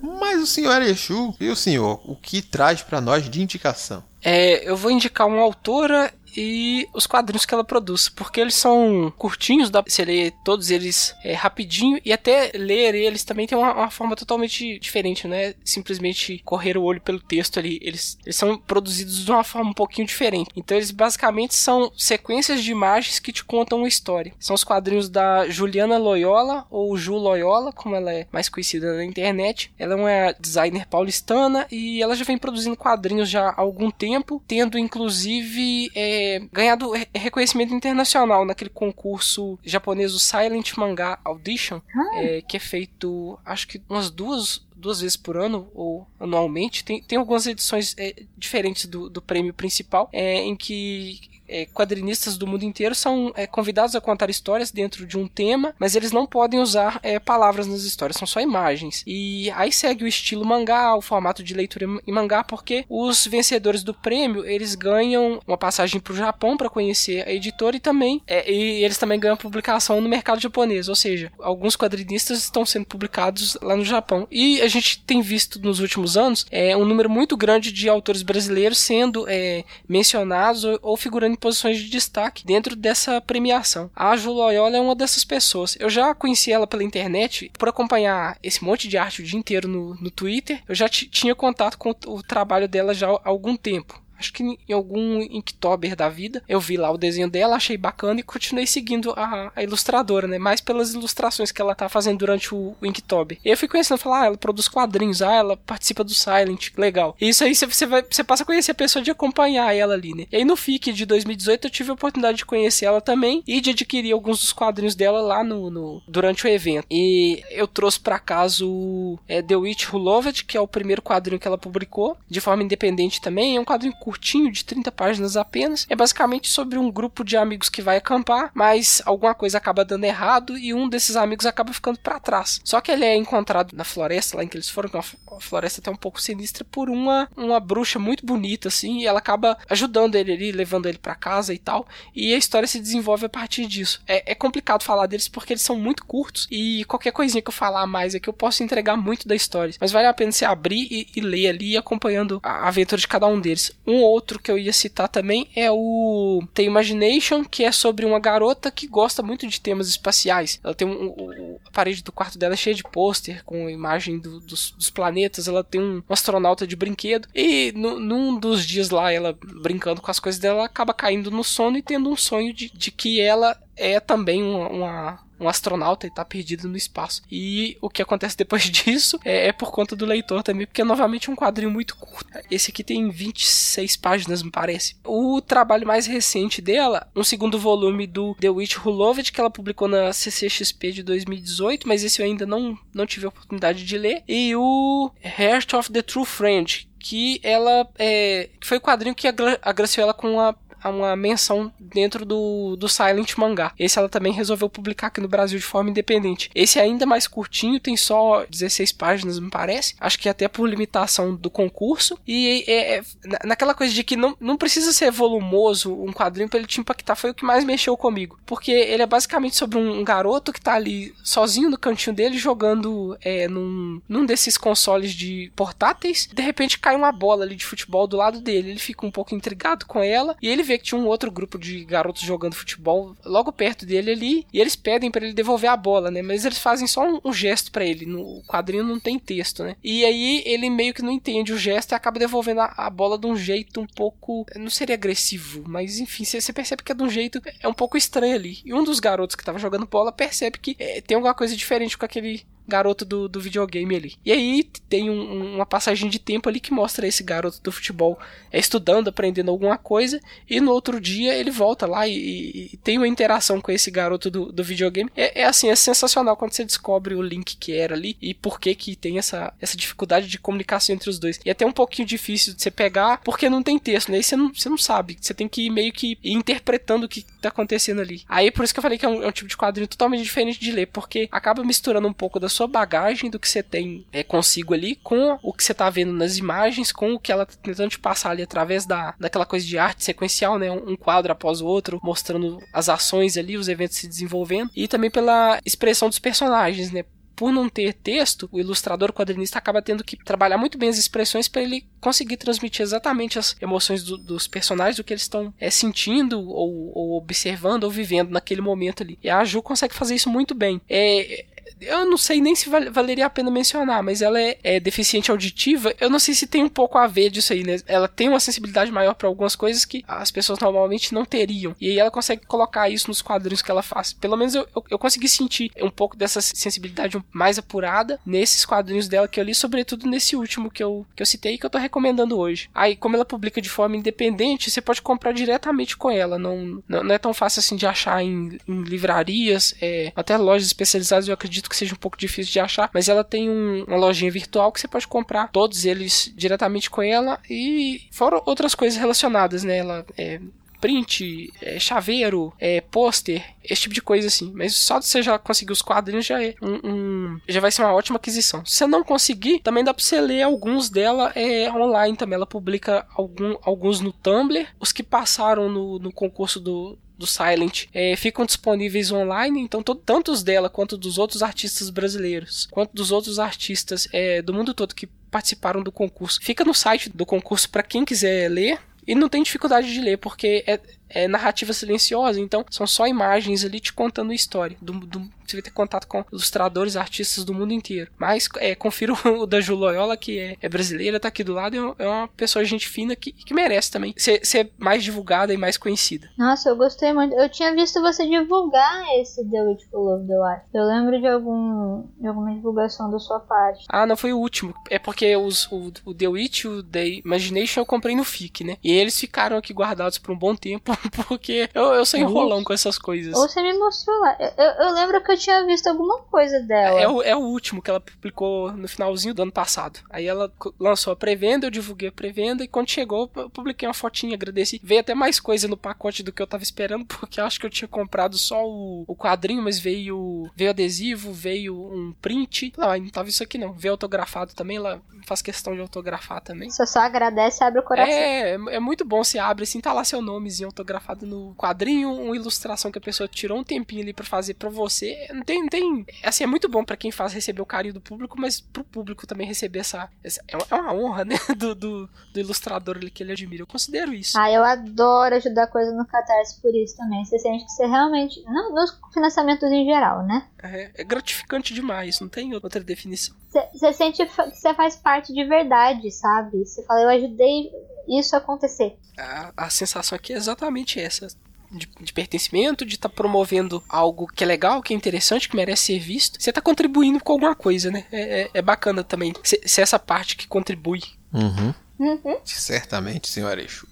Mas 0.00 0.42
o 0.42 0.46
senhor 0.46 0.80
Exu, 0.82 1.34
e 1.38 1.48
o 1.48 1.56
senhor, 1.56 2.00
o 2.04 2.16
que 2.16 2.40
traz 2.40 2.82
para 2.82 3.00
nós 3.00 3.28
de 3.28 3.42
indicação? 3.42 4.02
É, 4.22 4.68
eu 4.68 4.76
vou 4.76 4.90
indicar 4.90 5.26
uma 5.26 5.42
autora 5.42 6.12
e 6.36 6.88
os 6.94 7.06
quadrinhos 7.06 7.44
que 7.44 7.54
ela 7.54 7.64
produz, 7.64 8.08
porque 8.08 8.40
eles 8.40 8.54
são 8.54 9.12
curtinhos, 9.16 9.70
dá 9.70 9.82
pra 9.82 9.92
você 9.92 10.04
ler 10.04 10.32
todos 10.44 10.70
eles 10.70 11.14
é, 11.24 11.32
rapidinho 11.34 12.00
e 12.04 12.12
até 12.12 12.52
ler 12.54 12.94
eles 12.94 13.24
também 13.24 13.46
tem 13.46 13.56
uma, 13.56 13.72
uma 13.74 13.90
forma 13.90 14.16
totalmente 14.16 14.78
diferente, 14.78 15.26
não 15.26 15.36
é 15.36 15.54
simplesmente 15.64 16.40
correr 16.44 16.76
o 16.76 16.82
olho 16.82 17.00
pelo 17.00 17.20
texto 17.20 17.58
ali, 17.58 17.78
eles, 17.82 18.18
eles 18.24 18.36
são 18.36 18.58
produzidos 18.58 19.24
de 19.24 19.30
uma 19.30 19.44
forma 19.44 19.70
um 19.70 19.74
pouquinho 19.74 20.06
diferente. 20.06 20.50
Então 20.56 20.76
eles 20.76 20.90
basicamente 20.90 21.54
são 21.54 21.90
sequências 21.96 22.62
de 22.62 22.70
imagens 22.70 23.18
que 23.18 23.32
te 23.32 23.44
contam 23.44 23.78
uma 23.78 23.88
história. 23.88 24.32
São 24.38 24.54
os 24.54 24.64
quadrinhos 24.64 25.08
da 25.08 25.48
Juliana 25.48 25.98
Loyola, 25.98 26.66
ou 26.70 26.96
Ju 26.96 27.16
Loyola, 27.16 27.72
como 27.72 27.94
ela 27.94 28.12
é 28.12 28.26
mais 28.32 28.48
conhecida 28.48 28.94
na 28.94 29.04
internet. 29.04 29.72
Ela 29.78 29.94
é 29.94 29.96
uma 29.96 30.32
designer 30.38 30.86
paulistana 30.86 31.66
e 31.70 32.02
ela 32.02 32.14
já 32.14 32.24
vem 32.24 32.38
produzindo 32.38 32.76
quadrinhos 32.76 33.28
já 33.28 33.48
há 33.48 33.60
algum 33.60 33.90
tempo, 33.90 34.42
tendo 34.46 34.78
inclusive 34.78 35.90
é, 35.94 36.27
ganhado 36.52 36.90
re- 36.92 37.08
reconhecimento 37.14 37.74
internacional 37.74 38.44
naquele 38.44 38.70
concurso 38.70 39.58
japonês, 39.64 40.12
o 40.14 40.18
Silent 40.18 40.76
Manga 40.76 41.18
Audition, 41.24 41.80
é, 42.14 42.42
que 42.42 42.56
é 42.56 42.60
feito 42.60 43.38
acho 43.44 43.66
que 43.68 43.80
umas 43.88 44.10
duas 44.10 44.66
duas 44.74 45.00
vezes 45.00 45.16
por 45.16 45.36
ano 45.36 45.68
ou 45.74 46.06
anualmente. 46.20 46.84
Tem, 46.84 47.02
tem 47.02 47.18
algumas 47.18 47.46
edições 47.46 47.96
é, 47.98 48.14
diferentes 48.36 48.86
do, 48.86 49.10
do 49.10 49.20
prêmio 49.20 49.52
principal, 49.52 50.08
é, 50.12 50.36
em 50.40 50.54
que 50.54 51.37
é, 51.48 51.66
quadrinistas 51.66 52.36
do 52.36 52.46
mundo 52.46 52.64
inteiro 52.64 52.94
são 52.94 53.32
é, 53.36 53.46
convidados 53.46 53.94
a 53.94 54.00
contar 54.00 54.30
histórias 54.30 54.70
dentro 54.70 55.06
de 55.06 55.16
um 55.18 55.26
tema, 55.26 55.74
mas 55.78 55.96
eles 55.96 56.12
não 56.12 56.26
podem 56.26 56.60
usar 56.60 57.00
é, 57.02 57.18
palavras 57.18 57.66
nas 57.66 57.82
histórias, 57.82 58.16
são 58.16 58.26
só 58.26 58.40
imagens. 58.40 59.02
E 59.06 59.50
aí 59.52 59.72
segue 59.72 60.04
o 60.04 60.08
estilo 60.08 60.44
mangá, 60.44 60.94
o 60.94 61.00
formato 61.00 61.42
de 61.42 61.54
leitura 61.54 61.86
em 62.06 62.12
mangá, 62.12 62.44
porque 62.44 62.84
os 62.88 63.26
vencedores 63.26 63.82
do 63.82 63.94
prêmio 63.94 64.44
eles 64.44 64.74
ganham 64.74 65.40
uma 65.46 65.56
passagem 65.56 66.00
para 66.00 66.12
o 66.12 66.16
Japão 66.16 66.56
para 66.56 66.68
conhecer 66.68 67.26
a 67.26 67.32
editora 67.32 67.76
e 67.76 67.80
também 67.80 68.22
é, 68.26 68.50
e 68.50 68.84
eles 68.84 68.98
também 68.98 69.18
ganham 69.18 69.36
publicação 69.36 70.00
no 70.00 70.08
mercado 70.08 70.40
japonês, 70.40 70.88
ou 70.88 70.94
seja, 70.94 71.32
alguns 71.38 71.76
quadrinistas 71.76 72.38
estão 72.38 72.66
sendo 72.66 72.86
publicados 72.86 73.56
lá 73.62 73.76
no 73.76 73.84
Japão. 73.84 74.26
E 74.30 74.60
a 74.60 74.68
gente 74.68 75.02
tem 75.04 75.22
visto 75.22 75.60
nos 75.60 75.80
últimos 75.80 76.16
anos 76.16 76.46
é, 76.50 76.76
um 76.76 76.84
número 76.84 77.08
muito 77.08 77.36
grande 77.36 77.72
de 77.72 77.88
autores 77.88 78.22
brasileiros 78.22 78.78
sendo 78.78 79.26
é, 79.28 79.64
mencionados 79.88 80.64
ou, 80.64 80.78
ou 80.82 80.96
figurando 80.96 81.37
posições 81.38 81.78
de 81.78 81.88
destaque 81.88 82.44
dentro 82.44 82.76
dessa 82.76 83.20
premiação. 83.20 83.90
A 83.94 84.16
Ju 84.16 84.32
Loyola 84.32 84.76
é 84.76 84.80
uma 84.80 84.94
dessas 84.94 85.24
pessoas. 85.24 85.76
Eu 85.80 85.88
já 85.88 86.14
conheci 86.14 86.52
ela 86.52 86.66
pela 86.66 86.84
internet 86.84 87.50
por 87.58 87.68
acompanhar 87.68 88.38
esse 88.42 88.62
monte 88.64 88.88
de 88.88 88.98
arte 88.98 89.22
o 89.22 89.24
dia 89.24 89.38
inteiro 89.38 89.68
no, 89.68 89.94
no 89.94 90.10
Twitter. 90.10 90.62
Eu 90.68 90.74
já 90.74 90.88
tinha 90.88 91.34
contato 91.34 91.78
com 91.78 91.90
o, 91.90 92.14
o 92.14 92.22
trabalho 92.22 92.68
dela 92.68 92.92
já 92.92 93.08
há 93.08 93.20
algum 93.24 93.56
tempo. 93.56 94.00
Acho 94.18 94.32
que 94.32 94.42
em 94.42 94.72
algum 94.72 95.20
Inktober 95.22 95.94
da 95.96 96.08
vida, 96.08 96.42
eu 96.48 96.60
vi 96.60 96.76
lá 96.76 96.90
o 96.90 96.98
desenho 96.98 97.28
dela, 97.30 97.56
achei 97.56 97.76
bacana 97.76 98.20
e 98.20 98.22
continuei 98.22 98.66
seguindo 98.66 99.12
a, 99.16 99.52
a 99.54 99.62
ilustradora, 99.62 100.26
né? 100.26 100.38
Mais 100.38 100.60
pelas 100.60 100.92
ilustrações 100.94 101.52
que 101.52 101.60
ela 101.62 101.74
tá 101.74 101.88
fazendo 101.88 102.18
durante 102.18 102.54
o, 102.54 102.74
o 102.80 102.86
Inktober. 102.86 103.38
E 103.44 103.48
eu 103.50 103.56
fui 103.56 103.68
conhecendo, 103.68 103.98
falar, 103.98 104.22
ah, 104.22 104.26
ela 104.26 104.36
produz 104.36 104.68
quadrinhos, 104.68 105.22
ah, 105.22 105.34
ela 105.34 105.56
participa 105.56 106.02
do 106.04 106.12
Silent, 106.14 106.70
legal. 106.76 107.16
E 107.20 107.28
isso 107.28 107.44
aí 107.44 107.54
você- 107.54 107.86
vai, 107.86 108.02
você 108.08 108.24
passa 108.24 108.42
a 108.42 108.46
conhecer 108.46 108.72
a 108.72 108.74
pessoa 108.74 109.02
de 109.02 109.10
acompanhar 109.10 109.72
ela 109.74 109.94
ali, 109.94 110.14
né? 110.14 110.26
E 110.32 110.36
aí 110.36 110.44
no 110.44 110.56
FIC 110.56 110.92
de 110.92 111.06
2018 111.06 111.66
eu 111.66 111.70
tive 111.70 111.90
a 111.90 111.94
oportunidade 111.94 112.38
de 112.38 112.46
conhecer 112.46 112.84
ela 112.86 113.00
também 113.00 113.42
e 113.46 113.60
de 113.60 113.70
adquirir 113.70 114.12
alguns 114.12 114.40
dos 114.40 114.52
quadrinhos 114.52 114.94
dela 114.94 115.20
lá 115.20 115.42
no, 115.44 115.70
no- 115.70 116.02
durante 116.08 116.44
o 116.44 116.48
evento. 116.48 116.86
E 116.90 117.42
eu 117.50 117.66
trouxe 117.66 118.00
para 118.00 118.18
casa 118.18 118.64
o 118.64 119.18
é, 119.28 119.40
The 119.42 119.56
Witch 119.56 119.92
Who 119.92 119.98
Loved, 119.98 120.44
que 120.44 120.56
é 120.56 120.60
o 120.60 120.66
primeiro 120.68 121.02
quadrinho 121.02 121.38
que 121.40 121.46
ela 121.46 121.58
publicou, 121.58 122.16
de 122.28 122.40
forma 122.40 122.62
independente 122.62 123.20
também. 123.20 123.56
É 123.56 123.60
um 123.60 123.64
quadrinho 123.64 123.94
curtinho, 124.08 124.50
de 124.50 124.64
30 124.64 124.90
páginas 124.90 125.36
apenas. 125.36 125.86
É 125.90 125.94
basicamente 125.94 126.48
sobre 126.48 126.78
um 126.78 126.90
grupo 126.90 127.22
de 127.22 127.36
amigos 127.36 127.68
que 127.68 127.82
vai 127.82 127.98
acampar, 127.98 128.50
mas 128.54 129.02
alguma 129.04 129.34
coisa 129.34 129.58
acaba 129.58 129.84
dando 129.84 130.04
errado 130.04 130.56
e 130.56 130.72
um 130.72 130.88
desses 130.88 131.14
amigos 131.14 131.44
acaba 131.44 131.74
ficando 131.74 131.98
para 131.98 132.18
trás. 132.18 132.58
Só 132.64 132.80
que 132.80 132.90
ele 132.90 133.04
é 133.04 133.14
encontrado 133.14 133.76
na 133.76 133.84
floresta, 133.84 134.38
lá 134.38 134.44
em 134.44 134.48
que 134.48 134.56
eles 134.56 134.70
foram, 134.70 134.88
que 134.88 134.96
é 134.96 135.00
uma 135.30 135.40
floresta 135.42 135.82
até 135.82 135.90
um 135.90 135.96
pouco 135.96 136.22
sinistra, 136.22 136.64
por 136.64 136.88
uma, 136.88 137.28
uma 137.36 137.60
bruxa 137.60 137.98
muito 137.98 138.24
bonita, 138.24 138.68
assim, 138.68 139.00
e 139.00 139.06
ela 139.06 139.18
acaba 139.18 139.58
ajudando 139.68 140.14
ele 140.14 140.32
ali, 140.32 140.52
levando 140.52 140.86
ele 140.86 140.96
para 140.96 141.14
casa 141.14 141.52
e 141.52 141.58
tal. 141.58 141.86
E 142.14 142.32
a 142.32 142.38
história 142.38 142.66
se 142.66 142.80
desenvolve 142.80 143.26
a 143.26 143.28
partir 143.28 143.66
disso. 143.66 144.00
É, 144.06 144.32
é 144.32 144.34
complicado 144.34 144.84
falar 144.84 145.06
deles 145.06 145.28
porque 145.28 145.52
eles 145.52 145.62
são 145.62 145.76
muito 145.76 146.06
curtos 146.06 146.48
e 146.50 146.82
qualquer 146.86 147.12
coisinha 147.12 147.42
que 147.42 147.48
eu 147.48 147.52
falar 147.52 147.86
mais 147.86 148.14
aqui 148.14 148.28
eu 148.28 148.32
posso 148.32 148.62
entregar 148.62 148.96
muito 148.96 149.28
da 149.28 149.34
história. 149.34 149.74
Mas 149.78 149.92
vale 149.92 150.06
a 150.06 150.14
pena 150.14 150.32
você 150.32 150.46
abrir 150.46 150.88
e, 150.90 151.08
e 151.14 151.20
ler 151.20 151.48
ali, 151.48 151.76
acompanhando 151.76 152.40
a 152.42 152.68
aventura 152.68 152.98
de 152.98 153.06
cada 153.06 153.26
um 153.26 153.38
deles. 153.38 153.72
Um 153.86 153.97
outro 154.00 154.38
que 154.38 154.50
eu 154.50 154.58
ia 154.58 154.72
citar 154.72 155.08
também 155.08 155.48
é 155.54 155.70
o 155.70 156.42
The 156.54 156.62
Imagination, 156.64 157.44
que 157.44 157.64
é 157.64 157.72
sobre 157.72 158.04
uma 158.04 158.18
garota 158.18 158.70
que 158.70 158.86
gosta 158.86 159.22
muito 159.22 159.46
de 159.46 159.60
temas 159.60 159.88
espaciais. 159.88 160.60
Ela 160.62 160.74
tem 160.74 160.86
um, 160.86 160.92
um- 160.92 161.30
um- 161.30 161.58
a 161.66 161.70
parede 161.70 162.02
do 162.02 162.12
quarto 162.12 162.38
dela 162.38 162.54
é 162.54 162.56
cheia 162.56 162.74
de 162.74 162.82
pôster 162.82 163.44
com 163.44 163.66
a 163.66 163.72
imagem 163.72 164.18
do- 164.18 164.40
dos, 164.40 164.70
dos 164.72 164.90
planetas. 164.90 165.48
Ela 165.48 165.62
tem 165.64 165.80
um, 165.80 165.98
um 165.98 166.12
astronauta 166.12 166.66
de 166.66 166.76
brinquedo. 166.76 167.28
E 167.34 167.72
no- 167.76 167.98
num 168.00 168.38
dos 168.38 168.64
dias 168.66 168.90
lá, 168.90 169.12
ela 169.12 169.36
brincando 169.62 170.00
com 170.00 170.10
as 170.10 170.20
coisas 170.20 170.40
dela, 170.40 170.58
ela 170.58 170.66
acaba 170.66 170.94
caindo 170.94 171.30
no 171.30 171.44
sono 171.44 171.76
e 171.78 171.82
tendo 171.82 172.10
um 172.10 172.16
sonho 172.16 172.52
de, 172.52 172.70
de 172.72 172.90
que 172.90 173.20
ela 173.20 173.56
é 173.76 174.00
também 174.00 174.42
uma, 174.42 174.68
uma- 174.68 175.27
um 175.40 175.48
astronauta 175.48 176.06
e 176.06 176.10
tá 176.10 176.24
perdido 176.24 176.68
no 176.68 176.76
espaço. 176.76 177.22
E 177.30 177.76
o 177.80 177.88
que 177.88 178.02
acontece 178.02 178.36
depois 178.38 178.64
disso 178.64 179.18
é, 179.24 179.48
é 179.48 179.52
por 179.52 179.70
conta 179.70 179.94
do 179.96 180.04
leitor 180.06 180.42
também, 180.42 180.66
porque 180.66 180.80
é 180.82 180.84
novamente 180.84 181.30
um 181.30 181.36
quadrinho 181.36 181.70
muito 181.70 181.96
curto. 181.96 182.26
Esse 182.50 182.70
aqui 182.70 182.82
tem 182.84 183.08
26 183.10 183.96
páginas, 183.96 184.42
me 184.42 184.50
parece. 184.50 184.96
O 185.04 185.40
trabalho 185.40 185.86
mais 185.86 186.06
recente 186.06 186.60
dela, 186.60 187.06
um 187.14 187.24
segundo 187.24 187.58
volume 187.58 188.06
do 188.06 188.34
The 188.40 188.50
Witch 188.50 188.76
Who 188.78 188.90
Loved, 188.90 189.30
que 189.32 189.40
ela 189.40 189.50
publicou 189.50 189.88
na 189.88 190.12
CCXP 190.12 190.92
de 190.92 191.02
2018, 191.02 191.86
mas 191.86 192.02
esse 192.04 192.20
eu 192.20 192.26
ainda 192.26 192.46
não, 192.46 192.78
não 192.92 193.06
tive 193.06 193.26
a 193.26 193.28
oportunidade 193.28 193.84
de 193.84 193.98
ler. 193.98 194.22
E 194.28 194.54
o 194.56 195.10
Heart 195.38 195.74
of 195.74 195.92
the 195.92 196.02
True 196.02 196.26
Friend, 196.26 196.88
que 196.98 197.40
ela 197.42 197.88
é, 197.98 198.50
foi 198.62 198.78
o 198.78 198.80
quadrinho 198.80 199.14
que 199.14 199.28
agra- 199.28 199.58
agraciou 199.62 200.02
ela 200.04 200.14
com 200.14 200.40
a 200.40 200.54
uma 200.84 201.16
menção 201.16 201.72
dentro 201.78 202.24
do, 202.24 202.76
do 202.76 202.88
Silent 202.88 203.36
Mangá. 203.36 203.72
Esse 203.78 203.98
ela 203.98 204.08
também 204.08 204.32
resolveu 204.32 204.68
publicar 204.68 205.08
aqui 205.08 205.20
no 205.20 205.28
Brasil 205.28 205.58
de 205.58 205.64
forma 205.64 205.90
independente. 205.90 206.50
Esse 206.54 206.78
é 206.78 206.82
ainda 206.82 207.06
mais 207.06 207.26
curtinho, 207.26 207.80
tem 207.80 207.96
só 207.96 208.44
16 208.48 208.92
páginas, 208.92 209.38
me 209.38 209.50
parece. 209.50 209.94
Acho 210.00 210.18
que 210.18 210.28
até 210.28 210.48
por 210.48 210.68
limitação 210.68 211.34
do 211.34 211.50
concurso. 211.50 212.18
E 212.26 212.64
é, 212.66 212.98
é 212.98 213.02
naquela 213.44 213.74
coisa 213.74 213.92
de 213.92 214.04
que 214.04 214.16
não, 214.16 214.36
não 214.40 214.56
precisa 214.56 214.92
ser 214.92 215.10
volumoso 215.10 215.94
um 215.94 216.12
quadrinho 216.12 216.48
para 216.48 216.58
ele 216.58 216.68
te 216.68 216.80
impactar, 216.80 217.16
foi 217.16 217.30
o 217.30 217.34
que 217.34 217.44
mais 217.44 217.64
mexeu 217.64 217.96
comigo. 217.96 218.38
Porque 218.46 218.70
ele 218.70 219.02
é 219.02 219.06
basicamente 219.06 219.56
sobre 219.56 219.78
um, 219.78 220.00
um 220.00 220.04
garoto 220.04 220.52
que 220.52 220.60
tá 220.60 220.74
ali 220.74 221.14
sozinho 221.22 221.70
no 221.70 221.78
cantinho 221.78 222.14
dele 222.14 222.38
jogando 222.38 223.16
é, 223.20 223.48
num, 223.48 224.00
num 224.08 224.26
desses 224.26 224.56
consoles 224.56 225.12
de 225.12 225.52
portáteis. 225.56 226.28
De 226.32 226.42
repente 226.42 226.78
cai 226.78 226.96
uma 226.96 227.12
bola 227.12 227.44
ali 227.44 227.56
de 227.56 227.66
futebol 227.66 228.06
do 228.06 228.16
lado 228.16 228.40
dele. 228.40 228.70
Ele 228.70 228.78
fica 228.78 229.06
um 229.06 229.10
pouco 229.10 229.34
intrigado 229.34 229.86
com 229.86 230.02
ela 230.02 230.36
e 230.40 230.48
ele 230.48 230.62
vê 230.68 230.78
que 230.78 230.84
tinha 230.84 231.00
um 231.00 231.06
outro 231.06 231.30
grupo 231.30 231.58
de 231.58 231.84
garotos 231.84 232.22
jogando 232.22 232.54
futebol 232.54 233.16
logo 233.24 233.52
perto 233.52 233.84
dele 233.86 234.12
ali 234.12 234.46
e 234.52 234.60
eles 234.60 234.76
pedem 234.76 235.10
para 235.10 235.24
ele 235.24 235.34
devolver 235.34 235.70
a 235.70 235.76
bola, 235.76 236.10
né? 236.10 236.22
Mas 236.22 236.44
eles 236.44 236.58
fazem 236.58 236.86
só 236.86 237.08
um, 237.08 237.20
um 237.24 237.32
gesto 237.32 237.72
para 237.72 237.84
ele. 237.84 238.06
No 238.06 238.42
quadrinho 238.46 238.84
não 238.84 239.00
tem 239.00 239.18
texto, 239.18 239.64
né? 239.64 239.76
E 239.82 240.04
aí 240.04 240.42
ele 240.44 240.70
meio 240.70 240.94
que 240.94 241.02
não 241.02 241.10
entende 241.10 241.52
o 241.52 241.58
gesto 241.58 241.92
e 241.92 241.94
acaba 241.94 242.18
devolvendo 242.18 242.60
a, 242.60 242.74
a 242.76 242.90
bola 242.90 243.18
de 243.18 243.26
um 243.26 243.36
jeito 243.36 243.80
um 243.80 243.86
pouco. 243.86 244.46
Não 244.56 244.70
seria 244.70 244.94
agressivo, 244.94 245.64
mas 245.66 245.98
enfim, 245.98 246.24
você 246.24 246.52
percebe 246.52 246.82
que 246.82 246.92
é 246.92 246.94
de 246.94 247.02
um 247.02 247.10
jeito. 247.10 247.40
É 247.60 247.66
um 247.68 247.74
pouco 247.74 247.96
estranho 247.96 248.34
ali. 248.34 248.58
E 248.64 248.74
um 248.74 248.84
dos 248.84 249.00
garotos 249.00 249.34
que 249.34 249.44
tava 249.44 249.58
jogando 249.58 249.86
bola 249.86 250.12
percebe 250.12 250.58
que 250.58 250.76
é, 250.78 251.00
tem 251.00 251.14
alguma 251.14 251.34
coisa 251.34 251.56
diferente 251.56 251.96
com 251.96 252.04
aquele 252.04 252.44
garoto 252.68 253.04
do, 253.04 253.28
do 253.28 253.40
videogame 253.40 253.96
ali. 253.96 254.14
E 254.24 254.30
aí 254.30 254.64
tem 254.88 255.08
um, 255.10 255.54
uma 255.54 255.66
passagem 255.66 256.08
de 256.08 256.18
tempo 256.18 256.48
ali 256.48 256.60
que 256.60 256.72
mostra 256.72 257.06
esse 257.06 257.22
garoto 257.22 257.60
do 257.62 257.72
futebol 257.72 258.18
é, 258.52 258.58
estudando, 258.58 259.08
aprendendo 259.08 259.50
alguma 259.50 259.78
coisa, 259.78 260.20
e 260.48 260.60
no 260.60 260.72
outro 260.72 261.00
dia 261.00 261.34
ele 261.34 261.50
volta 261.50 261.86
lá 261.86 262.06
e, 262.06 262.70
e 262.72 262.76
tem 262.78 262.98
uma 262.98 263.08
interação 263.08 263.60
com 263.60 263.72
esse 263.72 263.90
garoto 263.90 264.30
do, 264.30 264.52
do 264.52 264.62
videogame. 264.62 265.10
É, 265.16 265.42
é, 265.42 265.44
assim, 265.44 265.70
é 265.70 265.76
sensacional 265.76 266.36
quando 266.36 266.52
você 266.52 266.64
descobre 266.64 267.14
o 267.14 267.22
link 267.22 267.56
que 267.56 267.72
era 267.72 267.94
ali 267.94 268.16
e 268.20 268.34
por 268.34 268.60
que 268.60 268.74
que 268.74 268.94
tem 268.94 269.18
essa, 269.18 269.52
essa 269.60 269.76
dificuldade 269.76 270.28
de 270.28 270.38
comunicação 270.38 270.94
entre 270.94 271.08
os 271.08 271.18
dois. 271.18 271.40
E 271.44 271.48
é 271.48 271.52
até 271.52 271.64
um 271.64 271.72
pouquinho 271.72 272.06
difícil 272.06 272.54
de 272.54 272.62
você 272.62 272.70
pegar, 272.70 273.20
porque 273.22 273.48
não 273.48 273.62
tem 273.62 273.78
texto, 273.78 274.12
né? 274.12 274.18
E 274.18 274.22
você 274.22 274.36
não, 274.36 274.52
você 274.52 274.68
não 274.68 274.78
sabe, 274.78 275.16
você 275.20 275.32
tem 275.32 275.48
que 275.48 275.62
ir 275.66 275.70
meio 275.70 275.92
que 275.92 276.18
interpretando 276.22 277.04
o 277.04 277.08
que 277.08 277.24
tá 277.40 277.48
acontecendo 277.48 278.00
ali. 278.00 278.22
Aí 278.28 278.50
por 278.50 278.64
isso 278.64 278.74
que 278.74 278.78
eu 278.78 278.82
falei 278.82 278.98
que 278.98 279.06
é 279.06 279.08
um, 279.08 279.22
é 279.22 279.26
um 279.26 279.32
tipo 279.32 279.48
de 279.48 279.56
quadrinho 279.56 279.88
totalmente 279.88 280.22
diferente 280.22 280.60
de 280.60 280.72
ler, 280.72 280.86
porque 280.86 281.28
acaba 281.30 281.64
misturando 281.64 282.08
um 282.08 282.12
pouco 282.12 282.40
da 282.40 282.48
sua 282.48 282.57
bagagem 282.66 283.30
do 283.30 283.38
que 283.38 283.48
você 283.48 283.62
tem 283.62 284.06
é, 284.12 284.22
consigo 284.22 284.74
ali 284.74 284.96
com 284.96 285.38
o 285.42 285.52
que 285.52 285.62
você 285.62 285.74
tá 285.74 285.88
vendo 285.90 286.12
nas 286.12 286.36
imagens, 286.36 286.90
com 286.90 287.14
o 287.14 287.20
que 287.20 287.30
ela 287.30 287.46
tá 287.46 287.54
tentando 287.62 287.90
te 287.90 287.98
passar 287.98 288.30
ali 288.30 288.42
através 288.42 288.86
da, 288.86 289.14
daquela 289.18 289.46
coisa 289.46 289.66
de 289.66 289.78
arte 289.78 290.04
sequencial, 290.04 290.58
né? 290.58 290.70
Um 290.70 290.96
quadro 290.96 291.32
após 291.32 291.60
o 291.60 291.66
outro, 291.66 292.00
mostrando 292.02 292.58
as 292.72 292.88
ações 292.88 293.36
ali, 293.36 293.56
os 293.56 293.68
eventos 293.68 293.96
se 293.96 294.08
desenvolvendo, 294.08 294.70
e 294.74 294.88
também 294.88 295.10
pela 295.10 295.60
expressão 295.64 296.08
dos 296.08 296.18
personagens, 296.18 296.90
né? 296.90 297.04
por 297.38 297.52
não 297.52 297.68
ter 297.68 297.94
texto, 297.94 298.48
o 298.50 298.58
ilustrador, 298.58 299.10
o 299.10 299.12
quadrinista 299.12 299.58
acaba 299.58 299.80
tendo 299.80 300.02
que 300.02 300.16
trabalhar 300.16 300.58
muito 300.58 300.76
bem 300.76 300.88
as 300.88 300.98
expressões 300.98 301.46
para 301.46 301.62
ele 301.62 301.86
conseguir 302.00 302.36
transmitir 302.36 302.82
exatamente 302.82 303.38
as 303.38 303.56
emoções 303.62 304.02
do, 304.02 304.18
dos 304.18 304.48
personagens, 304.48 304.96
do 304.96 305.04
que 305.04 305.12
eles 305.12 305.22
estão 305.22 305.54
é, 305.60 305.70
sentindo 305.70 306.40
ou, 306.40 306.90
ou, 306.92 307.16
observando 307.16 307.84
ou 307.84 307.92
vivendo 307.92 308.30
naquele 308.30 308.60
momento 308.60 309.04
ali. 309.04 309.16
E 309.22 309.30
a 309.30 309.44
Ju 309.44 309.62
consegue 309.62 309.94
fazer 309.94 310.16
isso 310.16 310.28
muito 310.28 310.52
bem. 310.52 310.80
É, 310.88 311.46
eu 311.80 312.06
não 312.06 312.16
sei 312.16 312.40
nem 312.40 312.54
se 312.54 312.68
val 312.68 312.90
valeria 312.90 313.26
a 313.26 313.30
pena 313.30 313.50
mencionar, 313.50 314.02
mas 314.02 314.22
ela 314.22 314.40
é, 314.40 314.58
é, 314.62 314.80
deficiente 314.80 315.30
auditiva. 315.30 315.94
Eu 316.00 316.10
não 316.10 316.18
sei 316.18 316.34
se 316.34 316.46
tem 316.46 316.62
um 316.62 316.68
pouco 316.68 316.98
a 316.98 317.06
ver 317.06 317.30
disso 317.30 317.52
aí, 317.52 317.62
né? 317.62 317.76
Ela 317.86 318.08
tem 318.08 318.28
uma 318.28 318.40
sensibilidade 318.40 318.90
maior 318.90 319.14
para 319.14 319.28
algumas 319.28 319.54
coisas 319.54 319.84
que 319.84 320.04
as 320.06 320.30
pessoas 320.30 320.58
normalmente 320.58 321.14
não 321.14 321.24
teriam. 321.24 321.74
E 321.80 321.90
aí 321.90 321.98
ela 321.98 322.10
consegue 322.10 322.46
colocar 322.46 322.88
isso 322.88 323.08
nos 323.08 323.22
quadrinhos 323.22 323.62
que 323.62 323.70
ela 323.70 323.82
faz. 323.82 324.12
Pelo 324.12 324.36
menos 324.36 324.54
eu, 324.54 324.66
eu, 324.74 324.84
eu 324.90 324.98
consegui 324.98 325.28
sentir 325.28 325.70
um 325.80 325.90
pouco 325.90 326.16
dessa 326.16 326.40
sensibilidade 326.40 327.22
mais 327.32 327.58
apurada 327.58 328.18
nesses 328.24 328.64
quadrinhos 328.64 329.08
dela 329.08 329.28
que 329.28 329.38
eu 329.38 329.44
li, 329.44 329.54
sobretudo 329.54 330.08
nesse 330.08 330.36
último 330.36 330.70
que 330.70 330.82
eu, 330.82 331.06
que 331.14 331.22
eu 331.22 331.26
citei 331.26 331.54
e 331.54 331.58
que 331.58 331.66
eu 331.66 331.70
tô 331.70 331.78
recomendando 331.78 332.38
hoje. 332.38 332.68
Aí, 332.74 332.96
como 332.96 333.16
ela 333.16 333.24
publica 333.24 333.60
de 333.60 333.68
forma 333.68 333.96
independente, 333.96 334.70
você 334.70 334.80
pode 334.80 335.02
comprar 335.02 335.32
diretamente 335.32 335.96
com 335.96 336.10
ela. 336.10 336.38
Não, 336.38 336.82
não, 336.88 337.02
não 337.04 337.14
é 337.14 337.18
tão 337.18 337.32
fácil 337.32 337.60
assim 337.60 337.76
de 337.76 337.86
achar 337.86 338.22
em, 338.22 338.58
em 338.66 338.82
livrarias, 338.82 339.74
é, 339.80 340.12
até 340.14 340.36
lojas 340.36 340.66
especializadas 340.66 341.28
eu 341.28 341.34
acredito 341.34 341.67
acredito 341.68 341.70
que 341.70 341.76
seja 341.76 341.94
um 341.94 341.98
pouco 341.98 342.18
difícil 342.18 342.52
de 342.52 342.60
achar, 342.60 342.90
mas 342.92 343.08
ela 343.08 343.22
tem 343.22 343.48
um, 343.48 343.84
uma 343.84 343.96
lojinha 343.96 344.30
virtual 344.30 344.72
que 344.72 344.80
você 344.80 344.88
pode 344.88 345.06
comprar 345.06 345.48
todos 345.48 345.84
eles 345.84 346.32
diretamente 346.34 346.90
com 346.90 347.02
ela 347.02 347.38
e 347.48 348.08
fora 348.10 348.40
outras 348.46 348.74
coisas 348.74 348.98
relacionadas, 348.98 349.62
né? 349.62 349.78
Ela 349.78 350.06
é 350.16 350.40
print, 350.80 351.52
é, 351.60 351.76
chaveiro, 351.80 352.52
é, 352.56 352.80
pôster, 352.80 353.44
esse 353.64 353.82
tipo 353.82 353.94
de 353.94 354.00
coisa 354.00 354.28
assim. 354.28 354.52
Mas 354.54 354.76
só 354.76 355.00
de 355.00 355.06
você 355.06 355.20
já 355.22 355.36
conseguir 355.36 355.72
os 355.72 355.82
quadrinhos 355.82 356.24
já 356.24 356.42
é 356.42 356.54
um, 356.62 356.88
um, 356.88 357.40
já 357.48 357.60
vai 357.60 357.72
ser 357.72 357.82
uma 357.82 357.92
ótima 357.92 358.16
aquisição. 358.16 358.64
Se 358.64 358.76
você 358.76 358.86
não 358.86 359.02
conseguir, 359.02 359.58
também 359.58 359.82
dá 359.82 359.92
pra 359.92 360.02
você 360.02 360.20
ler 360.20 360.42
alguns 360.42 360.88
dela 360.88 361.32
é, 361.34 361.70
online 361.72 362.16
também. 362.16 362.36
Ela 362.36 362.46
publica 362.46 363.04
algum, 363.16 363.56
alguns 363.62 364.00
no 364.00 364.12
Tumblr, 364.12 364.68
os 364.78 364.92
que 364.92 365.02
passaram 365.02 365.68
no, 365.68 365.98
no 365.98 366.12
concurso 366.12 366.60
do, 366.60 366.96
do 367.18 367.26
Silent 367.26 367.86
é, 367.92 368.14
ficam 368.16 368.46
disponíveis 368.46 369.10
online, 369.10 369.60
então 369.60 369.82
tanto 369.82 370.30
os 370.30 370.42
dela 370.42 370.70
quanto 370.70 370.96
dos 370.96 371.18
outros 371.18 371.42
artistas 371.42 371.90
brasileiros, 371.90 372.66
quanto 372.70 372.94
dos 372.94 373.10
outros 373.10 373.38
artistas 373.38 374.06
é, 374.12 374.40
do 374.40 374.54
mundo 374.54 374.72
todo 374.72 374.94
que 374.94 375.08
participaram 375.30 375.82
do 375.82 375.92
concurso. 375.92 376.40
Fica 376.42 376.64
no 376.64 376.72
site 376.72 377.10
do 377.10 377.26
concurso 377.26 377.68
para 377.68 377.82
quem 377.82 378.04
quiser 378.04 378.48
ler. 378.48 378.78
E 379.06 379.14
não 379.14 379.26
tem 379.26 379.42
dificuldade 379.42 379.90
de 379.90 380.02
ler, 380.02 380.18
porque 380.18 380.62
é, 380.66 380.78
é 381.08 381.26
narrativa 381.28 381.72
silenciosa, 381.72 382.40
então 382.40 382.64
são 382.70 382.86
só 382.86 383.06
imagens 383.06 383.64
ali 383.64 383.80
te 383.80 383.92
contando 383.92 384.30
a 384.30 384.34
história 384.34 384.76
do, 384.80 384.92
do, 384.92 385.30
você 385.50 385.56
vai 385.56 385.62
ter 385.62 385.70
contato 385.70 386.06
com 386.06 386.24
ilustradores, 386.30 386.96
artistas 386.96 387.44
do 387.44 387.54
mundo 387.54 387.72
inteiro. 387.72 388.10
Mas 388.18 388.48
é, 388.56 388.74
confiro 388.74 389.16
o 389.24 389.46
da 389.46 389.60
Ju 389.60 389.74
Loyola, 389.74 390.16
que 390.16 390.38
é, 390.38 390.56
é, 390.60 390.68
brasileira, 390.68 391.18
tá 391.18 391.28
aqui 391.28 391.42
do 391.42 391.54
lado, 391.54 391.96
é 391.98 392.06
uma 392.06 392.28
pessoa 392.28 392.64
gente 392.64 392.88
fina 392.88 393.16
que, 393.16 393.32
que 393.32 393.54
merece 393.54 393.90
também 393.90 394.14
ser, 394.16 394.44
ser, 394.44 394.70
mais 394.78 395.02
divulgada 395.02 395.52
e 395.52 395.56
mais 395.56 395.76
conhecida. 395.76 396.28
Nossa, 396.36 396.68
eu 396.68 396.76
gostei 396.76 397.12
muito. 397.12 397.34
Eu 397.34 397.48
tinha 397.48 397.74
visto 397.74 398.00
você 398.00 398.26
divulgar 398.26 399.04
esse 399.20 399.44
The 399.48 399.62
Witchful 399.62 400.00
Love, 400.00 400.30
eu 400.30 400.44
acho. 400.44 400.62
Eu 400.74 400.84
lembro 400.84 401.18
de, 401.18 401.26
algum, 401.26 402.04
de 402.18 402.26
alguma 402.26 402.52
divulgação 402.52 403.10
da 403.10 403.18
sua 403.18 403.40
parte. 403.40 403.86
Ah, 403.88 404.06
não, 404.06 404.16
foi 404.16 404.32
o 404.32 404.38
último. 404.38 404.74
É 404.90 404.98
porque 404.98 405.34
os, 405.36 405.66
o, 405.70 405.92
o 406.04 406.14
The 406.14 406.28
Witch 406.28 406.64
e 406.64 406.68
o 406.68 406.82
The 406.82 407.06
Imagination 407.24 407.80
eu 407.80 407.86
comprei 407.86 408.14
no 408.14 408.24
FIC, 408.24 408.64
né? 408.64 408.76
E 408.82 408.92
eles 408.92 409.18
ficaram 409.18 409.56
aqui 409.56 409.72
guardados 409.72 410.18
por 410.18 410.32
um 410.32 410.38
bom 410.38 410.54
tempo, 410.54 410.92
porque 411.26 411.68
eu, 411.74 411.94
eu 411.94 412.04
sou 412.04 412.18
enrolão 412.18 412.62
com 412.64 412.72
essas 412.72 412.98
coisas. 412.98 413.34
Ou 413.34 413.48
você 413.48 413.62
me 413.62 413.72
mostrou 413.78 414.18
lá. 414.20 414.36
Eu, 414.38 414.64
eu, 414.64 414.72
eu 414.88 414.94
lembro 414.94 415.22
que 415.22 415.32
eu 415.32 415.38
tinha 415.38 415.64
visto 415.64 415.86
alguma 415.86 416.18
coisa 416.22 416.60
dela. 416.60 417.00
É, 417.00 417.08
o, 417.08 417.22
é 417.22 417.36
o 417.36 417.40
último 417.40 417.82
que 417.82 417.90
ela 417.90 418.00
publicou 418.00 418.72
no 418.72 418.88
finalzinho 418.88 419.34
do 419.34 419.42
ano 419.42 419.52
passado. 419.52 420.00
Aí 420.10 420.26
ela 420.26 420.52
lançou 420.78 421.12
a 421.12 421.16
pré-venda, 421.16 421.66
eu 421.66 421.70
divulguei 421.70 422.08
a 422.08 422.12
pré-venda 422.12 422.64
e 422.64 422.68
quando 422.68 422.90
chegou, 422.90 423.30
eu 423.36 423.50
publiquei 423.50 423.86
uma 423.86 423.94
fotinha, 423.94 424.34
agradeci. 424.34 424.80
Veio 424.82 425.00
até 425.00 425.14
mais 425.14 425.40
coisa 425.40 425.68
no 425.68 425.76
pacote 425.76 426.22
do 426.22 426.32
que 426.32 426.42
eu 426.42 426.46
tava 426.46 426.62
esperando, 426.62 427.04
porque 427.06 427.40
acho 427.40 427.58
que 427.60 427.66
eu 427.66 427.70
tinha 427.70 427.88
comprado 427.88 428.36
só 428.36 428.64
o, 428.66 429.04
o 429.06 429.16
quadrinho, 429.16 429.62
mas 429.62 429.78
veio 429.78 430.50
veio 430.54 430.70
adesivo, 430.70 431.32
veio 431.32 431.76
um 431.76 432.14
print. 432.20 432.72
Não, 432.76 432.96
não 432.96 433.08
tava 433.10 433.28
isso 433.28 433.42
aqui 433.42 433.58
não. 433.58 433.72
Veio 433.72 433.92
autografado 433.92 434.54
também, 434.54 434.76
ela 434.76 435.00
faz 435.26 435.42
questão 435.42 435.74
de 435.74 435.80
autografar 435.80 436.40
também. 436.40 436.70
Você 436.70 436.86
só 436.86 437.00
agradece 437.00 437.62
e 437.62 437.66
abre 437.66 437.80
o 437.80 437.82
coração. 437.82 438.12
É, 438.12 438.52
é 438.52 438.80
muito 438.80 439.04
bom, 439.04 439.22
você 439.22 439.38
abre 439.38 439.64
assim, 439.64 439.80
tá 439.80 439.92
lá 439.92 440.02
seu 440.04 440.22
nomezinho 440.22 440.68
autografado 440.68 440.87
no 441.22 441.54
quadrinho, 441.54 442.12
uma 442.12 442.36
ilustração 442.36 442.90
que 442.90 442.98
a 442.98 443.00
pessoa 443.00 443.28
tirou 443.28 443.58
um 443.58 443.64
tempinho 443.64 444.02
ali 444.02 444.12
para 444.12 444.24
fazer 444.24 444.54
para 444.54 444.68
você. 444.68 445.28
Não 445.32 445.42
tem, 445.42 445.60
não 445.60 445.68
tem. 445.68 446.06
Assim, 446.24 446.44
é 446.44 446.46
muito 446.46 446.68
bom 446.68 446.84
para 446.84 446.96
quem 446.96 447.10
faz 447.10 447.32
receber 447.32 447.62
o 447.62 447.66
carinho 447.66 447.94
do 447.94 448.00
público, 448.00 448.40
mas 448.40 448.60
pro 448.60 448.84
público 448.84 449.26
também 449.26 449.46
receber 449.46 449.80
essa. 449.80 450.08
essa 450.22 450.42
é, 450.48 450.56
é 450.70 450.74
uma 450.74 450.94
honra, 450.94 451.24
né? 451.24 451.36
Do, 451.58 451.74
do, 451.74 452.08
do, 452.32 452.40
ilustrador 452.40 452.96
ali 452.96 453.10
que 453.10 453.22
ele 453.22 453.32
admira. 453.32 453.62
Eu 453.62 453.66
considero 453.66 454.12
isso. 454.12 454.38
Ah, 454.38 454.50
eu 454.50 454.62
adoro 454.62 455.34
ajudar 455.34 455.66
coisa 455.66 455.92
no 455.92 456.06
Catarse 456.06 456.60
por 456.60 456.72
isso 456.74 456.96
também. 456.96 457.24
Você 457.24 457.38
sente 457.38 457.64
que 457.64 457.70
você 457.72 457.86
realmente. 457.86 458.42
Não, 458.44 458.72
nos 458.72 458.96
financiamentos 459.12 459.68
em 459.70 459.84
geral, 459.84 460.24
né? 460.24 460.46
É, 460.62 460.90
é 460.94 461.04
gratificante 461.04 461.74
demais, 461.74 462.20
não 462.20 462.28
tem 462.28 462.54
outra 462.54 462.80
definição. 462.80 463.34
Você 463.72 463.92
sente 463.92 464.24
que 464.24 464.32
você 464.34 464.74
faz 464.74 464.94
parte 464.96 465.32
de 465.32 465.44
verdade, 465.44 466.10
sabe? 466.12 466.64
Você 466.64 466.82
fala, 466.84 467.00
eu 467.00 467.08
ajudei 467.08 467.70
isso 468.08 468.34
a 468.34 468.38
acontecer. 468.38 468.96
A, 469.18 469.52
a 469.56 469.70
sensação 469.70 470.16
aqui 470.16 470.32
é 470.32 470.36
exatamente 470.36 471.00
essa 471.00 471.28
de, 471.70 471.88
de 472.00 472.12
pertencimento, 472.12 472.84
de 472.84 472.94
estar 472.94 473.08
tá 473.08 473.14
promovendo 473.14 473.82
algo 473.88 474.26
que 474.26 474.42
é 474.42 474.46
legal, 474.46 474.82
que 474.82 474.94
é 474.94 474.96
interessante, 474.96 475.48
que 475.48 475.56
merece 475.56 475.86
ser 475.86 475.98
visto, 475.98 476.40
você 476.40 476.50
está 476.50 476.60
contribuindo 476.60 477.22
com 477.22 477.32
alguma 477.32 477.54
coisa, 477.54 477.90
né? 477.90 478.06
É, 478.10 478.42
é, 478.42 478.50
é 478.54 478.62
bacana 478.62 479.04
também 479.04 479.32
ser, 479.42 479.60
ser, 479.66 479.82
essa 479.82 479.98
parte 479.98 480.36
que 480.36 480.48
contribui. 480.48 481.00
Uhum. 481.32 481.74
Uhum. 481.98 482.38
Certamente, 482.44 483.28
senhor 483.28 483.58
Exu. 483.58 483.86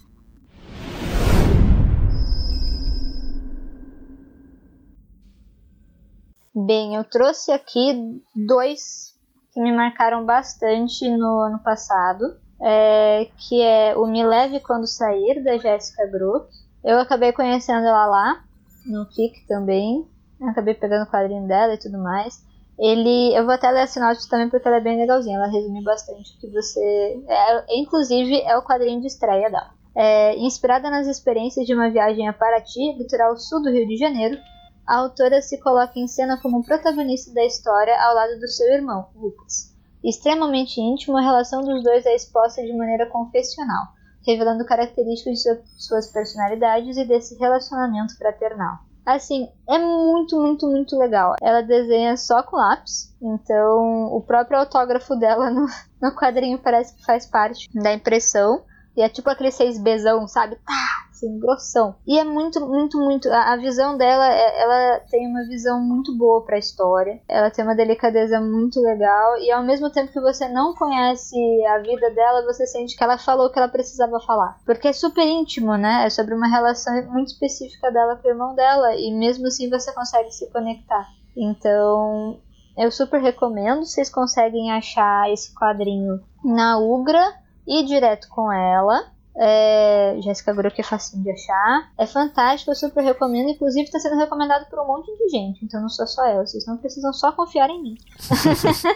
Bem, 6.55 6.95
eu 6.95 7.05
trouxe 7.05 7.53
aqui 7.53 8.23
dois 8.35 9.15
que 9.53 9.61
me 9.61 9.73
marcaram 9.73 10.25
bastante 10.25 11.07
no 11.11 11.41
ano 11.41 11.59
passado, 11.59 12.39
é, 12.61 13.29
que 13.37 13.61
é 13.63 13.97
o 13.97 14.07
Me 14.07 14.25
Leve 14.25 14.61
Quando 14.61 14.87
Sair, 14.87 15.43
da 15.43 15.59
Jéssica 15.59 16.07
Grook, 16.07 16.49
Eu 16.83 16.99
acabei 16.99 17.33
conhecendo 17.33 17.87
ela 17.87 18.07
lá, 18.07 18.45
no 18.87 19.07
Kik 19.07 19.47
também. 19.47 20.07
Eu 20.41 20.49
acabei 20.49 20.75
pegando 20.75 21.05
o 21.05 21.11
quadrinho 21.11 21.47
dela 21.47 21.75
e 21.75 21.79
tudo 21.79 21.99
mais. 21.99 22.45
Ele, 22.79 23.35
eu 23.35 23.45
vou 23.45 23.55
até 23.55 23.71
ler 23.71 23.83
a 23.83 23.87
sinopse 23.87 24.29
também 24.29 24.51
porque 24.51 24.69
ela 24.69 24.77
é 24.77 24.81
bem 24.81 24.99
legalzinha. 24.99 25.37
Ela 25.37 25.49
resume 25.49 25.83
bastante 25.83 26.35
o 26.35 26.41
que 26.41 26.47
você. 26.49 27.25
É, 27.27 27.79
inclusive, 27.79 28.41
é 28.43 28.57
o 28.57 28.63
quadrinho 28.63 29.01
de 29.01 29.07
estreia 29.07 29.51
dela. 29.51 29.71
É, 29.95 30.37
inspirada 30.37 30.91
nas 30.91 31.07
experiências 31.07 31.67
de 31.67 31.75
uma 31.75 31.91
viagem 31.91 32.29
a 32.29 32.33
Paraty, 32.33 32.93
litoral 32.99 33.37
sul 33.39 33.63
do 33.63 33.71
Rio 33.71 33.89
de 33.89 33.97
Janeiro, 33.97 34.39
a 34.87 34.99
autora 34.99 35.41
se 35.41 35.59
coloca 35.59 35.99
em 35.99 36.07
cena 36.07 36.39
como 36.41 36.63
protagonista 36.63 37.33
da 37.33 37.45
história 37.45 37.99
ao 38.05 38.15
lado 38.15 38.39
do 38.39 38.47
seu 38.47 38.71
irmão, 38.75 39.09
Lucas. 39.17 39.75
Extremamente 40.03 40.81
íntimo, 40.81 41.17
a 41.17 41.23
relação 41.23 41.63
dos 41.63 41.83
dois 41.83 42.07
é 42.07 42.15
exposta 42.15 42.63
de 42.63 42.73
maneira 42.77 43.07
confessional, 43.07 43.87
revelando 44.27 44.65
características 44.65 45.39
de 45.41 45.83
suas 45.83 46.07
personalidades 46.11 46.97
e 46.97 47.05
desse 47.05 47.37
relacionamento 47.39 48.17
fraternal. 48.17 48.79
Assim, 49.07 49.49
é 49.69 49.79
muito, 49.79 50.37
muito, 50.37 50.67
muito 50.67 50.99
legal. 50.99 51.37
Ela 51.41 51.63
desenha 51.63 52.17
só 52.17 52.43
com 52.43 52.57
lápis, 52.57 53.15
então 53.23 54.13
o 54.13 54.21
próprio 54.21 54.59
autógrafo 54.59 55.15
dela 55.15 55.49
no, 55.49 55.67
no 56.03 56.13
quadrinho 56.17 56.59
parece 56.59 56.97
que 56.97 57.05
faz 57.05 57.25
parte 57.25 57.69
da 57.73 57.95
impressão. 57.95 58.65
E 58.97 59.03
é 59.03 59.09
tipo 59.09 59.31
aquele 59.31 59.51
6Bzão, 59.51 60.27
sabe? 60.27 60.57
Tá, 60.57 61.06
assim, 61.17 61.39
grossão. 61.39 61.97
E 62.07 62.19
é 62.19 62.25
muito, 62.25 62.61
muito, 62.61 62.99
muito. 62.99 63.29
A, 63.31 63.55
a 63.55 63.57
visão 63.57 63.97
dela, 63.97 64.29
é, 64.29 64.63
ela 64.63 65.01
tem 65.11 65.27
uma 65.27 65.45
visão 65.47 65.81
muito 65.81 66.17
boa 66.17 66.45
pra 66.45 66.59
história. 66.59 67.21
Ela 67.29 67.51
tem 67.51 67.65
uma 67.65 67.75
delicadeza 67.75 68.41
muito 68.41 68.81
legal. 68.81 69.39
E 69.39 69.51
ao 69.51 69.65
mesmo 69.65 69.91
tempo 69.91 70.13
que 70.13 70.21
você 70.21 70.47
não 70.49 70.75
conhece 70.75 71.37
a 71.67 71.79
vida 71.79 72.11
dela, 72.11 72.45
você 72.45 72.67
sente 72.67 72.97
que 72.97 73.03
ela 73.03 73.19
falou 73.19 73.47
o 73.47 73.51
que 73.51 73.59
ela 73.59 73.69
precisava 73.69 74.21
falar. 74.21 74.59
Porque 74.65 74.89
é 74.89 74.93
super 74.93 75.27
íntimo, 75.27 75.77
né? 75.77 76.05
É 76.07 76.11
sobre 76.11 76.35
uma 76.35 76.49
relação 76.49 76.95
muito 77.11 77.29
específica 77.29 77.91
dela 77.91 78.17
com 78.17 78.29
o 78.29 78.31
irmão 78.31 78.55
dela. 78.55 78.95
E 78.95 79.11
mesmo 79.13 79.47
assim 79.47 79.71
você 79.71 79.93
consegue 79.93 80.31
se 80.31 80.51
conectar. 80.51 81.07
Então, 81.37 82.39
eu 82.77 82.91
super 82.91 83.21
recomendo. 83.21 83.85
Vocês 83.85 84.11
conseguem 84.11 84.71
achar 84.71 85.31
esse 85.33 85.55
quadrinho 85.55 86.21
na 86.45 86.79
Ugra 86.79 87.35
ir 87.67 87.85
direto 87.85 88.29
com 88.29 88.53
ela. 88.53 89.16
É, 89.39 90.17
Jéssica 90.23 90.53
Gruck 90.55 90.81
é 90.81 90.85
facinho 90.85 91.23
de 91.23 91.31
achar. 91.31 91.93
É 91.99 92.07
fantástico, 92.07 92.71
eu 92.71 92.75
super 92.75 93.03
recomendo. 93.03 93.51
Inclusive, 93.51 93.85
está 93.85 93.99
sendo 93.99 94.17
recomendado 94.17 94.69
por 94.69 94.79
um 94.81 94.87
monte 94.87 95.15
de 95.17 95.29
gente. 95.29 95.65
Então 95.65 95.81
não 95.81 95.89
sou 95.89 96.07
só 96.07 96.27
eu. 96.29 96.47
Vocês 96.47 96.67
não 96.67 96.79
precisam 96.79 97.13
só 97.13 97.33
confiar 97.33 97.69
em 97.69 97.83
mim. 97.83 97.95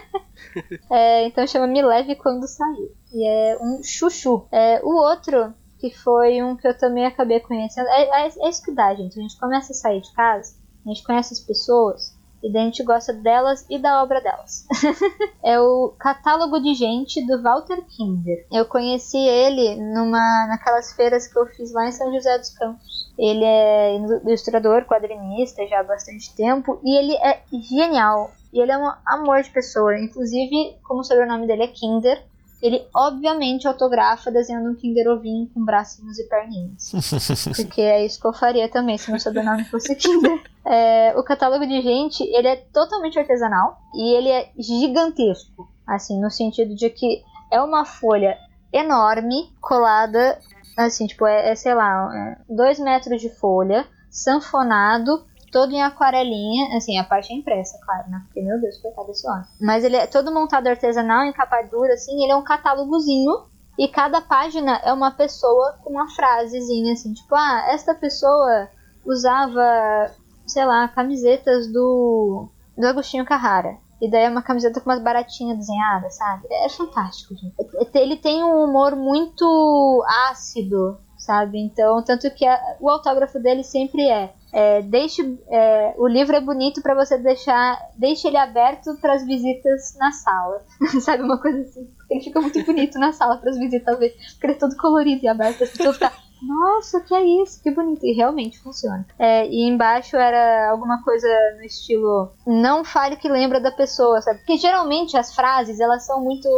é, 0.90 1.26
então 1.26 1.46
chama 1.46 1.66
Me 1.66 1.82
Leve 1.82 2.16
Quando 2.16 2.46
Sair. 2.46 2.90
E 3.12 3.26
é 3.26 3.58
um 3.60 3.82
chuchu. 3.82 4.46
É, 4.50 4.80
o 4.82 4.94
outro, 4.94 5.52
que 5.78 5.90
foi 5.90 6.42
um 6.42 6.56
que 6.56 6.66
eu 6.66 6.76
também 6.76 7.04
acabei 7.04 7.40
conhecendo. 7.40 7.88
É, 7.88 8.26
é, 8.26 8.28
é 8.28 8.48
isso 8.48 8.62
que 8.62 8.72
dá, 8.72 8.94
gente. 8.94 9.18
A 9.18 9.22
gente 9.22 9.38
começa 9.38 9.72
a 9.72 9.76
sair 9.76 10.00
de 10.00 10.12
casa, 10.12 10.54
a 10.84 10.88
gente 10.88 11.04
conhece 11.04 11.34
as 11.34 11.40
pessoas. 11.40 12.18
E 12.42 12.50
daí 12.50 12.62
a 12.62 12.64
gente 12.66 12.82
gosta 12.82 13.12
delas 13.12 13.66
e 13.68 13.78
da 13.78 14.02
obra 14.02 14.20
delas. 14.20 14.66
é 15.44 15.60
o 15.60 15.94
Catálogo 15.98 16.60
de 16.60 16.74
Gente 16.74 17.24
do 17.26 17.42
Walter 17.42 17.82
Kinder. 17.84 18.46
Eu 18.50 18.64
conheci 18.64 19.18
ele 19.18 19.76
numa 19.76 20.46
naquelas 20.46 20.92
feiras 20.92 21.26
que 21.26 21.38
eu 21.38 21.46
fiz 21.46 21.72
lá 21.72 21.86
em 21.86 21.92
São 21.92 22.12
José 22.12 22.38
dos 22.38 22.50
Campos. 22.50 23.12
Ele 23.18 23.44
é 23.44 23.96
ilustrador, 23.96 24.86
quadrinista 24.86 25.66
já 25.66 25.80
há 25.80 25.84
bastante 25.84 26.34
tempo 26.34 26.80
e 26.82 26.98
ele 26.98 27.14
é 27.16 27.42
genial. 27.52 28.30
E 28.52 28.60
ele 28.60 28.72
é 28.72 28.78
um 28.78 28.90
amor 29.06 29.42
de 29.42 29.50
pessoa. 29.50 29.98
Inclusive, 29.98 30.76
como 30.82 31.00
o 31.00 31.04
sobrenome 31.04 31.46
dele 31.46 31.64
é 31.64 31.68
Kinder, 31.68 32.24
ele 32.62 32.86
obviamente 32.94 33.66
autografa 33.66 34.30
desenhando 34.30 34.70
um 34.70 34.74
Kinder 34.74 35.08
Ovinho 35.08 35.48
com 35.52 35.64
bracinhos 35.64 36.18
e 36.18 36.28
perninhas. 36.28 36.92
porque 37.56 37.80
é 37.80 38.04
isso 38.04 38.20
que 38.20 38.26
eu 38.26 38.32
faria 38.32 38.68
também 38.68 38.98
se 38.98 39.10
meu 39.10 39.18
sobrenome 39.18 39.64
fosse 39.64 39.94
Kinder. 39.94 40.42
É, 40.64 41.14
o 41.16 41.22
catálogo 41.22 41.66
de 41.66 41.80
gente, 41.80 42.22
ele 42.22 42.48
é 42.48 42.56
totalmente 42.56 43.18
artesanal 43.18 43.78
e 43.94 44.14
ele 44.14 44.28
é 44.28 44.50
gigantesco. 44.58 45.68
Assim, 45.86 46.20
no 46.20 46.30
sentido 46.30 46.74
de 46.74 46.90
que 46.90 47.22
é 47.50 47.60
uma 47.60 47.84
folha 47.84 48.36
enorme, 48.72 49.52
colada, 49.60 50.38
assim, 50.76 51.06
tipo, 51.06 51.26
é, 51.26 51.50
é 51.50 51.54
sei 51.54 51.74
lá, 51.74 52.36
dois 52.48 52.78
metros 52.78 53.20
de 53.20 53.28
folha, 53.28 53.86
sanfonado 54.10 55.24
todo 55.50 55.72
em 55.72 55.82
aquarelinha, 55.82 56.76
assim, 56.76 56.98
a 56.98 57.04
parte 57.04 57.32
é 57.32 57.36
impressa, 57.36 57.78
claro, 57.84 58.08
né? 58.08 58.22
Porque, 58.26 58.40
meu 58.40 58.60
Deus, 58.60 58.78
coitado 58.78 59.08
desse 59.08 59.28
homem. 59.28 59.44
Mas 59.60 59.84
ele 59.84 59.96
é 59.96 60.06
todo 60.06 60.32
montado 60.32 60.68
artesanal, 60.68 61.24
em 61.24 61.32
capa 61.32 61.62
dura, 61.62 61.94
assim, 61.94 62.22
ele 62.22 62.32
é 62.32 62.36
um 62.36 62.44
catálogozinho. 62.44 63.48
E 63.78 63.88
cada 63.88 64.20
página 64.20 64.76
é 64.84 64.92
uma 64.92 65.10
pessoa 65.10 65.78
com 65.82 65.90
uma 65.90 66.10
frasezinha, 66.10 66.92
assim, 66.92 67.12
tipo, 67.12 67.34
ah, 67.34 67.66
esta 67.68 67.94
pessoa 67.94 68.68
usava, 69.04 70.10
sei 70.46 70.64
lá, 70.64 70.86
camisetas 70.88 71.66
do, 71.72 72.48
do 72.76 72.86
Agostinho 72.86 73.24
Carrara. 73.24 73.78
E 74.00 74.10
daí 74.10 74.24
é 74.24 74.30
uma 74.30 74.42
camiseta 74.42 74.80
com 74.80 74.88
umas 74.88 75.02
baratinhas 75.02 75.58
desenhadas, 75.58 76.16
sabe? 76.16 76.46
É 76.50 76.68
fantástico, 76.68 77.34
gente. 77.34 77.54
Ele 77.94 78.16
tem 78.16 78.42
um 78.42 78.64
humor 78.64 78.96
muito 78.96 80.04
ácido, 80.30 80.98
sabe? 81.20 81.60
Então, 81.60 82.02
tanto 82.02 82.28
que 82.32 82.44
a, 82.44 82.58
o 82.80 82.88
autógrafo 82.88 83.38
dele 83.38 83.62
sempre 83.62 84.08
é 84.08 84.32
é, 84.52 84.82
deixe 84.82 85.38
é, 85.48 85.94
o 85.96 86.08
livro 86.08 86.34
é 86.34 86.40
bonito 86.40 86.82
para 86.82 86.94
você 86.94 87.16
deixar 87.18 87.78
deixe 87.96 88.26
ele 88.26 88.36
aberto 88.36 88.96
para 89.00 89.14
as 89.14 89.24
visitas 89.24 89.96
na 89.96 90.10
sala. 90.10 90.64
Sabe 91.00 91.22
uma 91.22 91.38
coisa 91.38 91.60
assim. 91.60 91.88
Ele 92.10 92.20
fica 92.20 92.40
muito 92.40 92.64
bonito 92.64 92.98
na 92.98 93.12
sala 93.12 93.36
para 93.36 93.50
as 93.50 93.58
visitas 93.58 93.98
ver 93.98 94.12
porque 94.32 94.46
ele 94.46 94.54
é 94.54 94.58
todo 94.58 94.76
colorido 94.76 95.24
e 95.24 95.28
aberto 95.28 95.62
as 95.62 95.70
pessoas 95.70 95.96
ficam 95.96 96.10
nossa 96.42 97.02
que 97.02 97.14
é 97.14 97.42
isso? 97.42 97.62
Que 97.62 97.70
bonito. 97.70 98.04
E 98.04 98.12
realmente 98.12 98.58
funciona. 98.58 99.06
É, 99.18 99.46
e 99.46 99.68
embaixo 99.68 100.16
era 100.16 100.70
alguma 100.70 101.02
coisa 101.02 101.28
no 101.56 101.64
estilo 101.64 102.32
não 102.46 102.82
fale 102.82 103.16
que 103.16 103.28
lembra 103.28 103.60
da 103.60 103.70
pessoa 103.70 104.20
sabe? 104.22 104.38
Porque 104.38 104.56
geralmente 104.56 105.16
as 105.16 105.34
frases 105.34 105.78
elas 105.80 106.06
são 106.06 106.22
muito 106.22 106.48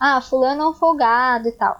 ah 0.00 0.20
fulano 0.20 0.62
é 0.62 0.68
um 0.70 0.74
folgado 0.74 1.48
e 1.48 1.52
tal 1.52 1.78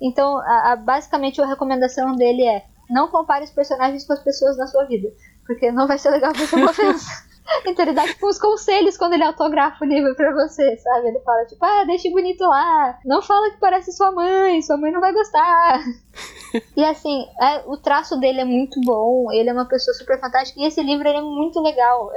então 0.00 0.38
a, 0.38 0.72
a, 0.72 0.76
basicamente 0.76 1.40
a 1.40 1.46
recomendação 1.46 2.14
dele 2.14 2.44
é 2.46 2.64
não 2.88 3.08
compare 3.08 3.44
os 3.44 3.50
personagens 3.50 4.04
com 4.06 4.12
as 4.12 4.22
pessoas 4.22 4.56
na 4.56 4.66
sua 4.66 4.84
vida, 4.84 5.08
porque 5.46 5.70
não 5.70 5.86
vai 5.86 5.98
ser 5.98 6.10
legal 6.10 6.32
ver 6.32 6.48
uma 6.54 6.70
ofensa. 6.70 7.28
Então 7.66 7.84
ele 7.84 7.94
dá 7.94 8.06
tipo 8.06 8.28
uns 8.28 8.38
conselhos 8.38 8.98
quando 8.98 9.14
ele 9.14 9.24
autografa 9.24 9.82
o 9.82 9.88
livro 9.88 10.14
pra 10.14 10.32
você, 10.32 10.76
sabe? 10.76 11.08
Ele 11.08 11.20
fala 11.20 11.46
tipo, 11.46 11.64
ah, 11.64 11.84
deixe 11.84 12.10
bonito 12.10 12.42
lá, 12.42 12.98
não 13.04 13.22
fala 13.22 13.50
que 13.50 13.58
parece 13.58 13.90
sua 13.92 14.12
mãe, 14.12 14.60
sua 14.60 14.76
mãe 14.76 14.92
não 14.92 15.00
vai 15.00 15.12
gostar. 15.12 15.82
e 16.76 16.84
assim, 16.84 17.26
é, 17.40 17.62
o 17.66 17.76
traço 17.78 18.20
dele 18.20 18.40
é 18.40 18.44
muito 18.44 18.78
bom, 18.82 19.32
ele 19.32 19.48
é 19.48 19.52
uma 19.52 19.66
pessoa 19.66 19.94
super 19.94 20.20
fantástica 20.20 20.60
e 20.60 20.66
esse 20.66 20.82
livro 20.82 21.08
é 21.08 21.20
muito 21.22 21.60
legal. 21.60 22.10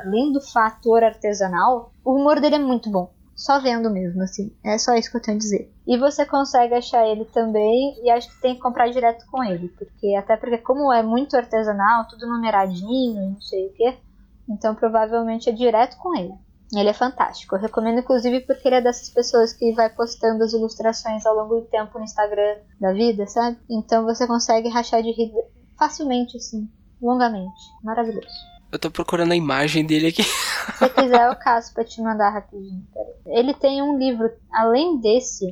Além 0.00 0.32
do 0.32 0.40
fator 0.40 1.02
artesanal, 1.02 1.90
o 2.04 2.14
humor 2.14 2.38
dele 2.38 2.56
é 2.56 2.60
muito 2.60 2.90
bom 2.90 3.10
só 3.38 3.60
vendo 3.60 3.88
mesmo, 3.88 4.20
assim. 4.20 4.52
É 4.64 4.76
só 4.76 4.94
isso 4.94 5.10
que 5.12 5.16
eu 5.16 5.22
tenho 5.22 5.36
a 5.36 5.40
dizer. 5.40 5.72
E 5.86 5.96
você 5.96 6.26
consegue 6.26 6.74
achar 6.74 7.06
ele 7.06 7.24
também, 7.26 7.96
e 8.02 8.10
acho 8.10 8.28
que 8.28 8.40
tem 8.42 8.56
que 8.56 8.60
comprar 8.60 8.90
direto 8.90 9.24
com 9.30 9.44
ele, 9.44 9.68
porque 9.68 10.16
até 10.16 10.36
porque 10.36 10.58
como 10.58 10.92
é 10.92 11.04
muito 11.04 11.36
artesanal, 11.36 12.08
tudo 12.08 12.26
numeradinho, 12.26 13.30
não 13.30 13.40
sei 13.40 13.68
o 13.68 13.72
que, 13.72 13.96
então 14.50 14.74
provavelmente 14.74 15.48
é 15.48 15.52
direto 15.52 15.96
com 15.98 16.16
ele. 16.16 16.34
Ele 16.74 16.88
é 16.88 16.92
fantástico. 16.92 17.54
Eu 17.54 17.60
recomendo 17.60 18.00
inclusive 18.00 18.40
porque 18.40 18.68
ele 18.68 18.76
é 18.76 18.80
dessas 18.82 19.08
pessoas 19.08 19.52
que 19.52 19.72
vai 19.72 19.88
postando 19.88 20.42
as 20.42 20.52
ilustrações 20.52 21.24
ao 21.24 21.34
longo 21.34 21.60
do 21.60 21.66
tempo 21.66 21.96
no 21.96 22.04
Instagram 22.04 22.56
da 22.78 22.92
vida, 22.92 23.26
sabe? 23.26 23.56
Então 23.70 24.04
você 24.04 24.26
consegue 24.26 24.68
rachar 24.68 25.00
de 25.00 25.12
rir 25.12 25.32
facilmente, 25.78 26.36
assim, 26.36 26.68
longamente. 27.00 27.62
Maravilhoso. 27.82 28.57
Eu 28.70 28.78
tô 28.78 28.90
procurando 28.90 29.32
a 29.32 29.36
imagem 29.36 29.84
dele 29.84 30.08
aqui. 30.08 30.22
Se 30.22 30.88
quiser, 30.90 31.26
eu 31.26 31.36
caso 31.36 31.72
pra 31.72 31.84
te 31.84 32.02
mandar 32.02 32.30
rapidinho. 32.30 32.86
Ele 33.26 33.54
tem 33.54 33.82
um 33.82 33.96
livro, 33.98 34.30
além 34.52 35.00
desse, 35.00 35.48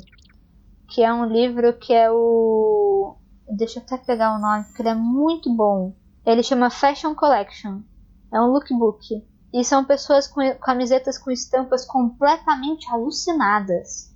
que 0.89 1.03
é 1.03 1.13
um 1.13 1.25
livro 1.25 1.73
que 1.79 1.95
é 1.95 2.11
o. 2.11 3.17
Deixa 3.49 3.79
eu 3.79 3.83
até 3.83 3.97
pegar 3.97 4.37
o 4.37 4.41
nome, 4.41 4.65
porque 4.65 4.83
ele 4.83 4.91
é 4.91 4.95
muito 4.95 5.55
bom. 5.55 5.95
Ele 6.27 6.43
chama 6.43 6.69
Fashion 6.69 7.15
Collection. 7.15 7.81
É 8.33 8.41
um 8.41 8.49
lookbook. 8.49 9.25
E 9.53 9.65
são 9.65 9.85
pessoas 9.85 10.27
com 10.27 10.41
camisetas 10.57 11.17
com 11.17 11.31
estampas 11.31 11.87
completamente 11.87 12.87
alucinadas. 12.91 14.15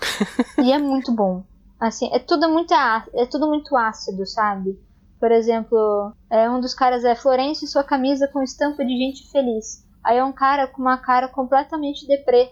e 0.62 0.70
é 0.70 0.78
muito 0.78 1.12
bom. 1.12 1.44
Assim, 1.80 2.10
é 2.12 2.18
tudo 2.18 2.48
muito, 2.48 2.74
é 2.74 3.26
tudo 3.26 3.48
muito 3.48 3.74
ácido, 3.76 4.26
sabe? 4.26 4.78
Por 5.24 5.32
exemplo, 5.32 6.12
é, 6.28 6.50
um 6.50 6.60
dos 6.60 6.74
caras 6.74 7.02
é 7.02 7.14
Florencio 7.14 7.64
e 7.64 7.68
sua 7.68 7.82
camisa 7.82 8.28
com 8.28 8.42
estampa 8.42 8.84
de 8.84 8.94
gente 8.94 9.26
feliz. 9.30 9.82
Aí 10.04 10.18
é 10.18 10.22
um 10.22 10.34
cara 10.34 10.66
com 10.66 10.82
uma 10.82 10.98
cara 10.98 11.28
completamente 11.28 12.06
deprê. 12.06 12.50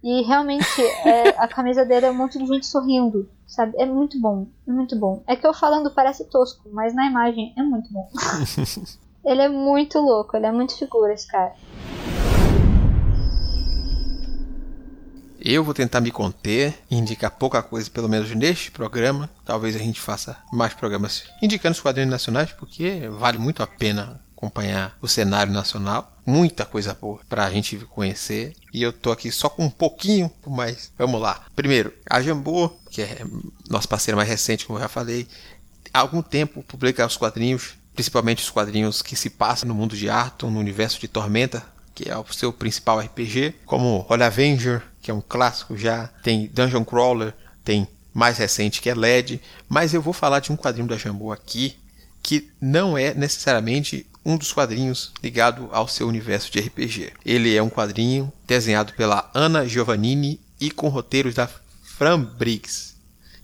E 0.00 0.22
realmente 0.22 0.80
é, 1.04 1.30
a 1.30 1.48
camisa 1.48 1.84
dele 1.84 2.06
é 2.06 2.10
um 2.12 2.16
monte 2.16 2.38
de 2.38 2.46
gente 2.46 2.66
sorrindo, 2.66 3.28
sabe? 3.48 3.74
É 3.76 3.84
muito 3.84 4.20
bom, 4.20 4.46
é 4.64 4.70
muito 4.70 4.96
bom. 4.96 5.24
É 5.26 5.34
que 5.34 5.44
eu 5.44 5.52
falando 5.52 5.90
parece 5.90 6.24
tosco, 6.26 6.68
mas 6.70 6.94
na 6.94 7.04
imagem 7.04 7.52
é 7.58 7.62
muito 7.64 7.92
bom. 7.92 8.08
ele 9.26 9.42
é 9.42 9.48
muito 9.48 9.98
louco, 9.98 10.36
ele 10.36 10.46
é 10.46 10.52
muito 10.52 10.78
figura 10.78 11.12
esse 11.12 11.26
cara. 11.26 11.52
Eu 15.46 15.62
vou 15.62 15.74
tentar 15.74 16.00
me 16.00 16.10
conter, 16.10 16.74
indicar 16.90 17.30
pouca 17.30 17.62
coisa, 17.62 17.90
pelo 17.90 18.08
menos 18.08 18.30
neste 18.30 18.70
programa. 18.70 19.28
Talvez 19.44 19.76
a 19.76 19.78
gente 19.78 20.00
faça 20.00 20.38
mais 20.50 20.72
programas 20.72 21.24
indicando 21.42 21.74
os 21.74 21.82
quadrinhos 21.82 22.10
nacionais, 22.10 22.50
porque 22.50 23.10
vale 23.10 23.36
muito 23.36 23.62
a 23.62 23.66
pena 23.66 24.18
acompanhar 24.34 24.96
o 25.02 25.06
cenário 25.06 25.52
nacional. 25.52 26.16
Muita 26.24 26.64
coisa 26.64 26.94
boa 26.94 27.20
para 27.28 27.44
a 27.44 27.50
gente 27.50 27.76
conhecer. 27.90 28.54
E 28.72 28.82
eu 28.82 28.90
tô 28.90 29.12
aqui 29.12 29.30
só 29.30 29.50
com 29.50 29.66
um 29.66 29.70
pouquinho, 29.70 30.32
mas 30.46 30.90
vamos 30.96 31.20
lá. 31.20 31.44
Primeiro, 31.54 31.92
a 32.08 32.22
Jambô, 32.22 32.70
que 32.90 33.02
é 33.02 33.18
nosso 33.68 33.86
parceiro 33.86 34.16
mais 34.16 34.30
recente, 34.30 34.64
como 34.64 34.78
eu 34.78 34.84
já 34.84 34.88
falei, 34.88 35.28
há 35.92 35.98
algum 35.98 36.22
tempo 36.22 36.62
publica 36.62 37.04
os 37.04 37.18
quadrinhos, 37.18 37.74
principalmente 37.94 38.42
os 38.42 38.48
quadrinhos 38.48 39.02
que 39.02 39.14
se 39.14 39.28
passam 39.28 39.68
no 39.68 39.74
mundo 39.74 39.94
de 39.94 40.08
Arton, 40.08 40.48
no 40.48 40.58
universo 40.58 40.98
de 40.98 41.06
Tormenta, 41.06 41.62
que 41.94 42.08
é 42.08 42.16
o 42.16 42.24
seu 42.32 42.50
principal 42.50 42.98
RPG, 42.98 43.56
como 43.66 44.06
Holy 44.08 44.22
Avenger, 44.22 44.82
que 45.04 45.10
é 45.10 45.14
um 45.14 45.20
clássico 45.20 45.76
já, 45.76 46.08
tem 46.22 46.46
Dungeon 46.46 46.82
Crawler, 46.82 47.34
tem 47.62 47.86
mais 48.14 48.38
recente 48.38 48.80
que 48.80 48.88
é 48.88 48.94
LED, 48.94 49.38
mas 49.68 49.92
eu 49.92 50.00
vou 50.00 50.14
falar 50.14 50.40
de 50.40 50.50
um 50.50 50.56
quadrinho 50.56 50.88
da 50.88 50.96
Jambô 50.96 51.30
aqui 51.30 51.76
que 52.22 52.50
não 52.58 52.96
é 52.96 53.12
necessariamente 53.12 54.06
um 54.24 54.38
dos 54.38 54.50
quadrinhos 54.50 55.12
ligado 55.22 55.68
ao 55.72 55.86
seu 55.86 56.08
universo 56.08 56.50
de 56.50 56.58
RPG. 56.58 57.12
Ele 57.22 57.54
é 57.54 57.62
um 57.62 57.68
quadrinho 57.68 58.32
desenhado 58.46 58.94
pela 58.94 59.30
Ana 59.34 59.68
Giovannini 59.68 60.40
e 60.58 60.70
com 60.70 60.88
roteiros 60.88 61.34
da 61.34 61.46
Fran 61.82 62.22
Briggs, 62.22 62.94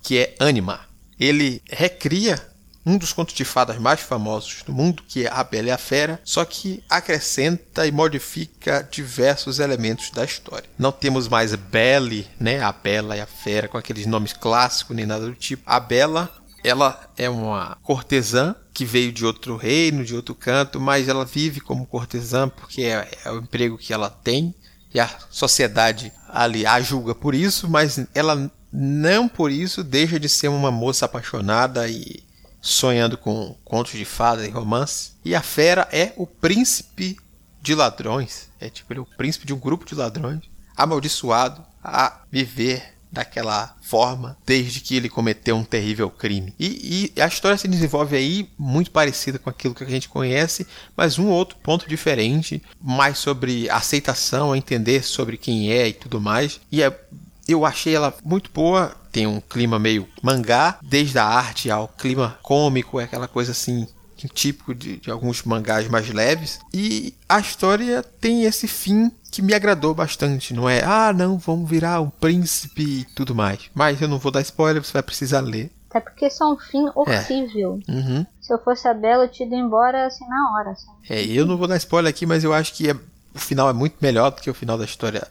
que 0.02 0.16
é 0.16 0.34
Anima. 0.38 0.80
Ele 1.18 1.60
recria 1.70 2.42
um 2.84 2.96
dos 2.96 3.12
contos 3.12 3.34
de 3.34 3.44
fadas 3.44 3.78
mais 3.78 4.00
famosos 4.00 4.62
do 4.64 4.72
mundo, 4.72 5.02
que 5.06 5.26
é 5.26 5.30
A 5.30 5.44
Bela 5.44 5.68
e 5.68 5.70
a 5.70 5.78
Fera, 5.78 6.20
só 6.24 6.44
que 6.44 6.82
acrescenta 6.88 7.86
e 7.86 7.92
modifica 7.92 8.86
diversos 8.90 9.58
elementos 9.58 10.10
da 10.10 10.24
história. 10.24 10.68
Não 10.78 10.90
temos 10.90 11.28
mais 11.28 11.54
Belle, 11.54 12.26
né, 12.38 12.62
a 12.62 12.72
Bela 12.72 13.16
e 13.16 13.20
a 13.20 13.26
Fera, 13.26 13.68
com 13.68 13.76
aqueles 13.76 14.06
nomes 14.06 14.32
clássicos 14.32 14.96
nem 14.96 15.06
nada 15.06 15.26
do 15.26 15.34
tipo. 15.34 15.62
A 15.66 15.78
Bela, 15.78 16.30
ela 16.64 17.10
é 17.16 17.28
uma 17.28 17.76
cortesã 17.82 18.54
que 18.72 18.84
veio 18.84 19.12
de 19.12 19.26
outro 19.26 19.56
reino, 19.56 20.04
de 20.04 20.16
outro 20.16 20.34
canto, 20.34 20.80
mas 20.80 21.08
ela 21.08 21.24
vive 21.24 21.60
como 21.60 21.86
cortesã 21.86 22.48
porque 22.48 22.82
é, 22.82 23.10
é 23.24 23.30
o 23.30 23.38
emprego 23.38 23.76
que 23.76 23.92
ela 23.92 24.08
tem 24.08 24.54
e 24.92 24.98
a 24.98 25.08
sociedade 25.30 26.12
ali 26.28 26.66
a 26.66 26.80
julga 26.80 27.14
por 27.14 27.34
isso, 27.34 27.68
mas 27.68 28.00
ela 28.14 28.50
não 28.72 29.28
por 29.28 29.50
isso 29.50 29.82
deixa 29.82 30.18
de 30.18 30.28
ser 30.28 30.48
uma 30.48 30.70
moça 30.70 31.04
apaixonada 31.04 31.88
e 31.88 32.22
sonhando 32.60 33.16
com 33.16 33.56
contos 33.64 33.92
de 33.92 34.04
fadas 34.04 34.46
e 34.46 34.50
romance. 34.50 35.12
E 35.24 35.34
a 35.34 35.42
fera 35.42 35.88
é 35.90 36.12
o 36.16 36.26
príncipe 36.26 37.16
de 37.62 37.74
ladrões, 37.74 38.48
é 38.58 38.70
tipo 38.70 38.92
ele 38.92 39.00
é 39.00 39.02
o 39.02 39.16
príncipe 39.16 39.46
de 39.46 39.52
um 39.52 39.58
grupo 39.58 39.84
de 39.84 39.94
ladrões, 39.94 40.40
amaldiçoado 40.76 41.62
a 41.82 42.22
viver 42.30 42.94
daquela 43.12 43.74
forma 43.82 44.36
desde 44.46 44.80
que 44.80 44.94
ele 44.94 45.08
cometeu 45.08 45.56
um 45.56 45.64
terrível 45.64 46.08
crime. 46.08 46.54
E, 46.58 47.12
e, 47.16 47.20
a 47.20 47.26
história 47.26 47.58
se 47.58 47.66
desenvolve 47.66 48.16
aí 48.16 48.48
muito 48.56 48.90
parecida 48.90 49.38
com 49.38 49.50
aquilo 49.50 49.74
que 49.74 49.82
a 49.82 49.88
gente 49.88 50.08
conhece, 50.08 50.66
mas 50.96 51.18
um 51.18 51.26
outro 51.26 51.56
ponto 51.58 51.88
diferente, 51.88 52.62
mais 52.80 53.18
sobre 53.18 53.68
aceitação, 53.68 54.54
entender 54.54 55.02
sobre 55.02 55.36
quem 55.36 55.72
é 55.72 55.88
e 55.88 55.92
tudo 55.92 56.20
mais. 56.20 56.60
E 56.70 56.82
é, 56.82 57.00
eu 57.48 57.66
achei 57.66 57.94
ela 57.94 58.14
muito 58.24 58.50
boa. 58.52 58.94
Tem 59.12 59.26
um 59.26 59.40
clima 59.40 59.78
meio 59.78 60.08
mangá, 60.22 60.78
desde 60.82 61.18
a 61.18 61.24
arte 61.24 61.70
ao 61.70 61.88
clima 61.88 62.38
cômico, 62.42 63.00
é 63.00 63.04
aquela 63.04 63.28
coisa 63.28 63.52
assim 63.52 63.86
típico 64.28 64.74
de, 64.74 64.98
de, 64.98 65.10
alguns 65.10 65.42
mangás 65.42 65.88
mais 65.88 66.08
leves. 66.10 66.60
E 66.72 67.14
a 67.28 67.40
história 67.40 68.02
tem 68.20 68.44
esse 68.44 68.68
fim 68.68 69.10
que 69.30 69.40
me 69.40 69.54
agradou 69.54 69.94
bastante. 69.94 70.52
Não 70.52 70.68
é, 70.68 70.82
ah, 70.84 71.12
não, 71.12 71.38
vamos 71.38 71.68
virar 71.68 72.00
um 72.00 72.10
príncipe 72.10 72.82
e 72.82 73.04
tudo 73.04 73.34
mais. 73.34 73.70
Mas 73.74 74.00
eu 74.00 74.08
não 74.08 74.18
vou 74.18 74.32
dar 74.32 74.40
spoiler, 74.42 74.84
você 74.84 74.92
vai 74.92 75.02
precisar 75.02 75.40
ler. 75.40 75.70
Até 75.88 76.00
porque 76.00 76.26
isso 76.26 76.42
é 76.42 76.46
um 76.46 76.56
fim 76.56 76.86
horrível. 76.94 77.80
É. 77.88 77.92
Uhum. 77.92 78.26
Se 78.40 78.52
eu 78.52 78.58
fosse 78.58 78.86
a 78.86 78.94
Bela, 78.94 79.24
eu 79.24 79.28
tinha 79.28 79.46
ido 79.46 79.56
embora 79.56 80.06
assim 80.06 80.26
na 80.26 80.52
hora. 80.52 80.70
Assim. 80.70 80.90
É, 81.08 81.24
eu 81.24 81.46
não 81.46 81.56
vou 81.56 81.66
dar 81.66 81.76
spoiler 81.76 82.10
aqui, 82.10 82.26
mas 82.26 82.44
eu 82.44 82.52
acho 82.52 82.74
que 82.74 82.90
é, 82.90 82.92
o 83.34 83.38
final 83.38 83.68
é 83.68 83.72
muito 83.72 83.96
melhor 84.00 84.30
do 84.30 84.40
que 84.40 84.50
o 84.50 84.54
final 84.54 84.78
da 84.78 84.84
história 84.84 85.26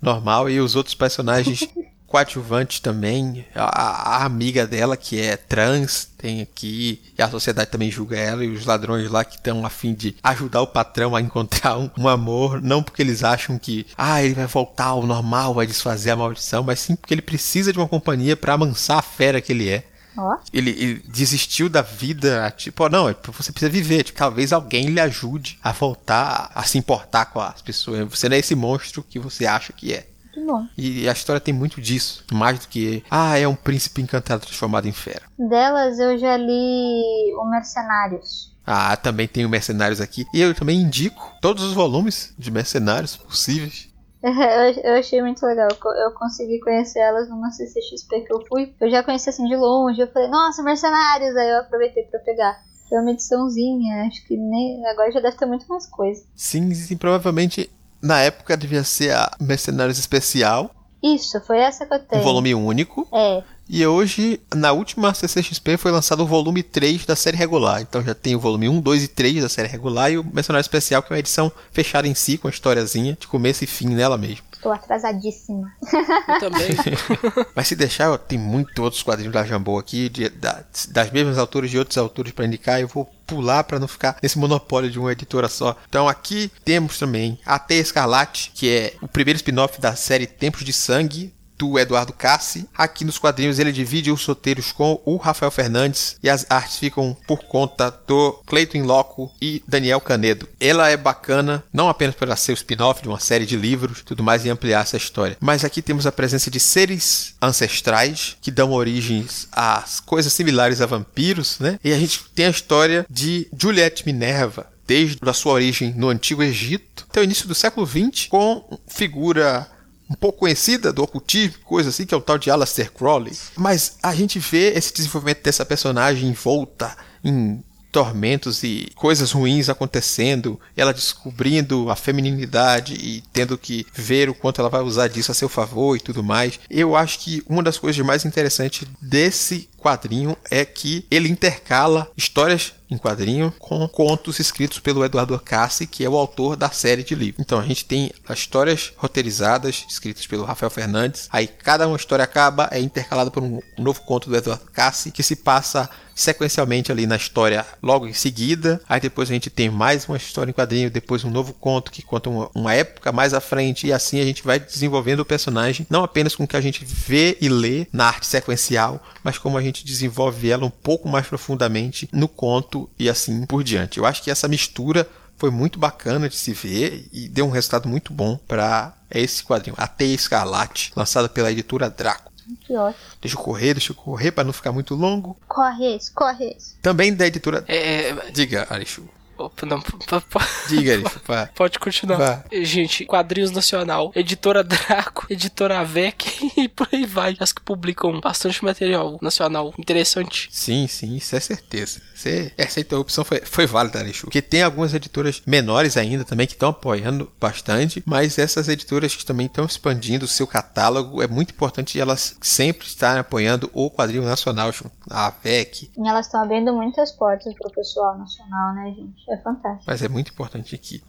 normal. 0.00 0.50
E 0.50 0.60
os 0.60 0.74
outros 0.74 0.94
personagens 0.94 1.68
coadjuvante 2.12 2.82
também. 2.82 3.46
A, 3.54 4.18
a, 4.18 4.24
amiga 4.26 4.66
dela, 4.66 4.98
que 4.98 5.18
é 5.18 5.34
trans, 5.34 6.06
tem 6.18 6.42
aqui. 6.42 7.00
E 7.18 7.22
a 7.22 7.30
sociedade 7.30 7.70
também 7.70 7.90
julga 7.90 8.18
ela. 8.18 8.44
E 8.44 8.50
os 8.50 8.66
ladrões 8.66 9.10
lá 9.10 9.24
que 9.24 9.36
estão 9.36 9.64
a 9.64 9.70
fim 9.70 9.94
de 9.94 10.14
ajudar 10.22 10.60
o 10.60 10.66
patrão 10.66 11.16
a 11.16 11.20
encontrar 11.20 11.78
um, 11.78 11.90
um, 11.98 12.06
amor. 12.06 12.60
Não 12.60 12.82
porque 12.82 13.00
eles 13.00 13.24
acham 13.24 13.58
que, 13.58 13.86
ah, 13.96 14.22
ele 14.22 14.34
vai 14.34 14.46
voltar 14.46 14.86
ao 14.86 15.06
normal, 15.06 15.54
vai 15.54 15.66
desfazer 15.66 16.10
a 16.10 16.16
maldição. 16.16 16.62
Mas 16.62 16.80
sim 16.80 16.94
porque 16.94 17.14
ele 17.14 17.22
precisa 17.22 17.72
de 17.72 17.78
uma 17.78 17.88
companhia 17.88 18.36
para 18.36 18.52
amansar 18.52 18.98
a 18.98 19.02
fera 19.02 19.40
que 19.40 19.52
ele 19.52 19.70
é. 19.70 19.84
Oh. 20.14 20.36
Ele, 20.52 20.70
ele, 20.70 21.02
desistiu 21.08 21.70
da 21.70 21.80
vida, 21.80 22.52
tipo, 22.54 22.86
não, 22.90 23.08
é 23.08 23.16
você 23.28 23.50
precisa 23.50 23.72
viver, 23.72 24.02
tipo, 24.02 24.18
talvez 24.18 24.52
alguém 24.52 24.88
lhe 24.88 25.00
ajude 25.00 25.58
a 25.62 25.72
voltar 25.72 26.52
a 26.54 26.62
se 26.64 26.76
importar 26.76 27.26
com 27.26 27.40
as 27.40 27.62
pessoas. 27.62 28.06
Você 28.10 28.28
não 28.28 28.36
é 28.36 28.40
esse 28.40 28.54
monstro 28.54 29.02
que 29.02 29.18
você 29.18 29.46
acha 29.46 29.72
que 29.72 29.94
é. 29.94 30.06
Muito 30.34 30.46
bom. 30.46 30.66
E 30.76 31.08
a 31.08 31.12
história 31.12 31.40
tem 31.40 31.52
muito 31.52 31.80
disso. 31.80 32.24
Mais 32.32 32.58
do 32.58 32.68
que, 32.68 33.04
ah, 33.10 33.38
é 33.38 33.46
um 33.46 33.54
príncipe 33.54 34.00
encantado 34.00 34.42
transformado 34.42 34.86
em 34.86 34.92
fera. 34.92 35.22
Delas 35.38 35.98
eu 35.98 36.16
já 36.18 36.36
li 36.36 37.34
o 37.36 37.44
Mercenários. 37.50 38.52
Ah, 38.66 38.96
também 38.96 39.28
tem 39.28 39.44
o 39.44 39.48
Mercenários 39.48 40.00
aqui. 40.00 40.24
E 40.32 40.40
eu 40.40 40.54
também 40.54 40.80
indico 40.80 41.32
todos 41.40 41.62
os 41.64 41.74
volumes 41.74 42.34
de 42.38 42.50
Mercenários 42.50 43.16
possíveis. 43.16 43.90
eu 44.22 44.94
achei 44.94 45.20
muito 45.20 45.44
legal. 45.44 45.68
Eu 45.96 46.12
consegui 46.12 46.60
conhecer 46.60 47.00
elas 47.00 47.28
numa 47.28 47.50
CCXP 47.50 48.20
que 48.20 48.32
eu 48.32 48.44
fui. 48.46 48.72
Eu 48.80 48.88
já 48.88 49.02
conheci 49.02 49.28
assim 49.28 49.46
de 49.46 49.56
longe. 49.56 50.00
Eu 50.00 50.10
falei, 50.12 50.28
nossa, 50.28 50.62
Mercenários! 50.62 51.36
Aí 51.36 51.50
eu 51.50 51.60
aproveitei 51.60 52.04
para 52.04 52.20
pegar. 52.20 52.56
Foi 52.88 52.98
uma 52.98 53.10
ediçãozinha. 53.10 54.06
Acho 54.06 54.24
que 54.26 54.36
nem. 54.36 54.86
Agora 54.86 55.10
já 55.10 55.20
deve 55.20 55.36
ter 55.36 55.46
muito 55.46 55.66
mais 55.66 55.86
coisa. 55.86 56.24
Sim, 56.36 56.72
sim, 56.72 56.96
provavelmente 56.96 57.68
na 58.02 58.20
época 58.20 58.56
devia 58.56 58.82
ser 58.82 59.14
a 59.14 59.30
Mercenários 59.40 59.98
Especial. 59.98 60.74
Isso, 61.02 61.40
foi 61.40 61.58
essa 61.58 61.86
que 61.86 61.94
eu 61.94 61.98
tenho. 61.98 62.20
Um 62.20 62.24
volume 62.24 62.54
único. 62.54 63.08
É. 63.12 63.42
E 63.68 63.86
hoje, 63.86 64.40
na 64.54 64.72
última 64.72 65.14
CCXP, 65.14 65.76
foi 65.76 65.90
lançado 65.90 66.22
o 66.22 66.26
volume 66.26 66.62
3 66.62 67.06
da 67.06 67.16
série 67.16 67.36
regular. 67.36 67.80
Então 67.80 68.02
já 68.02 68.14
tem 68.14 68.34
o 68.34 68.40
volume 68.40 68.68
1, 68.68 68.80
2 68.80 69.04
e 69.04 69.08
3 69.08 69.42
da 69.42 69.48
série 69.48 69.68
regular 69.68 70.12
e 70.12 70.18
o 70.18 70.24
Mercenário 70.24 70.62
Especial, 70.62 71.02
que 71.02 71.12
é 71.12 71.14
uma 71.14 71.20
edição 71.20 71.50
fechada 71.72 72.06
em 72.06 72.14
si, 72.14 72.36
com 72.36 72.48
a 72.48 72.50
historiazinha 72.50 73.16
de 73.18 73.26
começo 73.26 73.64
e 73.64 73.66
fim 73.66 73.86
nela 73.86 74.18
mesmo. 74.18 74.44
Tô 74.62 74.70
atrasadíssima. 74.70 75.74
Eu 75.82 76.38
também. 76.38 76.68
Mas 77.54 77.66
se 77.66 77.74
deixar, 77.74 78.16
tem 78.16 78.38
muitos 78.38 78.78
outros 78.78 79.02
quadrinhos 79.02 79.32
da 79.32 79.44
Jambô 79.44 79.76
aqui, 79.76 80.08
de, 80.08 80.28
da, 80.28 80.62
das 80.90 81.10
mesmas 81.10 81.36
autores 81.36 81.70
de 81.70 81.78
outros 81.78 81.98
autores 81.98 82.32
para 82.32 82.46
indicar. 82.46 82.80
Eu 82.80 82.86
vou 82.86 83.10
pular 83.26 83.64
para 83.64 83.80
não 83.80 83.88
ficar 83.88 84.16
nesse 84.22 84.38
monopólio 84.38 84.90
de 84.90 85.00
uma 85.00 85.10
editora 85.10 85.48
só. 85.48 85.76
Então 85.88 86.08
aqui 86.08 86.50
temos 86.64 86.96
também 86.96 87.38
a 87.44 87.58
Teia 87.58 87.80
Escarlate, 87.80 88.52
que 88.54 88.70
é 88.70 88.94
o 89.02 89.08
primeiro 89.08 89.36
spin-off 89.36 89.80
da 89.80 89.96
série 89.96 90.26
Tempos 90.26 90.64
de 90.64 90.72
Sangue, 90.72 91.34
do 91.62 91.78
Eduardo 91.78 92.12
Cassi. 92.12 92.68
Aqui 92.76 93.04
nos 93.04 93.18
quadrinhos 93.18 93.60
ele 93.60 93.70
divide 93.70 94.10
os 94.10 94.24
roteiros 94.24 94.72
com 94.72 95.00
o 95.04 95.16
Rafael 95.16 95.52
Fernandes 95.52 96.16
e 96.20 96.28
as 96.28 96.44
artes 96.50 96.78
ficam 96.78 97.16
por 97.24 97.44
conta 97.44 97.88
do 98.04 98.32
Cleiton 98.44 98.82
Loco 98.82 99.32
e 99.40 99.62
Daniel 99.68 100.00
Canedo. 100.00 100.48
Ela 100.58 100.90
é 100.90 100.96
bacana, 100.96 101.62
não 101.72 101.88
apenas 101.88 102.16
para 102.16 102.34
ser 102.34 102.50
o 102.50 102.54
spin-off 102.54 103.00
de 103.00 103.08
uma 103.08 103.20
série 103.20 103.46
de 103.46 103.56
livros, 103.56 104.02
tudo 104.02 104.24
mais 104.24 104.44
e 104.44 104.50
ampliar 104.50 104.80
essa 104.80 104.96
história. 104.96 105.36
Mas 105.40 105.64
aqui 105.64 105.80
temos 105.80 106.04
a 106.04 106.10
presença 106.10 106.50
de 106.50 106.58
seres 106.58 107.36
ancestrais 107.40 108.36
que 108.42 108.50
dão 108.50 108.72
origens 108.72 109.46
a 109.52 109.84
coisas 110.04 110.32
similares 110.32 110.80
a 110.80 110.86
vampiros, 110.86 111.60
né? 111.60 111.78
E 111.84 111.92
a 111.92 111.98
gente 111.98 112.24
tem 112.34 112.46
a 112.46 112.50
história 112.50 113.06
de 113.08 113.46
Juliette 113.56 114.04
Minerva, 114.04 114.66
desde 114.84 115.18
a 115.24 115.32
sua 115.32 115.52
origem 115.52 115.94
no 115.96 116.08
Antigo 116.08 116.42
Egito 116.42 117.06
até 117.08 117.20
o 117.20 117.24
início 117.24 117.46
do 117.46 117.54
século 117.54 117.86
XX, 117.86 118.26
com 118.28 118.78
figura 118.88 119.70
um 120.12 120.14
pouco 120.14 120.40
conhecida 120.40 120.92
do 120.92 121.02
ocultismo, 121.02 121.58
coisa 121.64 121.88
assim, 121.88 122.04
que 122.04 122.14
é 122.14 122.16
o 122.16 122.20
tal 122.20 122.36
de 122.36 122.50
Aleister 122.50 122.92
Crowley. 122.92 123.32
Mas 123.56 123.96
a 124.02 124.14
gente 124.14 124.38
vê 124.38 124.72
esse 124.74 124.92
desenvolvimento 124.92 125.42
dessa 125.42 125.64
personagem 125.64 126.28
envolta 126.28 126.94
em 127.24 127.64
tormentos 127.90 128.62
e 128.62 128.90
coisas 128.94 129.32
ruins 129.32 129.68
acontecendo, 129.68 130.58
ela 130.74 130.94
descobrindo 130.94 131.90
a 131.90 131.94
feminilidade 131.94 132.94
e 132.94 133.22
tendo 133.32 133.58
que 133.58 133.86
ver 133.94 134.30
o 134.30 134.34
quanto 134.34 134.60
ela 134.60 134.70
vai 134.70 134.80
usar 134.80 135.08
disso 135.08 135.30
a 135.30 135.34
seu 135.34 135.48
favor 135.48 135.94
e 135.94 136.00
tudo 136.00 136.22
mais. 136.22 136.58
Eu 136.70 136.96
acho 136.96 137.18
que 137.18 137.42
uma 137.46 137.62
das 137.62 137.76
coisas 137.76 138.04
mais 138.04 138.24
interessantes 138.24 138.88
desse 139.00 139.68
quadrinho 139.82 140.36
é 140.50 140.64
que 140.64 141.04
ele 141.10 141.28
intercala 141.28 142.10
histórias 142.16 142.72
em 142.88 142.98
quadrinho 142.98 143.52
com 143.58 143.88
contos 143.88 144.38
escritos 144.38 144.78
pelo 144.78 145.04
Eduardo 145.04 145.38
Cassi, 145.38 145.86
que 145.86 146.04
é 146.04 146.08
o 146.08 146.16
autor 146.16 146.56
da 146.56 146.70
série 146.70 147.02
de 147.02 147.14
livros. 147.14 147.40
Então 147.40 147.58
a 147.58 147.64
gente 147.64 147.84
tem 147.84 148.12
as 148.28 148.38
histórias 148.38 148.92
roteirizadas 148.96 149.84
escritas 149.88 150.26
pelo 150.26 150.44
Rafael 150.44 150.70
Fernandes. 150.70 151.28
Aí 151.32 151.46
cada 151.46 151.88
uma 151.88 151.96
história 151.96 152.22
acaba 152.22 152.68
é 152.70 152.80
intercalada 152.80 153.30
por 153.30 153.42
um 153.42 153.60
novo 153.78 154.02
conto 154.02 154.28
do 154.28 154.36
Eduardo 154.36 154.64
Cassi 154.72 155.10
que 155.10 155.22
se 155.22 155.36
passa 155.36 155.88
sequencialmente 156.14 156.92
ali 156.92 157.06
na 157.06 157.16
história 157.16 157.64
logo 157.82 158.06
em 158.06 158.12
seguida. 158.12 158.80
Aí 158.88 159.00
depois 159.00 159.30
a 159.30 159.32
gente 159.32 159.50
tem 159.50 159.70
mais 159.70 160.06
uma 160.06 160.16
história 160.16 160.50
em 160.50 160.54
quadrinho, 160.54 160.90
depois 160.90 161.24
um 161.24 161.30
novo 161.30 161.52
conto 161.54 161.90
que 161.90 162.02
conta 162.02 162.28
uma, 162.28 162.50
uma, 162.54 162.74
época 162.74 163.10
mais 163.12 163.34
à 163.34 163.40
frente 163.40 163.86
e 163.86 163.92
assim 163.92 164.20
a 164.20 164.24
gente 164.24 164.42
vai 164.42 164.58
desenvolvendo 164.58 165.20
o 165.20 165.24
personagem, 165.24 165.86
não 165.88 166.04
apenas 166.04 166.34
com 166.34 166.44
o 166.44 166.48
que 166.48 166.56
a 166.56 166.60
gente 166.60 166.84
vê 166.84 167.36
e 167.40 167.48
lê 167.48 167.86
na 167.92 168.06
arte 168.06 168.26
sequencial, 168.26 169.02
mas 169.22 169.38
como 169.38 169.58
a 169.58 169.62
gente 169.62 169.71
desenvolve 169.84 170.50
ela 170.50 170.66
um 170.66 170.70
pouco 170.70 171.08
mais 171.08 171.26
profundamente 171.26 172.08
no 172.12 172.28
conto 172.28 172.90
e 172.98 173.08
assim 173.08 173.46
por 173.46 173.64
diante. 173.64 173.98
Eu 173.98 174.06
acho 174.06 174.22
que 174.22 174.30
essa 174.30 174.48
mistura 174.48 175.08
foi 175.36 175.50
muito 175.50 175.78
bacana 175.78 176.28
de 176.28 176.36
se 176.36 176.52
ver 176.52 177.08
e 177.12 177.28
deu 177.28 177.46
um 177.46 177.50
resultado 177.50 177.88
muito 177.88 178.12
bom 178.12 178.36
para 178.46 178.94
esse 179.10 179.42
quadrinho, 179.42 179.74
A 179.78 179.86
Teia 179.86 180.14
Escarlate, 180.14 180.92
lançado 180.94 181.28
pela 181.28 181.50
editora 181.50 181.90
Draco. 181.90 182.32
Que 182.60 182.76
ótimo. 182.76 183.04
Deixa 183.20 183.36
eu 183.36 183.40
correr, 183.40 183.74
deixa 183.74 183.92
eu 183.92 183.96
correr 183.96 184.32
para 184.32 184.44
não 184.44 184.52
ficar 184.52 184.72
muito 184.72 184.94
longo. 184.94 185.36
Corre 185.48 185.96
esse, 185.96 186.10
corre 186.12 186.54
esse. 186.56 186.74
Também 186.82 187.14
da 187.14 187.26
editora. 187.26 187.64
É, 187.68 188.10
é 188.10 188.30
Diga, 188.30 188.66
Arishu. 188.68 189.08
Opa, 189.46 189.66
não, 189.66 189.82
Diga, 190.68 190.92
Arishu. 190.92 191.20
Pode 191.54 191.78
continuar. 191.78 192.18
Vá. 192.18 192.44
Gente, 192.62 193.04
Quadrinhos 193.04 193.50
Nacional, 193.50 194.12
Editora 194.14 194.62
Draco, 194.62 195.26
Editora 195.28 195.80
Avec 195.80 196.50
e 196.56 196.68
por 196.68 196.88
aí 196.92 197.04
vai. 197.04 197.36
As 197.40 197.52
que 197.52 197.60
publicam 197.60 198.20
bastante 198.20 198.64
material 198.64 199.18
nacional 199.20 199.74
interessante. 199.78 200.48
Sim, 200.50 200.86
sim, 200.86 201.16
isso 201.16 201.34
é 201.34 201.40
certeza. 201.40 202.00
Você, 202.14 202.52
essa 202.56 202.80
interrupção 202.80 203.24
foi, 203.24 203.40
foi 203.40 203.66
válida, 203.66 203.98
Arishu. 203.98 204.26
Porque 204.26 204.42
tem 204.42 204.62
algumas 204.62 204.94
editoras 204.94 205.42
menores 205.46 205.96
ainda 205.96 206.24
também 206.24 206.46
que 206.46 206.52
estão 206.52 206.68
apoiando 206.70 207.30
bastante, 207.40 208.02
mas 208.06 208.38
essas 208.38 208.68
editoras 208.68 209.16
que 209.16 209.24
também 209.24 209.46
estão 209.46 209.64
expandindo 209.64 210.24
o 210.24 210.28
seu 210.28 210.46
catálogo, 210.46 211.22
é 211.22 211.26
muito 211.26 211.50
importante 211.50 211.98
elas 211.98 212.36
sempre 212.40 212.86
estarem 212.86 213.20
apoiando 213.20 213.70
o 213.72 213.90
quadrinho 213.90 214.24
nacional, 214.24 214.70
a 215.10 215.26
AVEC. 215.26 215.90
E 215.96 216.08
elas 216.08 216.26
estão 216.26 216.42
abrindo 216.42 216.72
muitas 216.72 217.10
portas 217.12 217.52
para 217.54 217.68
o 217.68 217.72
pessoal 217.72 218.18
nacional, 218.18 218.74
né, 218.74 218.94
gente? 218.96 219.31
É 219.32 219.36
fantástico. 219.38 219.84
Mas 219.86 220.02
é 220.02 220.08
muito 220.08 220.30
importante 220.30 220.74
aqui. 220.74 221.02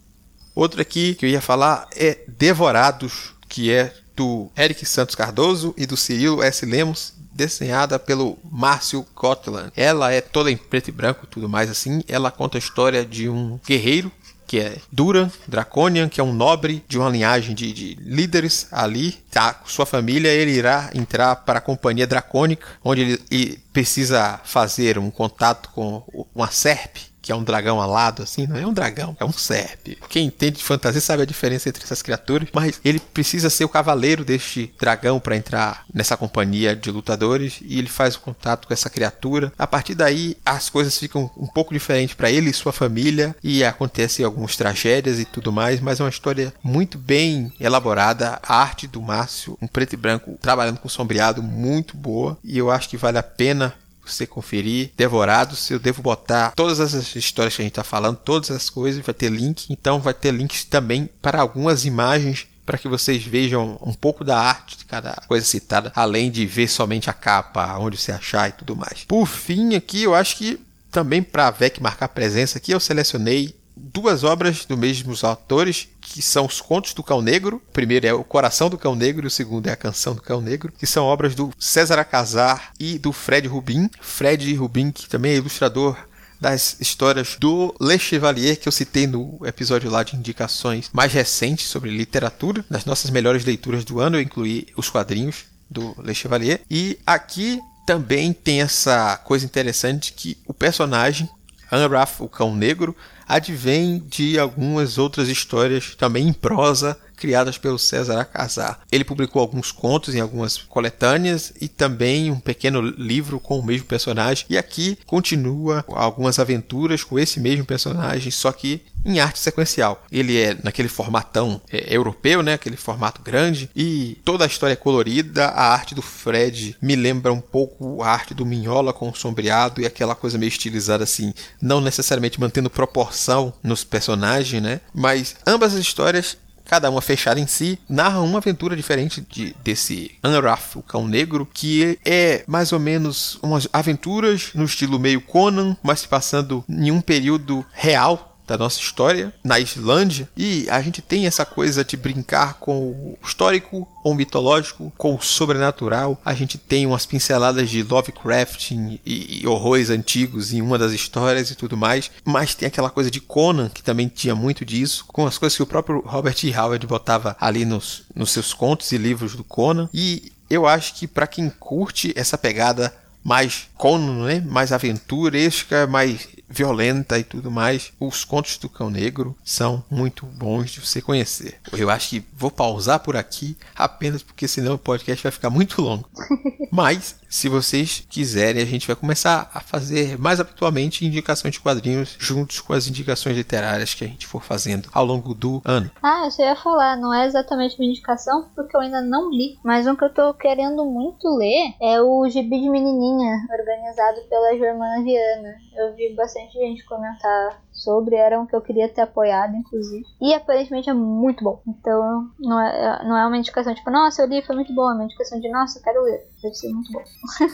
Outro 0.55 0.81
aqui 0.81 1.13
que 1.15 1.25
eu 1.25 1.29
ia 1.29 1.41
falar 1.41 1.87
é 1.95 2.19
Devorados, 2.27 3.33
que 3.49 3.71
é 3.71 3.93
do 4.15 4.49
Eric 4.57 4.85
Santos 4.85 5.13
Cardoso 5.13 5.73
e 5.75 5.85
do 5.85 5.97
Cirilo 5.97 6.41
S. 6.41 6.65
Lemos, 6.65 7.13
desenhada 7.33 7.99
pelo 7.99 8.37
Márcio 8.49 9.05
Gotland. 9.13 9.73
Ela 9.75 10.13
é 10.13 10.21
toda 10.21 10.49
em 10.49 10.55
preto 10.55 10.87
e 10.87 10.91
branco, 10.91 11.27
tudo 11.27 11.49
mais 11.49 11.69
assim. 11.69 12.01
Ela 12.07 12.31
conta 12.31 12.57
a 12.57 12.59
história 12.59 13.03
de 13.05 13.27
um 13.27 13.59
guerreiro 13.65 14.11
que 14.45 14.59
é 14.59 14.77
Duran 14.91 15.31
Draconian, 15.47 16.07
que 16.07 16.21
é 16.21 16.23
um 16.23 16.33
nobre 16.33 16.83
de 16.87 16.99
uma 16.99 17.09
linhagem 17.09 17.55
de, 17.55 17.73
de 17.73 17.95
líderes 17.95 18.67
ali. 18.71 19.13
Tá, 19.31 19.53
com 19.53 19.67
sua 19.67 19.85
família, 19.85 20.29
ele 20.29 20.51
irá 20.51 20.91
entrar 20.93 21.35
para 21.37 21.57
a 21.57 21.61
Companhia 21.61 22.05
Dracônica, 22.05 22.67
onde 22.83 23.01
ele, 23.01 23.21
ele 23.31 23.63
precisa 23.73 24.39
fazer 24.43 24.99
um 24.99 25.09
contato 25.09 25.69
com 25.69 26.03
uma 26.35 26.51
serpe 26.51 27.12
que 27.23 27.31
é 27.31 27.35
um 27.35 27.43
dragão 27.43 27.81
alado, 27.81 28.21
assim, 28.21 28.45
não 28.45 28.57
é 28.57 28.67
um 28.67 28.73
dragão, 28.73 29.15
é 29.17 29.23
um 29.23 29.31
serpe. 29.31 29.97
Quem 30.09 30.27
entende 30.27 30.57
de 30.57 30.63
fantasia 30.63 30.99
sabe 30.99 31.23
a 31.23 31.25
diferença 31.25 31.69
entre 31.69 31.81
essas 31.81 32.01
criaturas, 32.01 32.49
mas 32.53 32.81
ele 32.83 32.99
precisa 32.99 33.49
ser 33.49 33.63
o 33.63 33.69
cavaleiro 33.69 34.25
deste 34.25 34.73
dragão 34.77 35.21
para 35.21 35.37
entrar 35.37 35.85
nessa 35.91 36.17
companhia 36.17 36.75
de 36.75 36.91
lutadores 36.91 37.59
e 37.61 37.79
ele 37.79 37.87
faz 37.87 38.15
o 38.15 38.19
contato 38.19 38.67
com 38.67 38.73
essa 38.73 38.89
criatura. 38.89 39.53
A 39.57 39.65
partir 39.65 39.95
daí, 39.95 40.35
as 40.45 40.69
coisas 40.69 40.97
ficam 40.97 41.31
um 41.37 41.47
pouco 41.47 41.73
diferentes 41.73 42.13
para 42.13 42.29
ele 42.29 42.49
e 42.49 42.53
sua 42.53 42.73
família 42.73 43.33
e 43.41 43.63
acontecem 43.63 44.25
algumas 44.25 44.57
tragédias 44.57 45.17
e 45.17 45.25
tudo 45.25 45.51
mais, 45.51 45.79
mas 45.79 46.01
é 46.01 46.03
uma 46.03 46.09
história 46.09 46.53
muito 46.61 46.97
bem 46.97 47.53
elaborada. 47.57 48.37
A 48.43 48.57
arte 48.57 48.85
do 48.85 49.01
Márcio, 49.01 49.57
um 49.61 49.67
preto 49.67 49.93
e 49.93 49.97
branco, 49.97 50.37
trabalhando 50.41 50.79
com 50.79 50.89
sombreado, 50.89 51.41
muito 51.41 51.95
boa 51.95 52.37
e 52.43 52.57
eu 52.57 52.69
acho 52.69 52.89
que 52.89 52.97
vale 52.97 53.17
a 53.17 53.23
pena 53.23 53.73
você 54.05 54.27
conferir, 54.27 54.91
Devorados, 54.97 55.69
eu 55.69 55.79
devo 55.79 56.01
botar 56.01 56.51
todas 56.55 56.79
as 56.79 57.15
histórias 57.15 57.55
que 57.55 57.61
a 57.61 57.65
gente 57.65 57.71
está 57.71 57.83
falando, 57.83 58.17
todas 58.17 58.51
as 58.51 58.69
coisas, 58.69 59.03
vai 59.03 59.13
ter 59.13 59.29
link, 59.29 59.65
então 59.69 59.99
vai 59.99 60.13
ter 60.13 60.31
links 60.31 60.63
também 60.63 61.09
para 61.21 61.41
algumas 61.41 61.85
imagens 61.85 62.47
para 62.65 62.77
que 62.77 62.87
vocês 62.87 63.23
vejam 63.23 63.77
um 63.81 63.93
pouco 63.93 64.23
da 64.23 64.39
arte 64.39 64.77
de 64.77 64.85
cada 64.85 65.13
coisa 65.27 65.45
citada, 65.45 65.91
além 65.95 66.31
de 66.31 66.45
ver 66.45 66.67
somente 66.67 67.09
a 67.09 67.13
capa, 67.13 67.77
onde 67.77 67.97
você 67.97 68.11
achar 68.11 68.49
e 68.49 68.53
tudo 68.53 68.75
mais. 68.75 69.03
Por 69.05 69.25
fim, 69.25 69.75
aqui 69.75 70.03
eu 70.03 70.15
acho 70.15 70.37
que 70.37 70.59
também 70.91 71.21
para 71.21 71.47
a 71.47 71.51
VEC 71.51 71.81
marcar 71.81 72.07
presença 72.09 72.57
aqui, 72.57 72.71
eu 72.71 72.79
selecionei 72.79 73.55
duas 73.75 74.23
obras 74.23 74.65
dos 74.65 74.77
mesmos 74.77 75.23
autores, 75.23 75.87
que 76.01 76.21
são 76.21 76.45
os 76.45 76.61
Contos 76.61 76.93
do 76.93 77.03
Cão 77.03 77.21
Negro. 77.21 77.57
O 77.57 77.71
primeiro 77.71 78.07
é 78.07 78.13
O 78.13 78.23
Coração 78.23 78.69
do 78.69 78.77
Cão 78.77 78.95
Negro 78.95 79.25
e 79.25 79.27
o 79.27 79.31
segundo 79.31 79.67
é 79.67 79.71
A 79.71 79.77
Canção 79.77 80.15
do 80.15 80.21
Cão 80.21 80.41
Negro, 80.41 80.71
que 80.77 80.85
são 80.85 81.05
obras 81.05 81.35
do 81.35 81.51
César 81.57 81.99
Acazar 81.99 82.71
e 82.79 82.97
do 82.97 83.11
Fred 83.11 83.47
Rubin. 83.47 83.89
Fred 84.01 84.53
Rubin, 84.53 84.91
que 84.91 85.09
também 85.09 85.33
é 85.33 85.35
ilustrador 85.35 85.97
das 86.39 86.75
histórias 86.81 87.37
do 87.39 87.73
Le 87.79 87.97
Chevalier, 87.97 88.57
que 88.59 88.67
eu 88.67 88.71
citei 88.71 89.07
no 89.07 89.39
episódio 89.45 89.89
lá 89.89 90.03
de 90.03 90.17
indicações 90.17 90.89
mais 90.91 91.13
recentes 91.13 91.67
sobre 91.67 91.89
literatura. 91.89 92.65
Nas 92.69 92.83
nossas 92.83 93.09
melhores 93.09 93.45
leituras 93.45 93.85
do 93.85 94.01
ano, 94.01 94.17
eu 94.17 94.21
incluí 94.21 94.67
os 94.75 94.89
quadrinhos 94.89 95.45
do 95.69 95.95
Le 96.03 96.13
Chevalier. 96.13 96.59
E 96.69 96.99
aqui 97.05 97.61
também 97.85 98.33
tem 98.33 98.61
essa 98.61 99.17
coisa 99.17 99.45
interessante 99.45 100.13
que 100.13 100.37
o 100.45 100.53
personagem, 100.53 101.29
Anraf, 101.73 102.21
o 102.21 102.29
Cão 102.29 102.55
Negro, 102.55 102.95
advém 103.27 104.03
de 104.07 104.37
algumas 104.37 104.97
outras 104.97 105.27
histórias 105.27 105.95
também 105.95 106.27
em 106.27 106.33
prosa 106.33 106.97
criadas 107.23 107.57
pelo 107.57 107.79
César 107.79 108.19
Acazar. 108.19 108.81
Ele 108.91 109.05
publicou 109.05 109.41
alguns 109.41 109.71
contos 109.71 110.13
em 110.13 110.19
algumas 110.19 110.57
coletâneas 110.57 111.53
e 111.61 111.69
também 111.69 112.29
um 112.29 112.37
pequeno 112.37 112.81
livro 112.81 113.39
com 113.39 113.59
o 113.59 113.65
mesmo 113.65 113.87
personagem. 113.87 114.45
E 114.49 114.57
aqui 114.57 114.97
continua 115.05 115.85
algumas 115.87 116.37
aventuras 116.37 117.01
com 117.01 117.17
esse 117.17 117.39
mesmo 117.39 117.63
personagem, 117.63 118.29
só 118.29 118.51
que 118.51 118.81
em 119.05 119.21
arte 119.21 119.39
sequencial. 119.39 120.03
Ele 120.11 120.37
é 120.37 120.57
naquele 120.63 120.89
formatão 120.89 121.61
é, 121.71 121.95
europeu, 121.95 122.41
né? 122.41 122.53
Aquele 122.53 122.75
formato 122.75 123.21
grande 123.21 123.69
e 123.73 124.17
toda 124.25 124.43
a 124.43 124.47
história 124.47 124.73
é 124.73 124.77
colorida. 124.77 125.45
A 125.45 125.71
arte 125.73 125.95
do 125.95 126.01
Fred 126.01 126.75
me 126.81 126.95
lembra 126.95 127.31
um 127.31 127.41
pouco 127.41 128.01
a 128.01 128.09
arte 128.09 128.33
do 128.33 128.45
Minhola 128.45 128.91
com 128.91 129.09
o 129.09 129.15
sombreado 129.15 129.81
e 129.81 129.85
aquela 129.85 130.15
coisa 130.15 130.37
meio 130.37 130.49
estilizada 130.49 131.05
assim, 131.05 131.33
não 131.61 131.79
necessariamente 131.79 132.39
mantendo 132.39 132.69
proporção 132.69 133.53
nos 133.63 133.83
personagens, 133.83 134.61
né? 134.61 134.81
Mas 134.93 135.35
ambas 135.47 135.73
as 135.73 135.79
histórias 135.79 136.37
cada 136.73 136.89
uma 136.89 137.01
fechada 137.03 137.39
em 137.39 137.45
si, 137.45 137.77
narra 137.87 138.19
uma 138.21 138.39
aventura 138.39 138.75
diferente 138.75 139.23
de, 139.29 139.55
desse 139.63 140.09
Anraf, 140.23 140.75
o 140.75 140.81
cão 140.81 141.07
negro, 141.07 141.47
que 141.53 141.99
é 142.03 142.43
mais 142.47 142.71
ou 142.71 142.79
menos 142.79 143.37
umas 143.43 143.67
aventuras 143.71 144.49
no 144.55 144.65
estilo 144.65 144.97
meio 144.97 145.21
Conan, 145.21 145.77
mas 145.83 145.99
se 145.99 146.07
passando 146.07 146.65
em 146.67 146.89
um 146.89 146.99
período 146.99 147.63
real 147.73 148.32
da 148.45 148.57
nossa 148.57 148.79
história 148.79 149.33
na 149.43 149.59
Islândia 149.59 150.29
e 150.35 150.67
a 150.69 150.81
gente 150.81 151.01
tem 151.01 151.25
essa 151.25 151.45
coisa 151.45 151.83
de 151.83 151.95
brincar 151.95 152.55
com 152.55 152.91
o 152.91 153.17
histórico 153.25 153.87
ou 154.03 154.13
mitológico, 154.13 154.91
com 154.97 155.15
o 155.15 155.21
sobrenatural. 155.21 156.19
A 156.25 156.33
gente 156.33 156.57
tem 156.57 156.85
umas 156.85 157.05
pinceladas 157.05 157.69
de 157.69 157.83
Lovecraft 157.83 158.71
e, 158.71 158.99
e, 159.05 159.47
horrores 159.47 159.89
antigos 159.89 160.53
em 160.53 160.61
uma 160.61 160.77
das 160.77 160.91
histórias 160.91 161.49
e 161.49 161.55
tudo 161.55 161.77
mais, 161.77 162.11
mas 162.25 162.53
tem 162.53 162.67
aquela 162.67 162.89
coisa 162.89 163.09
de 163.09 163.21
Conan 163.21 163.69
que 163.69 163.81
também 163.81 164.07
tinha 164.07 164.35
muito 164.35 164.65
disso, 164.65 165.05
com 165.07 165.25
as 165.25 165.37
coisas 165.37 165.55
que 165.55 165.63
o 165.63 165.67
próprio 165.67 166.01
Robert 166.05 166.35
E. 166.43 166.53
Howard 166.55 166.85
botava 166.85 167.35
ali 167.39 167.65
nos, 167.65 168.03
nos 168.13 168.31
seus 168.31 168.53
contos 168.53 168.91
e 168.91 168.97
livros 168.97 169.35
do 169.35 169.43
Conan. 169.43 169.89
E 169.93 170.31
eu 170.49 170.67
acho 170.67 170.95
que 170.95 171.07
para 171.07 171.27
quem 171.27 171.49
curte 171.49 172.13
essa 172.15 172.37
pegada 172.37 172.93
mais 173.23 173.69
Conan, 173.77 174.25
né? 174.25 174.43
mais 174.45 174.71
aventuresca, 174.71 175.87
mais 175.87 176.27
violenta 176.49 177.17
e 177.17 177.23
tudo 177.23 177.49
mais. 177.49 177.91
Os 177.99 178.23
contos 178.23 178.57
do 178.57 178.69
Cão 178.69 178.89
Negro 178.89 179.35
são 179.43 179.83
muito 179.89 180.25
bons 180.25 180.71
de 180.71 180.79
você 180.79 181.01
conhecer. 181.01 181.59
Eu 181.71 181.89
acho 181.89 182.09
que 182.09 182.25
vou 182.33 182.51
pausar 182.51 182.99
por 182.99 183.15
aqui 183.15 183.57
apenas 183.75 184.21
porque 184.21 184.47
senão 184.47 184.75
o 184.75 184.79
podcast 184.79 185.23
vai 185.23 185.31
ficar 185.31 185.49
muito 185.49 185.81
longo. 185.81 186.07
Mas 186.71 187.15
se 187.29 187.49
vocês 187.49 188.05
quiserem, 188.09 188.61
a 188.61 188.65
gente 188.65 188.87
vai 188.87 188.95
começar 188.95 189.49
a 189.53 189.59
fazer 189.59 190.19
mais 190.19 190.39
habitualmente 190.39 191.05
indicações 191.05 191.53
de 191.53 191.59
quadrinhos 191.59 192.15
juntos 192.19 192.59
com 192.59 192.73
as 192.73 192.87
indicações 192.87 193.35
literárias 193.35 193.93
que 193.93 194.03
a 194.03 194.07
gente 194.07 194.27
for 194.27 194.43
fazendo 194.43 194.89
ao 194.93 195.05
longo 195.05 195.33
do 195.33 195.61
ano. 195.65 195.89
Ah, 196.01 196.25
eu 196.25 196.31
só 196.31 196.43
ia 196.43 196.55
falar, 196.55 196.97
não 196.97 197.13
é 197.13 197.25
exatamente 197.25 197.75
uma 197.79 197.85
indicação 197.85 198.49
porque 198.55 198.75
eu 198.75 198.81
ainda 198.81 199.01
não 199.01 199.31
li, 199.31 199.57
mas 199.63 199.87
um 199.87 199.95
que 199.95 200.03
eu 200.03 200.13
tô 200.13 200.33
querendo 200.33 200.85
muito 200.85 201.27
ler 201.35 201.73
é 201.81 202.01
o 202.01 202.27
Gibi 202.29 202.61
de 202.61 202.69
Menininha, 202.69 203.47
organizado 203.51 204.21
pela 204.29 204.57
Germana 204.57 205.03
Viana. 205.03 205.55
Eu 205.75 205.95
vi 205.95 206.13
bastante 206.13 206.32
bastante 206.33 206.53
gente 206.53 206.83
comentar 206.85 207.61
sobre, 207.71 208.15
era 208.15 208.39
um 208.39 208.45
que 208.45 208.55
eu 208.55 208.61
queria 208.61 208.89
ter 208.89 209.01
apoiado, 209.01 209.55
inclusive. 209.55 210.05
E 210.21 210.33
aparentemente 210.33 210.89
é 210.89 210.93
muito 210.93 211.43
bom. 211.43 211.61
Então 211.67 212.29
não 212.39 212.59
é, 212.59 213.03
não 213.05 213.17
é 213.17 213.27
uma 213.27 213.37
indicação 213.37 213.73
tipo, 213.73 213.89
nossa, 213.91 214.21
eu 214.21 214.27
li 214.27 214.41
foi 214.41 214.55
muito 214.55 214.73
bom. 214.73 214.89
É 214.89 214.93
uma 214.93 215.03
indicação 215.03 215.39
de, 215.39 215.49
nossa, 215.49 215.79
eu 215.79 215.83
quero 215.83 216.03
ler. 216.03 216.27
Deve 216.41 216.55
ser 216.55 216.69
muito 216.69 216.91
bom. 216.91 217.01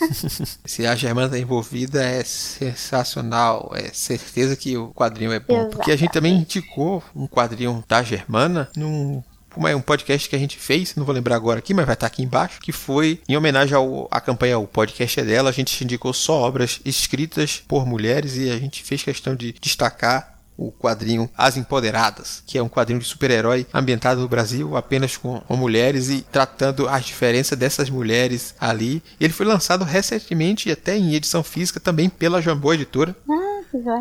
Se 0.66 0.86
a 0.86 0.96
Germana 0.96 1.30
tá 1.30 1.38
envolvida, 1.38 2.04
é 2.04 2.24
sensacional. 2.24 3.72
É 3.76 3.92
certeza 3.94 4.56
que 4.56 4.78
o 4.78 4.94
quadrinho 4.94 5.32
é 5.32 5.40
bom. 5.40 5.46
Exatamente. 5.50 5.76
Porque 5.76 5.92
a 5.92 5.96
gente 5.96 6.12
também 6.12 6.36
indicou 6.36 7.04
um 7.16 7.28
quadrinho 7.28 7.84
da 7.88 8.02
Germana 8.04 8.70
num 8.76 9.24
um 9.58 9.82
podcast 9.82 10.30
que 10.30 10.36
a 10.36 10.40
gente 10.40 10.58
fez, 10.58 10.96
não 10.96 11.06
vou 11.06 11.14
lembrar 11.14 11.36
agora 11.36 11.60
aqui, 11.60 11.74
mas 11.74 11.86
vai 11.86 11.94
estar 11.94 12.08
aqui 12.08 12.24
embaixo, 12.24 12.60
que 12.62 12.72
foi 12.72 13.22
em 13.28 13.36
homenagem 13.36 13.78
à 14.12 14.22
campanha 14.22 14.58
O 14.58 14.68
Podcast 14.68 15.20
é 15.20 15.24
dela, 15.24 15.50
a 15.50 15.54
gente 15.54 15.84
indicou 15.84 16.14
só 16.14 16.42
obras 16.42 16.80
escritas 16.86 17.64
por 17.68 17.86
mulheres 17.86 18.36
e 18.36 18.50
a 18.50 18.58
gente 18.58 18.84
fez 18.84 19.04
questão 19.04 19.36
de 19.36 19.54
destacar 19.62 20.40
o 20.60 20.74
quadrinho 20.74 21.30
As 21.38 21.56
Empoderadas, 21.56 22.44
que 22.46 22.58
é 22.58 22.62
um 22.62 22.68
quadrinho 22.68 23.00
de 23.00 23.06
super-herói 23.06 23.66
ambientado 23.74 24.20
no 24.20 24.28
Brasil 24.28 24.76
apenas 24.76 25.16
com, 25.16 25.42
mulheres 25.50 26.10
e 26.10 26.22
tratando 26.22 26.88
as 26.90 27.06
diferenças 27.06 27.58
dessas 27.58 27.90
mulheres 27.90 28.54
ali. 28.60 29.02
Ele 29.22 29.32
foi 29.32 29.46
lançado 29.46 29.86
recentemente 29.86 30.68
e 30.68 30.72
até 30.74 30.98
em 30.98 31.16
edição 31.16 31.44
física 31.44 31.80
também 31.80 32.10
pela 32.10 32.42
Jambô 32.42 32.74
Editora. 32.74 33.16
Ah, 33.30 33.49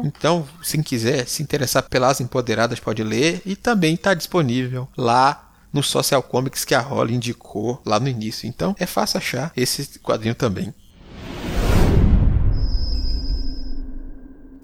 então, 0.04 0.46
se 0.62 0.82
quiser 0.82 1.26
se 1.26 1.42
interessar 1.42 1.82
pelas 1.88 2.20
Empoderadas, 2.20 2.80
pode 2.80 3.02
ler 3.02 3.42
e 3.44 3.54
também 3.54 3.94
está 3.94 4.14
disponível 4.14 4.88
lá 4.96 5.48
no 5.72 5.82
Social 5.82 6.22
Comics 6.22 6.64
que 6.64 6.74
a 6.74 6.80
Holly 6.80 7.14
indicou 7.14 7.80
lá 7.84 8.00
no 8.00 8.08
início. 8.08 8.46
Então 8.46 8.74
é 8.78 8.86
fácil 8.86 9.18
achar 9.18 9.52
esse 9.56 9.98
quadrinho 9.98 10.34
também. 10.34 10.72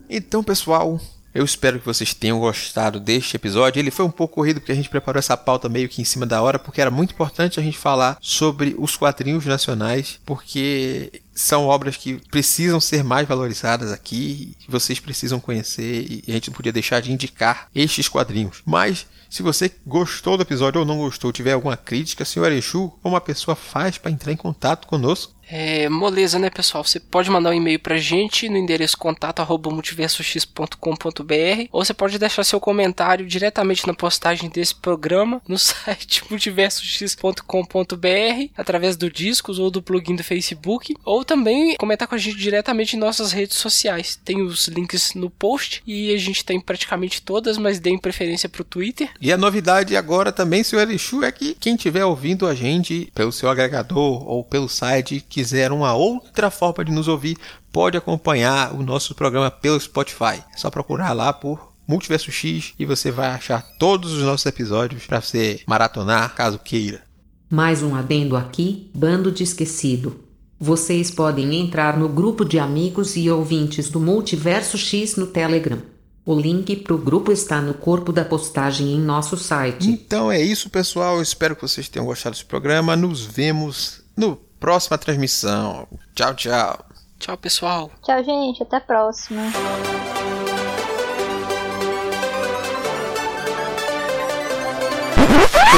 Então, 0.08 0.44
pessoal, 0.44 1.00
eu 1.34 1.44
espero 1.44 1.80
que 1.80 1.86
vocês 1.86 2.14
tenham 2.14 2.38
gostado 2.38 3.00
deste 3.00 3.34
episódio. 3.34 3.80
Ele 3.80 3.90
foi 3.90 4.04
um 4.04 4.10
pouco 4.10 4.36
corrido 4.36 4.60
porque 4.60 4.70
a 4.70 4.74
gente 4.74 4.88
preparou 4.88 5.18
essa 5.18 5.36
pauta 5.36 5.68
meio 5.68 5.88
que 5.88 6.00
em 6.00 6.04
cima 6.04 6.24
da 6.24 6.40
hora, 6.40 6.58
porque 6.58 6.80
era 6.80 6.90
muito 6.90 7.12
importante 7.12 7.58
a 7.58 7.62
gente 7.62 7.76
falar 7.76 8.16
sobre 8.20 8.76
os 8.78 8.96
quadrinhos 8.96 9.44
nacionais, 9.44 10.20
porque 10.24 11.23
são 11.34 11.66
obras 11.66 11.96
que 11.96 12.20
precisam 12.30 12.80
ser 12.80 13.02
mais 13.02 13.26
valorizadas 13.26 13.90
aqui, 13.92 14.56
vocês 14.68 15.00
precisam 15.00 15.40
conhecer 15.40 16.22
e 16.26 16.30
a 16.30 16.32
gente 16.32 16.48
não 16.48 16.56
podia 16.56 16.72
deixar 16.72 17.00
de 17.00 17.12
indicar 17.12 17.68
estes 17.74 18.08
quadrinhos. 18.08 18.62
Mas 18.64 19.06
se 19.28 19.42
você 19.42 19.70
gostou 19.84 20.36
do 20.36 20.44
episódio 20.44 20.80
ou 20.80 20.86
não 20.86 20.98
gostou, 20.98 21.32
tiver 21.32 21.52
alguma 21.52 21.76
crítica, 21.76 22.24
senhor 22.24 22.52
Exu, 22.52 22.92
como 23.02 23.16
a 23.16 23.20
pessoa 23.20 23.56
faz 23.56 23.98
para 23.98 24.12
entrar 24.12 24.32
em 24.32 24.36
contato 24.36 24.86
conosco? 24.86 25.33
É 25.48 25.88
moleza, 25.88 26.38
né, 26.38 26.50
pessoal? 26.50 26.84
Você 26.84 26.98
pode 26.98 27.30
mandar 27.30 27.50
um 27.50 27.54
e-mail 27.54 27.78
pra 27.78 27.96
gente 27.96 28.48
no 28.48 28.56
endereço 28.56 28.96
contato@multiversox.com.br 28.96 31.68
ou 31.70 31.84
você 31.84 31.94
pode 31.94 32.18
deixar 32.18 32.42
seu 32.44 32.60
comentário 32.60 33.26
diretamente 33.26 33.86
na 33.86 33.94
postagem 33.94 34.48
desse 34.48 34.74
programa 34.74 35.40
no 35.46 35.56
site 35.58 36.22
multiversox.com.br 36.30 38.50
através 38.56 38.96
do 38.96 39.10
Discos 39.10 39.58
ou 39.58 39.70
do 39.70 39.82
plugin 39.82 40.16
do 40.16 40.24
Facebook 40.24 40.94
ou 41.04 41.22
também 41.24 41.76
comentar 41.76 42.08
com 42.08 42.14
a 42.14 42.18
gente 42.18 42.38
diretamente 42.38 42.96
em 42.96 42.98
nossas 42.98 43.32
redes 43.32 43.58
sociais. 43.58 44.18
Tem 44.24 44.40
os 44.42 44.68
links 44.68 45.14
no 45.14 45.30
post 45.30 45.82
e 45.86 46.14
a 46.14 46.18
gente 46.18 46.44
tem 46.44 46.60
praticamente 46.60 47.22
todas, 47.22 47.58
mas 47.58 47.78
deem 47.78 47.98
preferência 47.98 48.48
pro 48.48 48.64
Twitter. 48.64 49.10
E 49.20 49.32
a 49.32 49.36
novidade 49.36 49.96
agora 49.96 50.32
também, 50.32 50.64
senhor 50.64 50.82
Elixu, 50.82 51.22
é 51.22 51.30
que 51.30 51.54
quem 51.54 51.74
estiver 51.74 52.04
ouvindo 52.04 52.46
a 52.46 52.54
gente 52.54 53.10
pelo 53.14 53.32
seu 53.32 53.48
agregador 53.48 54.28
ou 54.28 54.44
pelo 54.44 54.68
site, 54.68 55.24
quiser 55.34 55.72
uma 55.72 55.94
outra 55.94 56.48
forma 56.48 56.84
de 56.84 56.92
nos 56.92 57.08
ouvir, 57.08 57.36
pode 57.72 57.96
acompanhar 57.96 58.72
o 58.72 58.84
nosso 58.84 59.16
programa 59.16 59.50
pelo 59.50 59.80
Spotify. 59.80 60.44
É 60.54 60.56
só 60.56 60.70
procurar 60.70 61.12
lá 61.12 61.32
por 61.32 61.72
Multiverso 61.88 62.30
X 62.30 62.72
e 62.78 62.86
você 62.86 63.10
vai 63.10 63.30
achar 63.30 63.62
todos 63.76 64.12
os 64.12 64.22
nossos 64.22 64.46
episódios 64.46 65.04
para 65.06 65.20
você 65.20 65.60
maratonar 65.66 66.34
caso 66.36 66.58
queira. 66.60 67.02
Mais 67.50 67.82
um 67.82 67.96
adendo 67.96 68.36
aqui, 68.36 68.90
bando 68.94 69.32
de 69.32 69.42
esquecido. 69.42 70.20
Vocês 70.58 71.10
podem 71.10 71.60
entrar 71.60 71.98
no 71.98 72.08
grupo 72.08 72.44
de 72.44 72.60
amigos 72.60 73.16
e 73.16 73.28
ouvintes 73.28 73.90
do 73.90 73.98
Multiverso 73.98 74.78
X 74.78 75.16
no 75.16 75.26
Telegram. 75.26 75.82
O 76.24 76.38
link 76.38 76.76
para 76.76 76.94
o 76.94 76.98
grupo 76.98 77.32
está 77.32 77.60
no 77.60 77.74
corpo 77.74 78.12
da 78.12 78.24
postagem 78.24 78.92
em 78.92 79.00
nosso 79.00 79.36
site. 79.36 79.90
Então 79.90 80.32
é 80.32 80.40
isso, 80.40 80.70
pessoal. 80.70 81.16
Eu 81.16 81.22
espero 81.22 81.56
que 81.56 81.62
vocês 81.62 81.88
tenham 81.88 82.06
gostado 82.06 82.34
desse 82.34 82.46
programa. 82.46 82.96
Nos 82.96 83.26
vemos 83.26 84.00
no 84.16 84.38
próxima 84.60 84.98
transmissão. 84.98 85.88
Tchau, 86.14 86.34
tchau. 86.34 86.84
Tchau, 87.18 87.36
pessoal. 87.36 87.90
Tchau, 88.02 88.22
gente. 88.24 88.62
Até 88.62 88.76
a 88.76 88.80
próxima. 88.80 89.42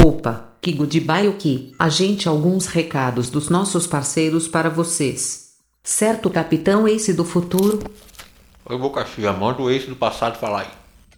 Opa! 0.05 0.47
Que 0.61 0.73
goodbye 0.73 1.27
o 1.27 1.37
que? 1.37 1.73
A 1.79 1.87
gente 1.87 2.27
alguns 2.27 2.65
recados 2.65 3.29
dos 3.29 3.49
nossos 3.49 3.87
parceiros 3.87 4.47
para 4.47 4.69
vocês. 4.69 5.53
Certo, 5.83 6.29
Capitão 6.29 6.87
Ace 6.87 7.13
do 7.13 7.23
futuro? 7.23 7.79
Oi, 8.65 8.77
Boca 8.77 9.05
Cheia, 9.05 9.31
manda 9.31 9.61
o 9.61 9.69
Ace 9.71 9.87
do 9.87 9.95
passado 9.95 10.37
falar 10.37 10.63
aí. 10.63 10.67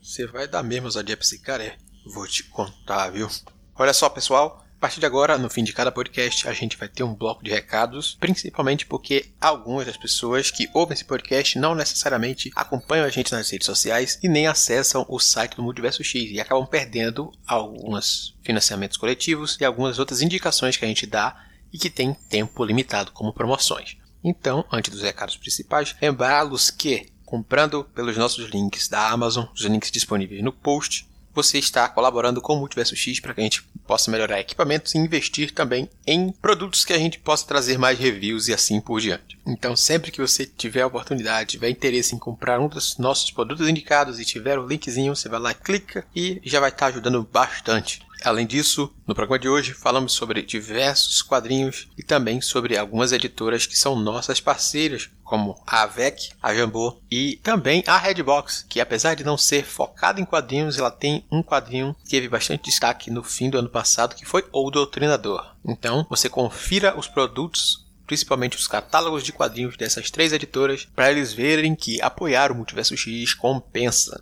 Você 0.03 0.27
vai 0.27 0.47
dar 0.47 0.61
mesmo 0.61 0.85
ousadia 0.85 1.17
pra 1.17 1.25
esse 1.25 1.39
cara, 1.41 1.63
é? 1.63 1.75
Vou 2.13 2.27
te 2.27 2.43
contar, 2.43 3.09
viu? 3.09 3.27
Olha 3.75 3.93
só, 3.93 4.07
pessoal. 4.09 4.63
A 4.79 4.87
partir 4.87 5.01
de 5.01 5.05
agora, 5.05 5.37
no 5.37 5.49
fim 5.49 5.61
de 5.61 5.73
cada 5.73 5.91
podcast, 5.91 6.47
a 6.47 6.53
gente 6.53 6.77
vai 6.77 6.87
ter 6.87 7.03
um 7.03 7.13
bloco 7.13 7.43
de 7.43 7.51
recados, 7.51 8.15
principalmente 8.17 8.85
porque 8.85 9.25
algumas 9.41 9.85
das 9.85 9.97
pessoas 9.97 10.49
que 10.49 10.69
ouvem 10.73 10.93
esse 10.93 11.03
podcast 11.03 11.59
não 11.59 11.75
necessariamente 11.75 12.49
acompanham 12.55 13.05
a 13.05 13.09
gente 13.09 13.33
nas 13.33 13.49
redes 13.49 13.65
sociais 13.65 14.17
e 14.23 14.29
nem 14.29 14.47
acessam 14.47 15.05
o 15.09 15.19
site 15.19 15.57
do 15.57 15.63
Multiverso 15.63 16.01
X 16.01 16.31
e 16.31 16.39
acabam 16.39 16.65
perdendo 16.65 17.29
alguns 17.45 18.37
financiamentos 18.41 18.95
coletivos 18.95 19.57
e 19.59 19.65
algumas 19.65 19.99
outras 19.99 20.21
indicações 20.21 20.77
que 20.77 20.85
a 20.85 20.87
gente 20.87 21.05
dá 21.05 21.45
e 21.73 21.77
que 21.77 21.89
tem 21.89 22.13
tempo 22.13 22.63
limitado 22.63 23.11
como 23.11 23.33
promoções. 23.33 23.97
Então, 24.23 24.63
antes 24.71 24.93
dos 24.93 25.01
recados 25.01 25.35
principais, 25.35 25.93
lembrá-los 26.01 26.71
que 26.71 27.07
comprando 27.25 27.83
pelos 27.83 28.15
nossos 28.15 28.49
links 28.49 28.87
da 28.87 29.09
Amazon, 29.09 29.45
os 29.53 29.59
links 29.59 29.91
disponíveis 29.91 30.41
no 30.41 30.53
post, 30.53 31.05
você 31.33 31.57
está 31.57 31.87
colaborando 31.87 32.41
com 32.41 32.55
o 32.55 32.59
Multiverso 32.59 32.95
X 32.95 33.19
para 33.19 33.33
que 33.33 33.41
a 33.41 33.43
gente 33.43 33.68
possa 33.89 34.11
melhorar 34.11 34.39
equipamentos 34.39 34.93
e 34.93 34.99
investir 34.99 35.51
também 35.51 35.89
em 36.05 36.31
produtos 36.31 36.85
que 36.85 36.93
a 36.93 36.97
gente 36.99 37.17
possa 37.17 37.47
trazer 37.47 37.79
mais 37.79 37.97
reviews 37.97 38.47
e 38.47 38.53
assim 38.53 38.79
por 38.79 39.01
diante. 39.01 39.39
Então, 39.47 39.75
sempre 39.75 40.11
que 40.11 40.21
você 40.21 40.45
tiver 40.45 40.81
a 40.81 40.87
oportunidade, 40.87 41.49
tiver 41.49 41.71
interesse 41.71 42.13
em 42.13 42.19
comprar 42.19 42.59
um 42.59 42.67
dos 42.67 42.99
nossos 42.99 43.31
produtos 43.31 43.67
indicados 43.67 44.19
e 44.19 44.25
tiver 44.25 44.59
o 44.59 44.67
linkzinho, 44.67 45.15
você 45.15 45.27
vai 45.27 45.39
lá, 45.39 45.55
clica 45.55 46.05
e 46.15 46.39
já 46.43 46.59
vai 46.59 46.69
estar 46.69 46.85
ajudando 46.85 47.27
bastante. 47.33 48.07
Além 48.23 48.45
disso, 48.45 48.93
no 49.07 49.15
programa 49.15 49.39
de 49.39 49.47
hoje 49.47 49.73
falamos 49.73 50.13
sobre 50.13 50.41
diversos 50.41 51.21
quadrinhos 51.21 51.87
e 51.97 52.03
também 52.03 52.41
sobre 52.41 52.77
algumas 52.77 53.11
editoras 53.11 53.65
que 53.65 53.77
são 53.77 53.95
nossas 53.95 54.39
parceiras, 54.39 55.09
como 55.23 55.61
a 55.65 55.83
AVEC, 55.83 56.31
a 56.41 56.53
Jambô 56.53 56.99
e 57.09 57.39
também 57.43 57.83
a 57.85 57.97
Redbox, 57.97 58.65
que 58.67 58.81
apesar 58.81 59.15
de 59.15 59.23
não 59.23 59.37
ser 59.37 59.63
focada 59.63 60.19
em 60.19 60.25
quadrinhos, 60.25 60.77
ela 60.77 60.91
tem 60.91 61.25
um 61.31 61.43
quadrinho 61.43 61.95
que 62.03 62.09
teve 62.09 62.27
bastante 62.27 62.65
destaque 62.65 63.11
no 63.11 63.23
fim 63.23 63.49
do 63.49 63.57
ano 63.57 63.69
passado, 63.69 64.15
que 64.15 64.25
foi 64.25 64.45
O 64.51 64.69
Doutrinador. 64.69 65.55
Então, 65.65 66.05
você 66.09 66.29
confira 66.29 66.97
os 66.97 67.07
produtos 67.07 67.89
principalmente 68.09 68.57
os 68.57 68.67
catálogos 68.67 69.23
de 69.23 69.31
quadrinhos 69.31 69.77
dessas 69.77 70.09
três 70.09 70.33
editoras, 70.33 70.87
para 70.95 71.11
eles 71.11 71.31
verem 71.31 71.75
que 71.75 72.01
apoiar 72.01 72.51
o 72.51 72.55
Multiverso 72.55 72.97
X 72.97 73.35
compensa. 73.35 74.19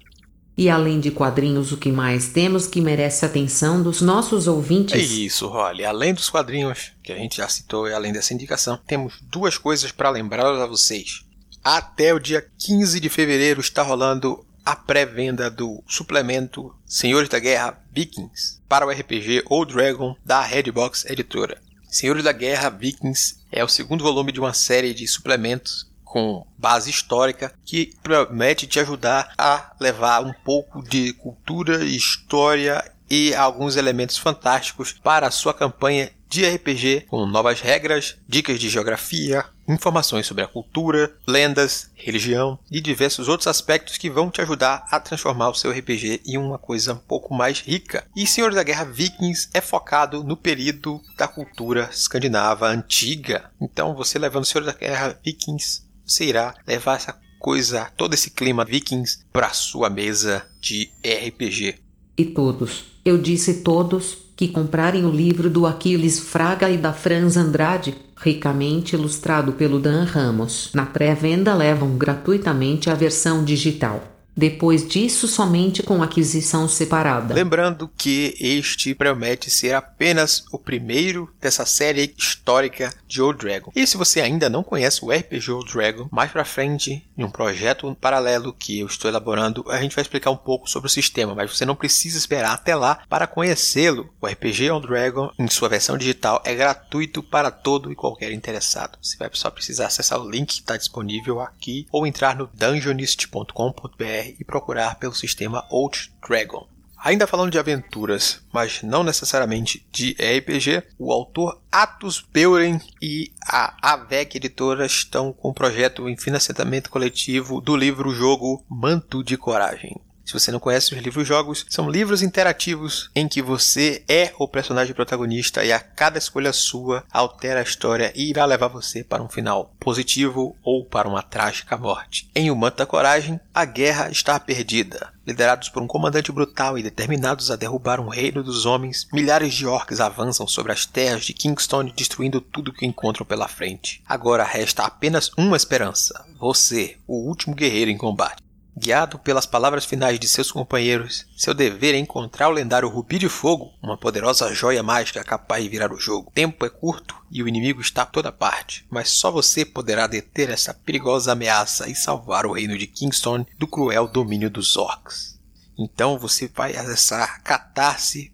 E 0.57 0.71
além 0.71 0.99
de 0.99 1.11
quadrinhos, 1.11 1.71
o 1.71 1.77
que 1.77 1.91
mais 1.91 2.29
temos 2.29 2.65
que 2.65 2.81
merece 2.81 3.23
a 3.23 3.27
atenção 3.27 3.83
dos 3.83 4.01
nossos 4.01 4.47
ouvintes? 4.47 4.95
É 4.95 4.97
isso, 4.97 5.47
Rolly. 5.47 5.85
Além 5.85 6.15
dos 6.15 6.29
quadrinhos 6.31 6.93
que 7.03 7.11
a 7.11 7.15
gente 7.15 7.37
já 7.37 7.47
citou 7.47 7.87
e 7.87 7.93
além 7.93 8.11
dessa 8.11 8.33
indicação, 8.33 8.79
temos 8.87 9.19
duas 9.29 9.55
coisas 9.55 9.91
para 9.91 10.09
lembrar 10.09 10.47
a 10.47 10.65
vocês. 10.65 11.23
Até 11.63 12.11
o 12.11 12.19
dia 12.19 12.43
15 12.57 12.99
de 12.99 13.07
fevereiro 13.07 13.61
está 13.61 13.83
rolando 13.83 14.43
a 14.65 14.75
pré-venda 14.75 15.49
do 15.49 15.83
suplemento 15.87 16.73
Senhores 16.85 17.29
da 17.29 17.39
Guerra 17.39 17.79
Vikings 17.93 18.59
para 18.67 18.85
o 18.85 18.89
RPG 18.89 19.43
Old 19.45 19.73
Dragon 19.73 20.15
da 20.25 20.41
Redbox 20.41 21.05
Editora. 21.05 21.61
Senhores 21.87 22.23
da 22.23 22.31
Guerra 22.31 22.69
Vikings 22.69 23.37
é 23.51 23.63
o 23.63 23.67
segundo 23.69 24.03
volume 24.03 24.31
de 24.31 24.39
uma 24.39 24.53
série 24.53 24.93
de 24.93 25.07
suplementos 25.07 25.86
com 26.07 26.45
base 26.57 26.89
histórica 26.89 27.53
que 27.65 27.93
promete 28.01 28.65
te 28.65 28.79
ajudar 28.79 29.33
a 29.37 29.73
levar 29.79 30.23
um 30.23 30.33
pouco 30.33 30.81
de 30.81 31.13
cultura, 31.13 31.83
história 31.83 32.83
e 33.09 33.33
alguns 33.35 33.75
elementos 33.75 34.17
fantásticos 34.17 34.93
para 34.93 35.27
a 35.27 35.31
sua 35.31 35.53
campanha 35.53 36.11
de 36.29 36.45
RPG, 36.45 37.05
com 37.07 37.25
novas 37.25 37.61
regras, 37.61 38.17
dicas 38.27 38.59
de 38.59 38.69
geografia, 38.69 39.45
informações 39.67 40.25
sobre 40.25 40.43
a 40.43 40.47
cultura, 40.47 41.15
lendas, 41.25 41.89
religião 41.95 42.59
e 42.69 42.81
diversos 42.81 43.29
outros 43.29 43.47
aspectos 43.47 43.97
que 43.97 44.09
vão 44.09 44.29
te 44.29 44.41
ajudar 44.41 44.85
a 44.91 44.99
transformar 44.99 45.49
o 45.49 45.55
seu 45.55 45.71
RPG 45.71 46.23
em 46.25 46.37
uma 46.37 46.57
coisa 46.57 46.93
um 46.93 46.97
pouco 46.97 47.33
mais 47.33 47.61
rica. 47.61 48.05
E 48.15 48.27
Senhores 48.27 48.55
da 48.55 48.63
Guerra 48.63 48.83
Vikings 48.83 49.49
é 49.53 49.61
focado 49.61 50.23
no 50.23 50.35
período 50.35 51.01
da 51.17 51.27
cultura 51.27 51.89
escandinava 51.91 52.67
antiga. 52.67 53.49
Então, 53.59 53.95
você 53.95 54.19
levando 54.19 54.45
Senhores 54.45 54.73
da 54.73 54.77
Guerra 54.77 55.17
Vikings 55.23 55.86
você 56.07 56.25
irá 56.25 56.55
levar 56.65 56.95
essa 56.95 57.15
coisa, 57.39 57.91
todo 57.97 58.13
esse 58.13 58.31
clima 58.31 58.63
vikings 58.63 59.19
para 59.31 59.49
sua 59.49 59.89
mesa 59.89 60.45
de 60.61 60.89
RPG. 61.03 61.75
E 62.17 62.25
todos, 62.25 62.85
eu 63.05 63.17
disse 63.17 63.61
todos, 63.61 64.17
que 64.35 64.47
comprarem 64.47 65.03
o 65.03 65.11
livro 65.11 65.49
do 65.49 65.65
Aquiles 65.65 66.19
Fraga 66.19 66.69
e 66.69 66.77
da 66.77 66.93
Franz 66.93 67.35
Andrade, 67.35 67.95
ricamente 68.15 68.95
ilustrado 68.95 69.53
pelo 69.53 69.79
Dan 69.79 70.03
Ramos, 70.03 70.69
na 70.73 70.85
pré-venda 70.85 71.55
levam 71.55 71.97
gratuitamente 71.97 72.89
a 72.89 72.93
versão 72.93 73.43
digital. 73.43 74.16
Depois 74.37 74.87
disso, 74.87 75.27
somente 75.27 75.81
com 75.81 76.03
aquisição 76.03 76.67
separada. 76.67 77.33
Lembrando 77.33 77.89
que 77.97 78.35
este 78.39 78.93
promete 78.93 79.49
ser 79.49 79.73
apenas 79.73 80.45
o 80.51 80.59
primeiro 80.59 81.27
dessa 81.41 81.65
série 81.65 82.13
histórica 82.15 82.93
de 83.07 83.19
Old 83.19 83.39
Dragon. 83.39 83.71
E 83.75 83.87
se 83.87 83.97
você 83.97 84.21
ainda 84.21 84.47
não 84.47 84.61
conhece 84.61 85.03
o 85.03 85.09
RPG 85.09 85.51
Old 85.51 85.73
Dragon, 85.73 86.07
mais 86.11 86.29
pra 86.29 86.45
frente, 86.45 87.03
em 87.17 87.23
um 87.23 87.31
projeto 87.31 87.97
paralelo 87.99 88.53
que 88.53 88.79
eu 88.79 88.85
estou 88.85 89.09
elaborando, 89.09 89.65
a 89.69 89.81
gente 89.81 89.95
vai 89.95 90.03
explicar 90.03 90.29
um 90.29 90.37
pouco 90.37 90.69
sobre 90.69 90.85
o 90.85 90.91
sistema, 90.91 91.33
mas 91.33 91.49
você 91.49 91.65
não 91.65 91.75
precisa 91.75 92.15
esperar 92.15 92.53
até 92.53 92.75
lá 92.75 92.99
para 93.09 93.25
conhecê-lo. 93.25 94.13
O 94.21 94.27
RPG 94.27 94.69
Old 94.69 94.85
Dragon, 94.85 95.31
em 95.39 95.47
sua 95.47 95.67
versão 95.67 95.97
digital, 95.97 96.43
é 96.45 96.53
gratuito 96.53 97.23
para 97.23 97.49
todo 97.49 97.91
e 97.91 97.95
qualquer 97.95 98.31
interessado. 98.31 98.99
Você 99.01 99.17
vai 99.17 99.31
só 99.33 99.49
precisar 99.49 99.87
acessar 99.87 100.21
o 100.21 100.29
link 100.29 100.47
que 100.47 100.61
está 100.61 100.77
disponível 100.77 101.41
aqui 101.41 101.87
ou 101.91 102.05
entrar 102.05 102.35
no 102.35 102.47
dungeonist.com.br 102.53 104.26
e 104.39 104.43
procurar 104.43 104.95
pelo 104.95 105.13
sistema 105.13 105.65
Old 105.69 106.11
Dragon. 106.27 106.67
Ainda 106.97 107.27
falando 107.27 107.51
de 107.51 107.59
aventuras, 107.59 108.41
mas 108.51 108.81
não 108.81 109.03
necessariamente 109.03 109.85
de 109.91 110.11
RPG, 110.13 110.83
o 110.97 111.11
autor 111.11 111.61
Atos 111.71 112.25
Beuren 112.33 112.79
e 113.01 113.31
a 113.45 113.93
AVEC 113.93 114.37
Editora 114.37 114.85
estão 114.85 115.31
com 115.31 115.49
um 115.51 115.53
projeto 115.53 116.09
em 116.09 116.17
financiamento 116.17 116.89
coletivo 116.89 117.61
do 117.61 117.77
livro-jogo 117.77 118.65
Manto 118.67 119.23
de 119.23 119.37
Coragem. 119.37 119.95
Se 120.27 120.33
você 120.33 120.51
não 120.51 120.59
conhece 120.59 120.93
os 120.93 121.01
livros-jogos, 121.01 121.65
são 121.69 121.89
livros 121.89 122.21
interativos 122.21 123.09
em 123.15 123.29
que 123.29 123.41
você 123.41 124.03
é 124.09 124.33
o 124.37 124.45
personagem 124.45 124.93
protagonista 124.93 125.63
e 125.63 125.71
a 125.71 125.79
cada 125.79 126.17
escolha 126.17 126.51
sua 126.51 127.05
altera 127.09 127.61
a 127.61 127.63
história 127.63 128.11
e 128.13 128.29
irá 128.29 128.43
levar 128.43 128.67
você 128.67 129.05
para 129.05 129.23
um 129.23 129.29
final 129.29 129.73
positivo 129.79 130.53
ou 130.61 130.83
para 130.83 131.07
uma 131.07 131.23
trágica 131.23 131.77
morte. 131.77 132.29
Em 132.35 132.51
O 132.51 132.57
Manto 132.57 132.75
da 132.75 132.85
Coragem, 132.85 133.39
a 133.53 133.63
guerra 133.63 134.09
está 134.09 134.37
perdida. 134.37 135.13
Liderados 135.25 135.69
por 135.69 135.81
um 135.81 135.87
comandante 135.87 136.29
brutal 136.29 136.77
e 136.77 136.83
determinados 136.83 137.49
a 137.49 137.55
derrubar 137.55 138.01
um 138.01 138.09
reino 138.09 138.43
dos 138.43 138.65
homens, 138.65 139.07
milhares 139.13 139.53
de 139.53 139.65
orcs 139.65 140.01
avançam 140.01 140.45
sobre 140.45 140.73
as 140.73 140.85
terras 140.85 141.23
de 141.23 141.33
Kingstone, 141.33 141.93
destruindo 141.95 142.41
tudo 142.41 142.73
que 142.73 142.85
encontram 142.85 143.25
pela 143.25 143.47
frente. 143.47 144.03
Agora 144.05 144.43
resta 144.43 144.83
apenas 144.83 145.31
uma 145.37 145.55
esperança: 145.55 146.25
você, 146.37 146.97
o 147.07 147.27
último 147.29 147.55
guerreiro 147.55 147.91
em 147.91 147.97
combate. 147.97 148.46
Guiado 148.79 149.17
pelas 149.17 149.47
palavras 149.47 149.85
finais 149.85 150.19
de 150.19 150.27
seus 150.27 150.51
companheiros, 150.51 151.25
seu 151.35 151.51
dever 151.51 151.95
é 151.95 151.97
encontrar 151.97 152.47
o 152.47 152.51
lendário 152.51 152.87
Rubi 152.87 153.17
de 153.17 153.27
Fogo, 153.27 153.73
uma 153.81 153.97
poderosa 153.97 154.53
joia 154.53 154.83
mágica 154.83 155.23
capaz 155.23 155.63
de 155.63 155.69
virar 155.69 155.91
o 155.91 155.99
jogo. 155.99 156.29
O 156.29 156.31
tempo 156.31 156.63
é 156.63 156.69
curto 156.69 157.15
e 157.31 157.41
o 157.41 157.47
inimigo 157.47 157.81
está 157.81 158.03
a 158.03 158.05
toda 158.05 158.31
parte, 158.31 158.85
mas 158.87 159.09
só 159.09 159.31
você 159.31 159.65
poderá 159.65 160.05
deter 160.05 160.51
essa 160.51 160.75
perigosa 160.75 161.31
ameaça 161.31 161.89
e 161.89 161.95
salvar 161.95 162.45
o 162.45 162.51
reino 162.51 162.77
de 162.77 162.85
Kingstone 162.85 163.47
do 163.57 163.65
cruel 163.65 164.07
domínio 164.07 164.47
dos 164.47 164.77
orcs. 164.77 165.39
Então 165.75 166.19
você 166.19 166.47
vai 166.47 166.75
acessar 166.75 167.41
catarse.me 167.41 168.29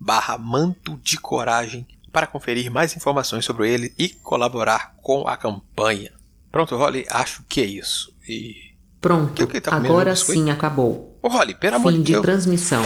barra 0.00 0.36
manto 0.36 0.96
de 0.96 1.16
coragem 1.16 1.86
para 2.12 2.26
conferir 2.26 2.72
mais 2.72 2.96
informações 2.96 3.44
sobre 3.44 3.72
ele 3.72 3.94
e 3.96 4.08
colaborar 4.08 4.96
com 5.00 5.28
a 5.28 5.36
campanha. 5.36 6.12
Pronto, 6.50 6.76
Rolly, 6.76 7.06
acho 7.08 7.44
que 7.48 7.60
é 7.60 7.66
isso. 7.66 8.12
E 8.28 8.67
Pronto, 9.00 9.46
tá 9.60 9.76
agora 9.76 10.14
sim 10.16 10.50
acabou. 10.50 11.18
Ô, 11.22 11.28
Rolly, 11.28 11.54
pelo 11.54 11.76
amor 11.76 11.92
Fim 11.92 11.98
de 11.98 12.04
de 12.04 12.12
Deus. 12.12 12.22
transmissão. 12.22 12.82